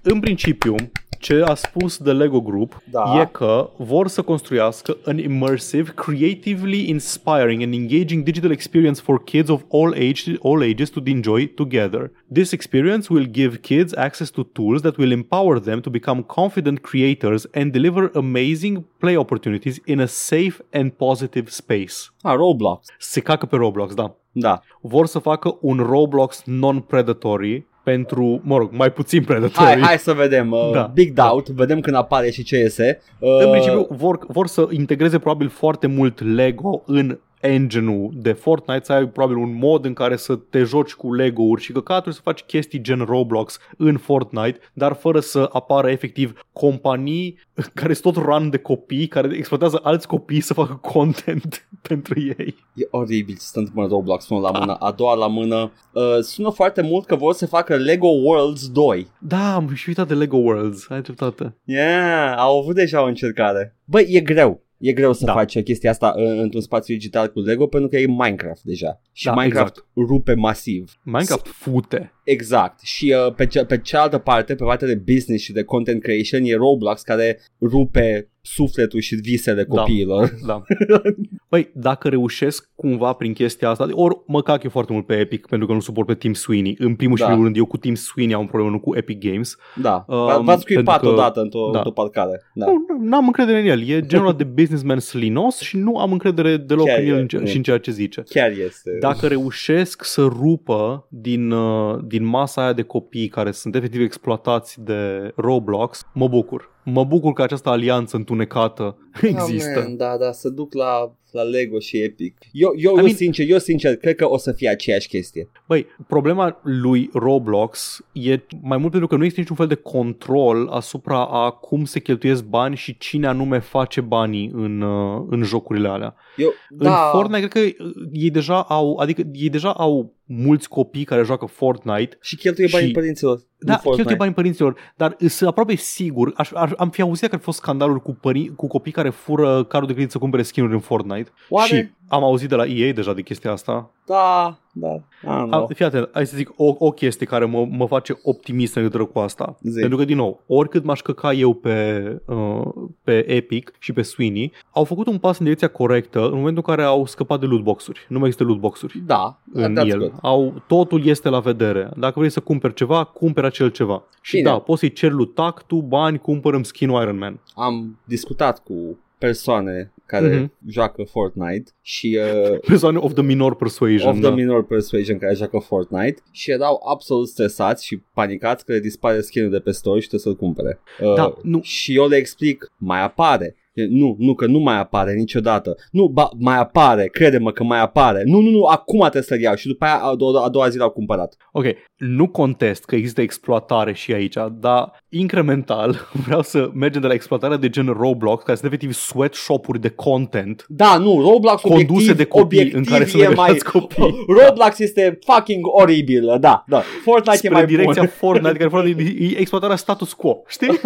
[0.02, 0.76] În principiu,
[1.20, 3.22] ce a spus The Lego Group Da.
[3.22, 9.50] e că vor să construiască an immersive, creatively inspiring and engaging digital experience for kids
[9.50, 12.12] of all, age, all ages to enjoy together.
[12.34, 16.80] This experience will give kids access to tools that will empower them to become confident
[16.80, 21.96] creators and deliver amazing play opportunities in a safe and positive space.
[22.22, 22.86] Ah, Roblox.
[23.00, 24.16] Se cacă pe Roblox, da.
[24.32, 24.62] Da.
[24.82, 29.66] Vor să facă un Roblox non-predatory pentru, mă rog, mai puțin predatory.
[29.70, 30.52] Hai, hai să vedem.
[30.52, 30.92] Uh, Da.
[30.94, 31.50] Big Doubt.
[31.50, 33.02] Vedem când apare și ce iese.
[33.20, 38.84] Uh, În principiu vor, vor să integreze probabil foarte mult Lego în engine-ul de Fortnite,
[38.84, 42.22] să ai probabil un mod în care să te joci cu Lego-uri și căcaturi, să
[42.24, 47.40] faci chestii gen Roblox în Fortnite, dar fără să apară efectiv companii
[47.74, 52.56] care sunt tot run de copii, care exploatează alți copii să facă content pentru ei.
[52.74, 55.72] E oribil ce se întâmplă în Roblox, unul la mână, a doua la mână.
[55.92, 59.08] Uh, sună foarte mult că vor să facă Lego Worlds 2.
[59.20, 61.56] Da, am și uitat de Lego Worlds, ai dreptate.
[61.64, 63.76] Yeah, au avut deja o încercare.
[63.86, 64.67] Băi, e greu.
[64.78, 65.34] E greu să Da.
[65.34, 69.02] faci chestia asta uh, într-un spațiu digital cu Lego pentru că e Minecraft deja.
[69.12, 70.94] Și Da, Minecraft rupe masiv.
[71.04, 72.12] Minecraft fute.
[72.32, 72.80] Exact.
[72.84, 76.42] Și uh, pe, ce- pe cealaltă parte, pe partea de business și de content creation,
[76.44, 79.76] e Roblox care rupe sufletul și visele Da.
[79.76, 80.34] copiilor.
[80.46, 80.62] Da.
[81.50, 85.48] Păi, dacă reușesc cumva prin chestia asta, ori mă cac eu foarte mult pe Epic
[85.48, 86.76] pentru că nu suport pe Team Sweeney.
[86.80, 87.28] În primul și Da.
[87.28, 89.56] primul rând, eu cu Team Sweeney am un problemă, nu cu Epic Games.
[89.82, 90.06] Da.
[90.08, 91.78] Um, V-ați scuipat pentru că- odată într-o, da.
[91.78, 92.42] într-o parcare.
[92.54, 92.66] Da.
[92.66, 93.88] Nu, nu am încredere în el.
[93.88, 97.20] E genul ăla de businessman slinos și nu am încredere deloc Chiar în el e,
[97.20, 97.46] în ce- nu.
[97.46, 98.24] și în ceea ce zice.
[98.30, 98.98] Chiar este.
[99.00, 104.84] Dacă reușesc să rupă din, uh, din masa aia de copii care sunt efectiv exploatați
[104.84, 106.77] de Roblox, mă bucur.
[106.90, 109.72] Mă bucur că această alianță întunecată există.
[109.74, 112.38] Da, man, da, da, să duc la, la Lego și Epic.
[112.52, 115.50] Eu, eu, I eu mean- sincer, eu sincer, cred că o să fie aceeași chestie.
[115.68, 120.68] Băi, problema lui Roblox e mai mult pentru că nu există niciun fel de control
[120.68, 125.88] asupra a cum se cheltuiesc bani și cine anume face banii în, uh, în jocurile
[125.88, 126.16] alea.
[126.38, 126.90] Eu, Da.
[126.90, 131.24] În Fortnite, cred că uh, ei deja au, adică ei deja au mulți copii care
[131.24, 132.18] joacă Fortnite.
[132.22, 133.40] Și cheltuie banii și- părinților.
[133.60, 133.96] Da, în Fortnite.
[133.96, 137.46] cheltuie banii părinților, dar sunt aproape sigur, aș, aș, am fi auzit că ar fi
[137.46, 140.80] fost scandaluri cu, pări, cu copii care fură cardul de credit să cumpere skin în
[140.80, 141.32] Fortnite.
[141.50, 141.76] Oare?
[141.76, 143.92] Și Am auzit de la EA deja de chestia asta.
[144.06, 144.88] Da, da.
[144.94, 145.70] I don't A, know.
[145.76, 149.06] fii atent, hai să zic o, o chestie care mă, mă face optimist în legătură
[149.06, 149.58] cu asta.
[149.62, 149.80] Zi.
[149.80, 152.62] Pentru că, din nou, oricât m-aș căca eu pe, uh,
[153.04, 156.76] pe Epic și pe Sweeney, au făcut un pas în direcția corectă în momentul în
[156.76, 158.06] care au scăpat de lootbox-uri.
[158.10, 159.98] Nu mai există lootbox-uri Da, în that's el.
[160.00, 160.14] good.
[160.22, 161.90] Au, totul este la vedere.
[161.98, 164.04] Dacă vrei să cumperi ceva, cumperi acel ceva.
[164.22, 164.50] Și Bine.
[164.50, 167.40] da, poți să-i ceri lui Tac, tu bani, cumpărăm skin Iron Man.
[167.56, 168.74] Am discutat cu
[169.18, 170.52] persoane care Mhm.
[170.70, 172.20] joacă Fortnite și
[172.52, 174.10] uh, Persoane of the minor persuasion.
[174.10, 174.36] of the da.
[174.36, 179.50] minor persuasion care joacă Fortnite și erau absolut stresați și panicați că le dispare skin
[179.50, 180.80] de pe store și trebuie să-l cumpere.
[181.02, 181.60] Uh, Da, nu.
[181.62, 183.56] Și eu le explic, mai apare.
[183.78, 185.76] E, Nu, nu, că nu mai apare niciodată.
[185.92, 188.22] Nu, ba, mai apare, crede-mă că mai apare.
[188.26, 190.78] Nu, nu, nu, acum trebuie să-l iau și după aia a, doua- a doua zi
[190.78, 191.36] l-au cumpărat.
[191.52, 191.66] Ok,
[191.98, 197.58] nu contest că există exploatare și aici, dar incremental vreau să mergem de la exploatarea
[197.58, 202.24] de gen Roblox, care sunt efectiv sweatshop-uri de content Da, nu, Roblox conduse obiectiv, de
[202.24, 203.34] copii obiectiv în care să e mai...
[203.36, 203.58] mai...
[203.72, 204.26] copii.
[204.40, 206.84] Roblox este fucking oribil, da, da.
[207.04, 208.12] Fortnite e Spre mai direcția bun.
[208.16, 210.80] Fortnite, care Fortnite e e exploatarea status quo, știi?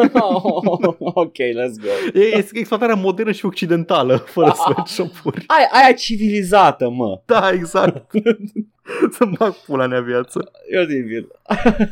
[0.98, 2.20] ok, let's go.
[2.20, 5.44] E, e exploatarea modernă și occidentală, fără sweatshop-uri.
[5.48, 7.22] Ai, aia civilizată, mă.
[7.26, 8.12] Da, exact.
[9.12, 10.52] Să-mi bag pula mea viață.
[10.72, 11.28] E oribil.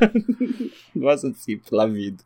[0.91, 2.19] Vreau să țip la vid.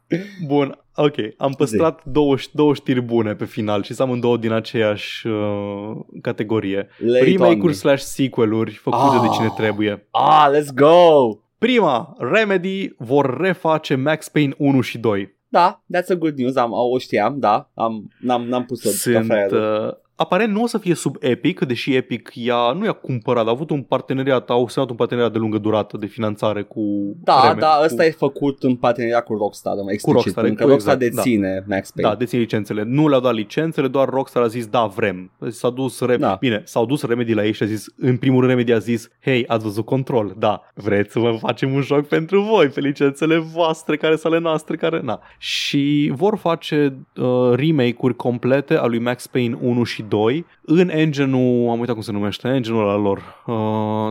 [0.46, 1.16] Bun, ok.
[1.38, 6.88] Am păstrat două, două știri bune pe final și să amândouă din aceeași uh, categorie.
[6.98, 7.48] Lay it on me.
[7.48, 9.22] Remake-uri slash sequel-uri făcute Ah.
[9.22, 10.08] de cine trebuie.
[10.12, 11.38] Ah, let's go!
[11.58, 15.36] Prima, Remedy vor reface Max Payne 1 și 2.
[15.54, 19.48] Da, that's a good news, am, o știam, da, am, n-am, n-am pus-o Sunt, ca
[19.48, 19.52] fel.
[19.88, 23.50] uh, aparent nu o să fie sub Epic, deși Epic ea, nu i-a cumpărat, a
[23.50, 26.82] avut un parteneriat, au semnat un parteneriat de lungă durată de finanțare cu
[27.24, 30.60] Da, Remedy, da, cu- ăsta e făcut în parteneriat cu Rockstar, mai explicit, Rockstar, pentru
[30.64, 32.12] că cu- Rockstar exact, deține Max Payne.
[32.12, 32.84] Da, dețin licențele.
[32.84, 35.32] Nu le-au dat licențele, doar Rockstar a zis da, vrem.
[35.50, 36.38] S-a dus Re- Da.
[36.40, 39.10] Bine, s-au dus Remedy la ei și a zis, în primul rând Remedy a zis,
[39.22, 43.38] hei, ați văzut control, da, vreți să vă facem un joc pentru voi, pe licențele
[43.38, 45.20] voastre, care sunt ale noastre, care, na.
[45.38, 51.70] Și vor face uh, remake-uri complete a lui Max Payne 1 și 2 în engine-ul,
[51.70, 53.18] am uitat cum se numește, engine-ul al lor.
[53.46, 53.54] Uh,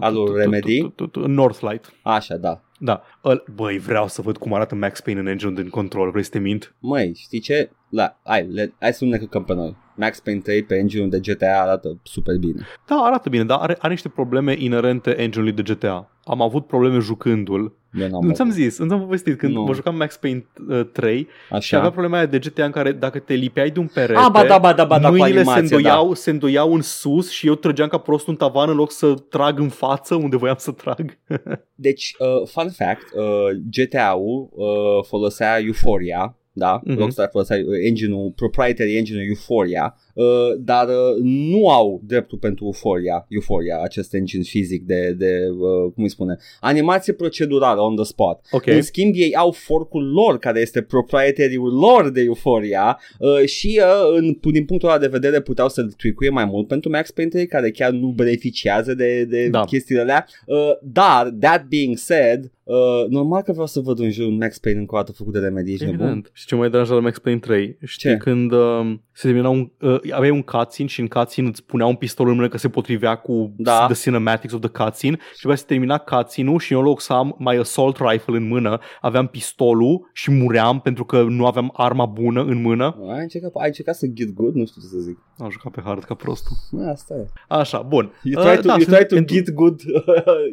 [0.00, 0.80] Al lui tu- tu- tu- Remedy?
[0.80, 1.92] tu- tu- tu- Northlight.
[2.02, 2.60] Așa, da.
[2.78, 3.02] Da.
[3.20, 6.30] Îl- Băi, vreau să văd cum arată Max Payne în engine din control, vrei să
[6.30, 6.74] te mint?
[6.78, 7.70] Măi, știi ce?
[7.88, 9.76] La, hai, le, hai să nu ne căcăm pe noi.
[9.96, 12.66] Max Payne 3 pe engine de GTA arată super bine.
[12.86, 16.10] Da, arată bine, dar are, are niște probleme inerente engine-ului de GTA.
[16.24, 17.76] Am avut probleme jucându-l.
[18.00, 18.60] Eu n-am Nu ți-am avut.
[18.62, 19.62] zis, nu ți-am povestit, când Nu.
[19.62, 21.76] mă jucam Max Payne uh, 3 și Așa.
[21.78, 24.44] avea problema aia de GTA în care dacă te lipeai de un perete, Ah, ba
[24.44, 27.46] da, ba da, ba da, cu mâinile se animație, îndoiau, se îndoiau în sus și
[27.46, 30.70] eu trăgeam ca prost un tavan în loc să trag în față unde voiam să
[30.72, 31.18] trag.
[31.74, 33.24] Deci, uh, fun fact, uh,
[33.70, 36.80] GTA-ul uh, folosea Euphoria, da?
[36.84, 36.98] Mhm.
[36.98, 40.11] Rockstar folosea uh, engine-ul, proprietary engine-ul Euphoria, uh,
[40.58, 46.02] dar uh, nu au dreptul pentru Euphoria, Euphoria, acest engine fizic de, de uh, cum
[46.02, 48.40] îi spune, animație procedurală on the spot.
[48.50, 48.66] Ok.
[48.66, 54.18] În schimb, ei au forcul lor, care este proprietary-ul lor de Euphoria uh, și uh,
[54.18, 57.46] în, din punctul ăla de vedere puteau să-l tricuie mai mult pentru Max Payne 3,
[57.46, 59.64] care chiar nu beneficiază de, de Da.
[59.64, 60.26] chestiile alea.
[60.46, 64.58] Uh, dar, that being said, uh, normal că vreau să văd un jur un Max
[64.58, 66.00] Payne încă o dată făcut de Remedy, ești nebun?
[66.00, 66.30] Evident.
[66.32, 67.76] Și ce mai deranja la Max Payne 3?
[67.84, 68.16] Știi Ce?
[68.16, 71.94] când uh, se termina un, uh, aveai un cutscene și în cutscene îți punea un
[71.94, 73.86] pistol în mână că se potrivea cu Da.
[73.86, 77.12] the cinematics of the cutscene și trebuia să termina cutscene-ul și eu în loc să
[77.12, 82.06] am mai assault rifle în mână, aveam pistolul și muream pentru că nu aveam arma
[82.06, 82.96] bună în mână.
[83.14, 84.54] Ai încercat, ai încercat să get good?
[84.54, 85.18] Nu știu ce să zic.
[85.38, 86.56] Am jucat pe hard ca prostul.
[86.92, 87.26] Asta e.
[87.48, 88.12] Așa, bun.
[88.22, 89.80] You try Uh, to, da, you sunt- try to în- get good.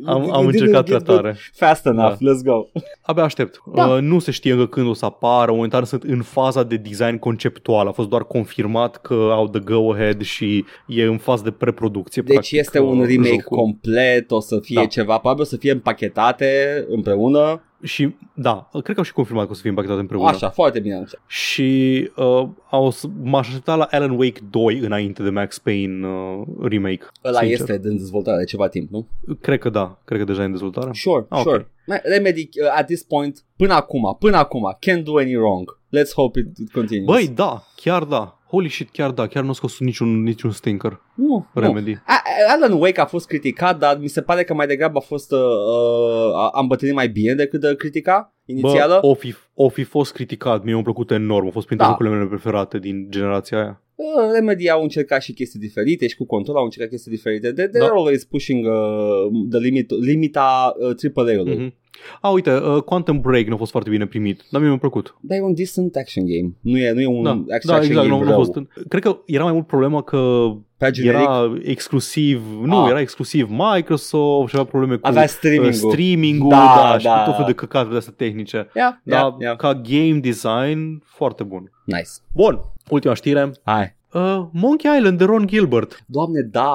[0.05, 1.37] You Am, didn't am încercat get prea good tare.
[1.53, 2.31] Fast enough, Da.
[2.31, 2.65] let's go.
[3.01, 3.61] Abia aștept.
[3.73, 3.85] Da.
[3.85, 5.51] Uh, nu se știe încă când o să apară.
[5.51, 7.87] Momentan sunt în faza de design conceptual.
[7.87, 12.21] A fost doar confirmat că au the go-ahead și e în fază de preproducție.
[12.21, 13.57] Deci practic, este un uh, remake jocul.
[13.57, 14.85] complet, o să fie Da.
[14.85, 17.63] ceva, probabil o să fie împachetate împreună.
[17.83, 20.27] Și da, cred că au și confirmat că o să fie împachetate împreună.
[20.27, 20.95] Așa, foarte bine.
[20.95, 21.17] Așa.
[21.27, 26.41] Și uh, au, să- m-aș aștepta la Alan Wake 2 înainte de Max Payne uh,
[26.61, 27.05] remake.
[27.23, 27.59] Ăla sincer.
[27.59, 29.07] este în dezvoltare de ceva timp, nu?
[29.41, 30.89] Cred că da, cred că deja e în dezvoltare.
[30.93, 31.47] Sure, Ah, ok.
[31.47, 31.71] sure.
[31.87, 35.79] Man, Remedy, uh, at this point, până acum, până acum, can't do any wrong.
[35.97, 37.05] Let's hope it, it continues.
[37.05, 38.38] Băi, da, chiar da.
[38.49, 41.01] Holy shit, chiar da, chiar nu a scos niciun, niciun stinker.
[41.15, 41.61] nu, nu.
[41.61, 41.91] Remedy.
[41.93, 45.01] A- A- Alan Wake a fost criticat, dar mi se pare că mai degrabă a
[45.01, 48.97] fost uh, uh, a- a îmbătrânit mai bine decât de critica inițială.
[49.01, 51.91] Bă, o fi, o fi fost criticat, mie mi-a plăcut enorm, a fost printre Da.
[51.91, 53.83] jocurile mele preferate din generația aia.
[53.95, 57.51] Uh, Remedy au încercat și chestii diferite și cu control au încercat chestii diferite.
[57.51, 57.93] They, they're Da.
[57.95, 61.57] always pushing uh, the limit, limita uh, AAA-ului.
[61.57, 61.78] Mm-hmm.
[62.21, 65.15] A, uite, uh, Quantum Break nu a fost foarte bine primit, dar mie mi-a plăcut.
[65.21, 66.53] Dar e un decent action game.
[66.61, 68.43] Nu e, nu e un Da, action, da action exact, game nu, nu a rău.
[68.43, 68.67] fost.
[68.87, 72.89] Cred că era mai mult problema că Pe generic, Era exclusiv, nu, Ah.
[72.89, 75.73] era exclusiv Microsoft și avea probleme cu avea uh, streaming-ul.
[75.91, 77.11] streaming-ul, Da, da, și da.
[77.17, 78.67] cu tot felul de căcaturi astea tehnice.
[78.75, 79.55] yeah, Dar yeah, yeah.
[79.55, 81.71] ca game design, foarte bun.
[81.83, 82.09] Nice.
[82.33, 82.59] Bun,
[82.89, 83.51] ultima știre.
[83.63, 83.95] Hai.
[84.13, 86.03] Uh, Monkey Island de Ron Gilbert.
[86.07, 86.71] Doamne, da.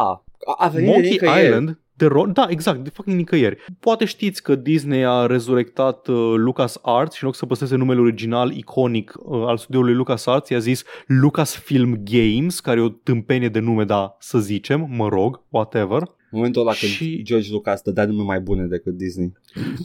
[0.47, 1.47] A, a venit de Monkey nicăieri.
[1.47, 3.57] Island de Ron, da, exact, de fucking nicăieri.
[3.81, 8.01] Poate știți că Disney a rezurectat uh, Lucas Arts și în loc să păstreze numele
[8.01, 13.49] original iconic uh, al studioului Lucas Arts, i-a zis Lucasfilm Games, care e o tâmpenie
[13.49, 15.99] de nume, da, să zicem, mă rog, whatever.
[16.01, 19.33] În momentul ăla când Și- George Lucas dădea nume mai bune decât Disney.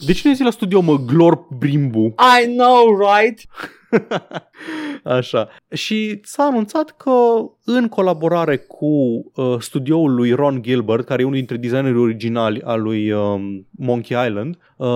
[0.06, 2.14] De ce ne zi la studio, mă, Glorp Brimbu?
[2.42, 3.44] I know, right?
[5.04, 5.48] Așa.
[5.72, 7.10] Și s-a anunțat că
[7.64, 8.86] în colaborare cu
[9.34, 14.26] uh, studioul lui Ron Gilbert, care e unul dintre designerii originali al lui um, Monkey
[14.26, 14.88] Island, uh,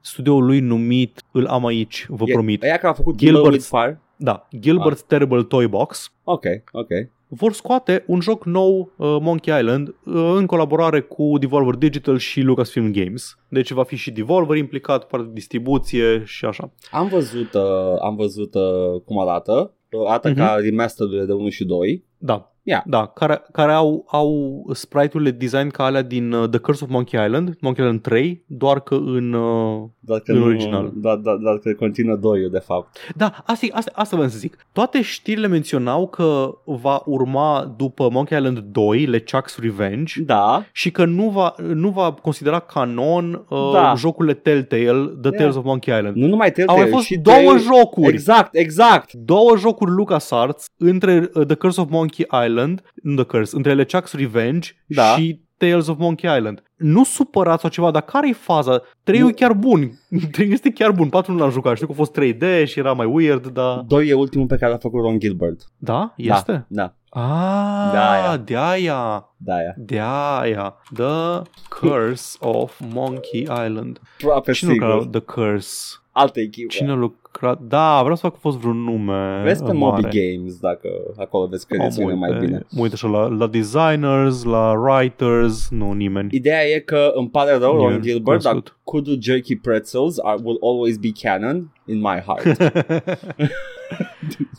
[0.00, 2.62] studioul lui numit, îl am aici, vă E- promit.
[2.62, 4.00] Aia care a făcut Gilbert- Gilbert with Fire.
[4.16, 6.12] Da, Gilbert's Terrible Toy Box.
[6.24, 6.88] Ok, ok.
[7.36, 12.40] Vor scoate un joc nou, uh, Monkey Island, uh, în colaborare cu Devolver Digital și
[12.40, 13.38] Lucasfilm Games.
[13.48, 16.72] Deci va fi și Devolver implicat, partea de distribuție și așa.
[16.90, 17.62] Am văzut, uh,
[18.02, 19.74] am văzut uh, cum arată.
[19.90, 20.38] Uh, Arată Mhm.
[20.38, 22.04] ca remasterurile de 1 și 2.
[22.24, 22.48] Da.
[22.66, 22.82] Ia.
[22.86, 27.24] Da, care, care au, au sprite-urile design ca alea din uh, The Curse of Monkey
[27.24, 29.32] Island, Monkey Island 3, doar că în...
[29.32, 29.82] Uh...
[30.06, 30.90] Dar că În nu, original.
[30.94, 32.96] Da, da, dar că continuă 2 de fapt.
[33.16, 34.66] Da, asta, asta, asta vreau să zic.
[34.72, 41.04] Toate știrile menționau că va urma după Monkey Island 2, LeChuck's Revenge, Da, și că
[41.04, 43.94] nu va, nu va considera canon uh, Da.
[43.96, 45.36] jocurile Telltale, The Da.
[45.36, 46.16] Tales of Monkey Island.
[46.16, 48.12] nu numai Telltale, Au mai fost și două trei- jocuri.
[48.12, 49.12] Exact, exact.
[49.12, 52.13] Două jocuri LucasArts între uh, The Curse of Monkey
[52.46, 55.02] Island, nu The Curse, între LeChuck's Revenge Da.
[55.16, 56.62] și Tales of Monkey Island.
[56.76, 58.82] Nu supărați sau ceva, dar care e faza?
[59.02, 59.28] 3 Nu.
[59.28, 59.90] e chiar bun.
[60.32, 61.08] 3 este chiar bun.
[61.08, 61.74] 4 nu l-am jucat.
[61.74, 63.78] Știu că a fost 3D și era mai weird, dar...
[63.78, 65.60] 2 e ultimul pe care l-a făcut Ron Gilbert.
[65.76, 66.12] Da?
[66.16, 66.64] Este?
[66.68, 68.36] Da, Ah, De-aia.
[68.36, 69.28] de aia.
[69.36, 69.74] da, aia.
[69.76, 70.74] De aia.
[70.94, 74.00] The Curse of Monkey Island.
[74.20, 74.88] Aproape Cine a sigur.
[74.88, 75.94] lucrat la The Curse?
[76.16, 76.68] Altă echipă.
[76.68, 77.60] Cine a lucrat?
[77.60, 80.00] Da, vreau să fac că a fost vreun nume Vezi pe mare.
[80.02, 82.66] Moby Games dacă acolo vezi Am credințele mai uite, bine.
[82.70, 86.28] Mă uit așa la, la designers, la writers, nu nimeni.
[86.32, 88.78] Ideea e că îmi pare rău, Ron Nimeni Gilbert, dar cunoscut.
[88.84, 92.58] Kudu Jerky Pretzels are, will always be canon in my heart.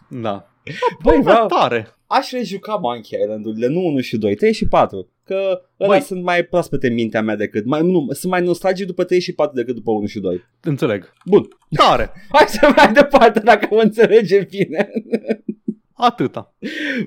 [0.21, 0.49] da.
[1.03, 1.87] Băi, Bă, vreau, tare.
[2.07, 5.09] aș rejuca Monkey Island-urile, nu 1 și 2, 3 și 4.
[5.23, 6.01] Că ăla Băi.
[6.01, 9.33] sunt mai proaspete în mintea mea decât, mai, nu, sunt mai nostalgic după 3 și
[9.33, 10.43] 4 decât după 1 și 2.
[10.61, 11.13] Înțeleg.
[11.25, 12.11] Bun, Tare.
[12.31, 14.89] hai să mai departe dacă mă înțelege bine.
[15.93, 16.53] Atâta.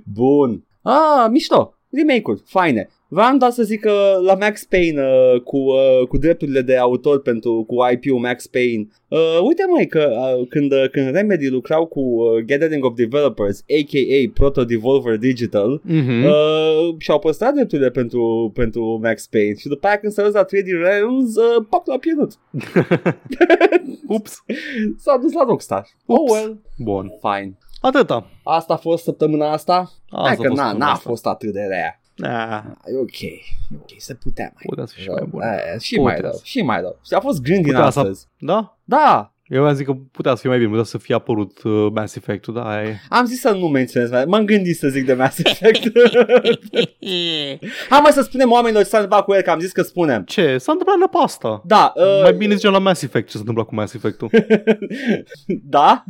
[0.05, 0.65] Bun.
[0.83, 1.75] Ah, mișto.
[1.91, 2.89] Remake-uri, faine.
[3.11, 7.21] Vreau doar să zic că la Max Payne uh, cu, uh, cu drepturile de autor
[7.23, 11.87] pentru cu IP-ul Max Payne uh, uite mai că uh, când, uh, când Remedy lucrau
[11.87, 16.25] cu uh, Gathering of Developers aka Proto Devolver Digital Mm-hmm.
[16.25, 20.45] uh, și-au păstrat drepturile pentru, pentru Max Payne și după aia când s-a dus la
[20.45, 22.33] 3D Realms uh, pac l-a pierdut
[24.17, 24.43] Ups.
[24.99, 26.31] s-a dus la Rockstar oh Ups.
[26.33, 27.13] well Bun.
[27.21, 28.31] fine Atâta.
[28.45, 31.09] asta a fost săptămâna asta Hai Asta că a fost n-a, până n-a asta.
[31.09, 35.03] fost atât de rea Ah, E ok, e ok, se putea mai Putea să fie
[35.03, 35.17] și rău.
[35.19, 35.41] mai bun.
[35.43, 36.99] Aia, și Putea mai rău, să- și mai rău.
[37.07, 38.27] Și a fost gând din Putea să- astăzi.
[38.39, 38.79] Da?
[38.85, 41.87] Da, Eu am zis că putea să fie mai bine, putea să fie apărut uh,
[41.95, 42.97] Mass Effect-ul, da, aia e.
[43.09, 45.83] am zis să nu menționez, mai- m-am gândit să zic de Mass Effect.
[47.91, 50.23] Hai mai să spunem oamenilor ce s-a întâmplat cu el, că am zis că spunem.
[50.23, 50.59] Ce?
[50.59, 51.63] S-a întâmplat la pasta.
[51.65, 54.31] Da, uh, Mai bine zicem la Mass Effect ce s-a întâmplat cu Mass Effect-ul.
[55.77, 56.05] da?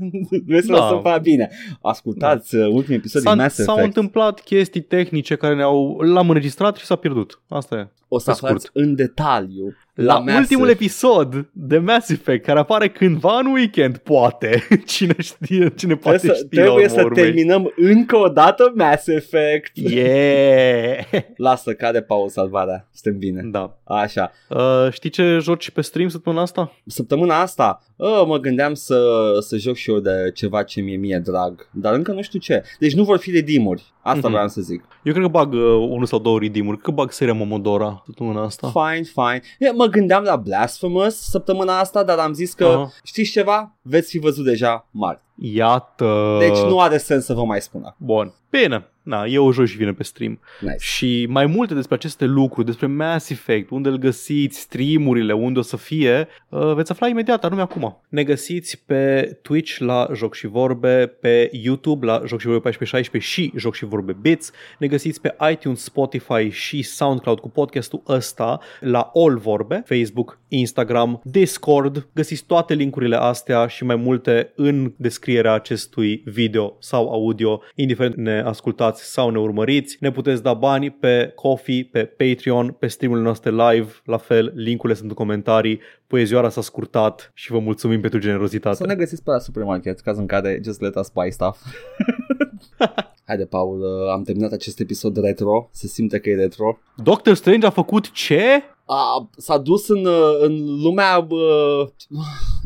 [0.47, 0.79] Vreți să Da.
[0.79, 1.51] lăsăm pe bine.
[1.83, 3.97] Ascultați uh, ultimul episod din S-a, Mass s-au Effect.
[3.97, 5.99] întâmplat chestii tehnice care ne-au...
[6.01, 7.41] L-am înregistrat și s-a pierdut.
[7.49, 7.89] Asta e.
[8.09, 8.51] O să pe scurt.
[8.53, 10.81] aflați în detaliu La, la, la Mass ultimul Effect.
[10.81, 14.67] episod de Mass Effect, care apare cândva în weekend, poate.
[14.87, 17.23] Cine știe, cine poate Trebuie, să, ști la trebuie urma să urmei.
[17.25, 19.71] terminăm încă o dată Mass Effect.
[19.75, 20.99] Yeah!
[21.37, 22.89] Lasă, cade Paul salvarea.
[22.93, 23.43] Suntem bine.
[23.45, 23.79] Da.
[23.85, 24.33] Așa.
[24.49, 26.73] Uh, știi ce joci pe stream săptămâna asta?
[26.87, 29.01] Săptămâna asta uh, mă gândeam să,
[29.41, 32.63] să joc și eu de ceva ce mie mie drag, dar încă nu știu ce.
[32.79, 33.93] Deci nu vor fi redeem-uri.
[34.09, 34.31] Asta Mhm.
[34.31, 34.85] vreau să zic.
[35.03, 36.77] Eu cred că bag uh, unul sau două redeem-uri.
[36.79, 38.71] Cred că bag seria Momodora săptămâna asta.
[38.75, 39.41] Fine, fine.
[39.59, 42.91] Eu mă gândeam la Blasphemous săptămâna asta, dar am zis că Aha.
[43.05, 43.77] știți ceva?
[43.83, 45.23] Veți fi văzut deja marți.
[45.41, 46.37] Iată.
[46.39, 48.07] Deci nu are sens să vă mai spun acum.
[48.07, 48.33] Bun.
[48.51, 48.89] Bine.
[49.09, 50.41] Na, eu joc și vine pe stream.
[50.61, 50.77] Nice.
[50.79, 55.63] Și mai multe despre aceste lucruri, despre Mass Effect, unde îl găsiți, streamurile, unde o
[55.63, 58.01] să fie, uh, veți afla imediat, anume acum.
[58.09, 63.31] Ne găsiți pe Twitch la Joc și Vorbe, pe YouTube la Joc și Vorbe 1416
[63.31, 64.51] și Joc și Vorbe Bits.
[64.79, 71.21] Ne găsiți pe iTunes, Spotify și SoundCloud cu podcastul ăsta la All Vorbe, Facebook, Instagram,
[71.25, 72.09] Discord.
[72.15, 78.17] Găsiți toate linkurile astea și mai multe în descriere descrierea acestui video sau audio, indiferent
[78.17, 79.97] ne ascultați sau ne urmăriți.
[80.01, 84.99] Ne puteți da bani pe Coffee, pe Patreon, pe streamurile noastre live, la fel, linkurile
[84.99, 85.81] sunt în comentarii.
[86.07, 88.77] Poezioara s-a scurtat și vă mulțumim pentru generozitate.
[88.77, 91.59] Să ne găsiți pe la supermarket, caz în care just let us buy stuff.
[93.27, 96.79] Haide, Paul, uh, am terminat acest episod retro, se simte că e retro.
[96.97, 98.63] Doctor Strange a făcut ce?
[98.91, 101.37] A, s-a dus în, uh, în lumea, bă,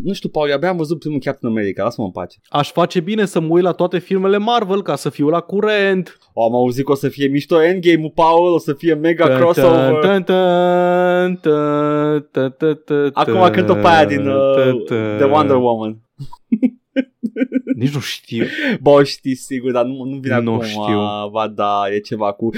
[0.02, 2.38] nu știu, Paul, abia am văzut primul Captain America, lasă-mă în pace.
[2.48, 6.18] Aș face bine să mă uit la toate filmele Marvel ca să fiu la curent.
[6.32, 9.90] O, am auzit că o să fie mișto Endgame-ul, Paul, o să fie mega crossover.
[9.90, 15.16] Dun, dun, dun, dun, dun, dun, Acum cânt-o pe aia din uh, dun, dun.
[15.16, 15.98] The Wonder Woman.
[17.82, 18.44] Nici nu știu.
[18.80, 20.64] Bă, o știi sigur, dar nu, nu vine Nu acum.
[20.66, 20.98] știu.
[21.32, 22.50] Ba da, e ceva cu...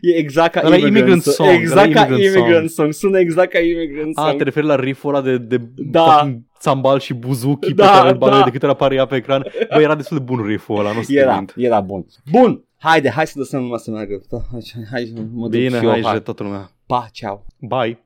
[0.00, 1.48] E exact ca Ăla e Immigrant, Immigrant Song.
[1.48, 2.92] Song, Exact ăla e ca Immigrant Immigrant Song.
[2.92, 4.36] Sună exact ca Immigrant A, Song.
[4.38, 6.02] te referi la rifful ăla de, de Da.
[6.02, 8.42] fucking țambal și buzuki Da, pe care îl bagă da.
[8.44, 9.44] de câte ori apare ea pe ecran.
[9.74, 11.52] Bă, era destul de bun rifful ăla, nu o să te Era, mint.
[11.56, 12.06] era bun.
[12.30, 14.20] Bun, haide, hai să lăsăm lumea să meargă.
[14.30, 15.90] Da, Hai, hai mă duc Bine, și eu.
[15.90, 16.10] hai, hai.
[16.10, 16.70] hai toată lumea.
[16.86, 17.46] Pa, ceau.
[17.58, 18.04] Bye.